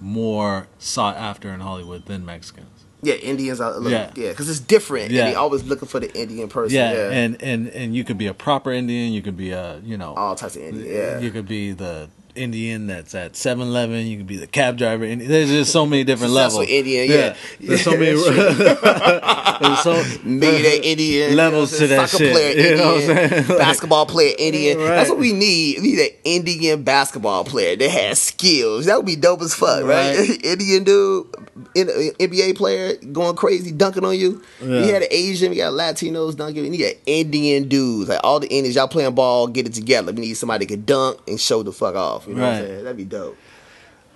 more 0.00 0.66
sought 0.78 1.16
after 1.16 1.50
in 1.52 1.60
Hollywood 1.60 2.06
than 2.06 2.24
Mexicans. 2.24 2.68
Yeah, 3.04 3.14
Indians 3.14 3.60
are. 3.60 3.76
Look, 3.78 3.90
Yeah. 3.90 4.10
yeah, 4.14 4.28
because 4.28 4.48
it's 4.48 4.60
different. 4.60 5.10
Yeah. 5.10 5.22
and 5.24 5.32
they 5.32 5.34
always 5.34 5.64
looking 5.64 5.88
for 5.88 5.98
the 5.98 6.12
Indian 6.16 6.48
person. 6.48 6.76
Yeah, 6.76 6.92
Yeah, 6.92 7.10
and 7.10 7.42
and 7.42 7.68
and 7.70 7.96
you 7.96 8.04
could 8.04 8.18
be 8.18 8.28
a 8.28 8.34
proper 8.34 8.70
Indian. 8.70 9.12
You 9.12 9.22
could 9.22 9.36
be 9.36 9.50
a 9.50 9.80
you 9.84 9.96
know 9.96 10.14
all 10.14 10.36
types 10.36 10.54
of 10.54 10.62
Indian. 10.62 10.86
Yeah, 10.94 11.18
You 11.18 11.30
could 11.32 11.48
be 11.48 11.72
the 11.72 12.08
Indian 12.34 12.86
that's 12.86 13.14
at 13.14 13.32
7-Eleven. 13.34 14.06
You 14.06 14.16
can 14.18 14.26
be 14.26 14.36
the 14.36 14.46
cab 14.46 14.78
driver. 14.78 15.04
Indi- 15.04 15.26
There's 15.26 15.48
just 15.50 15.72
so 15.72 15.84
many 15.86 16.04
different 16.04 16.32
levels. 16.32 16.66
Indian, 16.68 17.10
yeah. 17.10 17.36
There's 17.60 17.82
so 17.82 17.90
many. 17.96 18.12
there's 18.12 19.80
so 19.80 20.02
millionaire 20.24 20.80
Indian, 20.82 21.36
levels 21.36 21.72
you 21.80 21.86
know 21.86 21.88
to 21.88 21.94
that 21.96 22.08
saying? 22.10 22.34
shit. 22.34 22.34
Soccer 22.34 22.52
player 22.54 22.68
You 22.70 22.76
know 22.76 22.94
what 22.94 22.94
I'm 23.32 23.44
saying? 23.44 23.58
Basketball 23.58 24.06
player 24.06 24.34
Indian. 24.38 24.78
Right. 24.78 24.86
That's 24.88 25.10
what 25.10 25.18
we 25.18 25.32
need. 25.32 25.80
We 25.82 25.88
need 25.92 25.98
an 26.00 26.16
Indian 26.24 26.82
basketball 26.82 27.44
player 27.44 27.76
that 27.76 27.90
has 27.90 28.20
skills. 28.20 28.86
That 28.86 28.96
would 28.96 29.06
be 29.06 29.16
dope 29.16 29.42
as 29.42 29.54
fuck, 29.54 29.84
right? 29.84 30.16
Right. 30.18 30.44
Indian 30.44 30.84
dude, 30.84 31.26
NBA 31.74 32.56
player 32.56 32.96
going 32.96 33.36
crazy, 33.36 33.72
dunking 33.72 34.04
on 34.04 34.18
you. 34.18 34.42
Yeah. 34.60 34.66
We 34.68 34.88
had 34.88 35.02
an 35.02 35.08
Asian, 35.10 35.50
we 35.50 35.56
got 35.56 35.72
Latinos 35.72 36.36
dunking. 36.36 36.62
We 36.62 36.70
need 36.70 36.82
an 36.82 36.94
Indian 37.06 37.68
dudes. 37.68 38.08
Like 38.08 38.20
all 38.24 38.40
the 38.40 38.48
Indians, 38.48 38.76
y'all 38.76 38.88
playing 38.88 39.14
ball, 39.14 39.46
get 39.46 39.66
it 39.66 39.74
together. 39.74 40.12
We 40.12 40.20
need 40.22 40.34
somebody 40.34 40.64
that 40.66 40.72
can 40.74 40.84
dunk 40.84 41.18
and 41.28 41.40
show 41.40 41.62
the 41.62 41.72
fuck 41.72 41.94
off. 41.94 42.26
You 42.26 42.34
know 42.34 42.42
what 42.42 42.48
I'm 42.54 42.60
Right. 42.60 42.68
saying? 42.68 42.84
That'd 42.84 42.96
be 42.96 43.04
dope. 43.04 43.36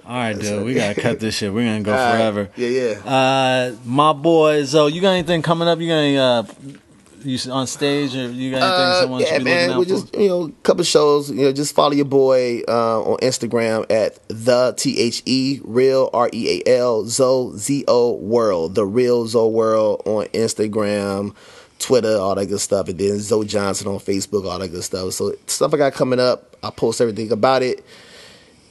All 0.07 0.15
right, 0.15 0.35
That's 0.35 0.49
dude. 0.49 0.57
right. 0.59 0.67
We 0.67 0.75
gotta 0.75 1.01
cut 1.01 1.19
this 1.21 1.35
shit. 1.37 1.53
We're 1.53 1.65
gonna 1.65 1.81
go 1.83 1.93
All 1.97 1.99
right. 1.99 2.17
forever. 2.17 2.49
Yeah, 2.57 2.69
yeah. 2.69 3.11
Uh, 3.11 3.77
my 3.85 4.13
boy, 4.13 4.63
Zo, 4.65 4.87
you 4.87 5.01
got 5.01 5.11
anything 5.11 5.43
coming 5.43 5.67
up? 5.67 5.81
You 5.81 5.89
got 5.89 5.95
any, 5.95 6.17
uh, 6.17 6.43
you 7.27 7.53
on 7.53 7.67
stage 7.67 8.15
or 8.15 8.31
you 8.31 8.51
got 8.53 8.63
anything 8.63 8.63
Uh, 8.63 9.01
someone 9.03 9.21
yeah, 9.21 9.27
should 9.27 9.39
be 9.39 9.45
man. 9.45 9.69
looking 9.71 9.79
We 9.79 9.85
out 9.85 9.89
just 10.03 10.15
for? 10.15 10.21
you 10.21 10.29
know, 10.29 10.43
a 10.47 10.53
couple 10.63 10.85
shows. 10.85 11.31
You 11.31 11.43
know, 11.43 11.53
just 11.53 11.75
follow 11.75 11.93
your 11.93 12.05
boy 12.07 12.63
uh, 12.69 13.03
on 13.03 13.19
Instagram 13.19 13.91
at 13.91 14.19
the 14.29 14.75
T 14.77 14.99
H 15.01 15.23
E 15.27 15.61
real 15.65 16.11
R 16.13 16.31
E 16.33 16.63
A 16.67 16.79
L 16.79 17.05
Zo 17.05 17.53
Z 17.57 17.85
O 17.89 18.15
World, 18.15 18.75
the 18.75 18.87
real 18.87 19.27
Zo 19.27 19.49
World 19.49 20.03
on 20.07 20.27
Instagram, 20.27 21.35
Twitter, 21.79 22.17
all 22.17 22.35
that 22.35 22.47
good 22.47 22.61
stuff, 22.61 22.89
and 22.89 22.99
then 22.99 23.19
Zoe 23.19 23.45
Johnson 23.47 23.89
on 23.89 23.99
Facebook, 23.99 24.47
all 24.51 24.59
that 24.59 24.69
good 24.69 24.85
stuff. 24.85 25.13
So 25.13 25.35
stuff 25.47 25.75
I 25.75 25.77
got 25.77 25.93
coming 25.93 26.21
up, 26.21 26.57
I 26.63 26.71
post 26.71 27.01
everything 27.01 27.31
about 27.33 27.63
it. 27.63 27.85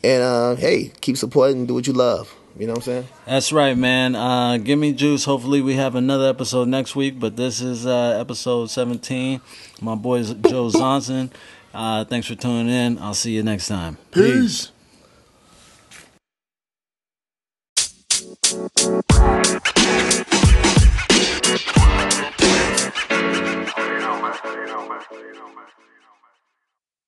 And 0.04 0.22
uh, 0.24 0.56
hey, 0.56 0.92
keep 1.02 1.18
supporting, 1.18 1.66
do 1.66 1.74
what 1.74 1.88
you 1.88 1.94
love. 1.94 2.34
You 2.58 2.68
know 2.68 2.74
what 2.74 2.80
I'm 2.80 2.84
saying? 2.84 3.08
That's 3.26 3.52
right, 3.52 3.78
man. 3.78 4.16
Uh, 4.16 4.58
give 4.58 4.80
me 4.80 4.94
juice. 4.94 5.26
Hopefully, 5.26 5.62
we 5.62 5.74
have 5.74 5.96
another 5.96 6.30
episode 6.30 6.70
next 6.70 6.96
week. 6.96 7.20
But 7.20 7.36
this 7.36 7.60
is 7.60 7.86
uh, 7.86 8.18
episode 8.20 8.70
17. 8.70 9.42
My 9.82 9.96
boy 9.96 10.24
Joe 10.24 10.70
Johnson. 10.72 11.32
Uh, 11.74 12.06
thanks 12.06 12.28
for 12.28 12.36
tuning 12.36 12.70
in. 12.70 12.98
I'll 13.00 13.14
see 13.14 13.34
you 13.34 13.44
next 13.44 13.68
time. 13.68 13.98
Peace. 14.12 14.72
You 18.52 19.02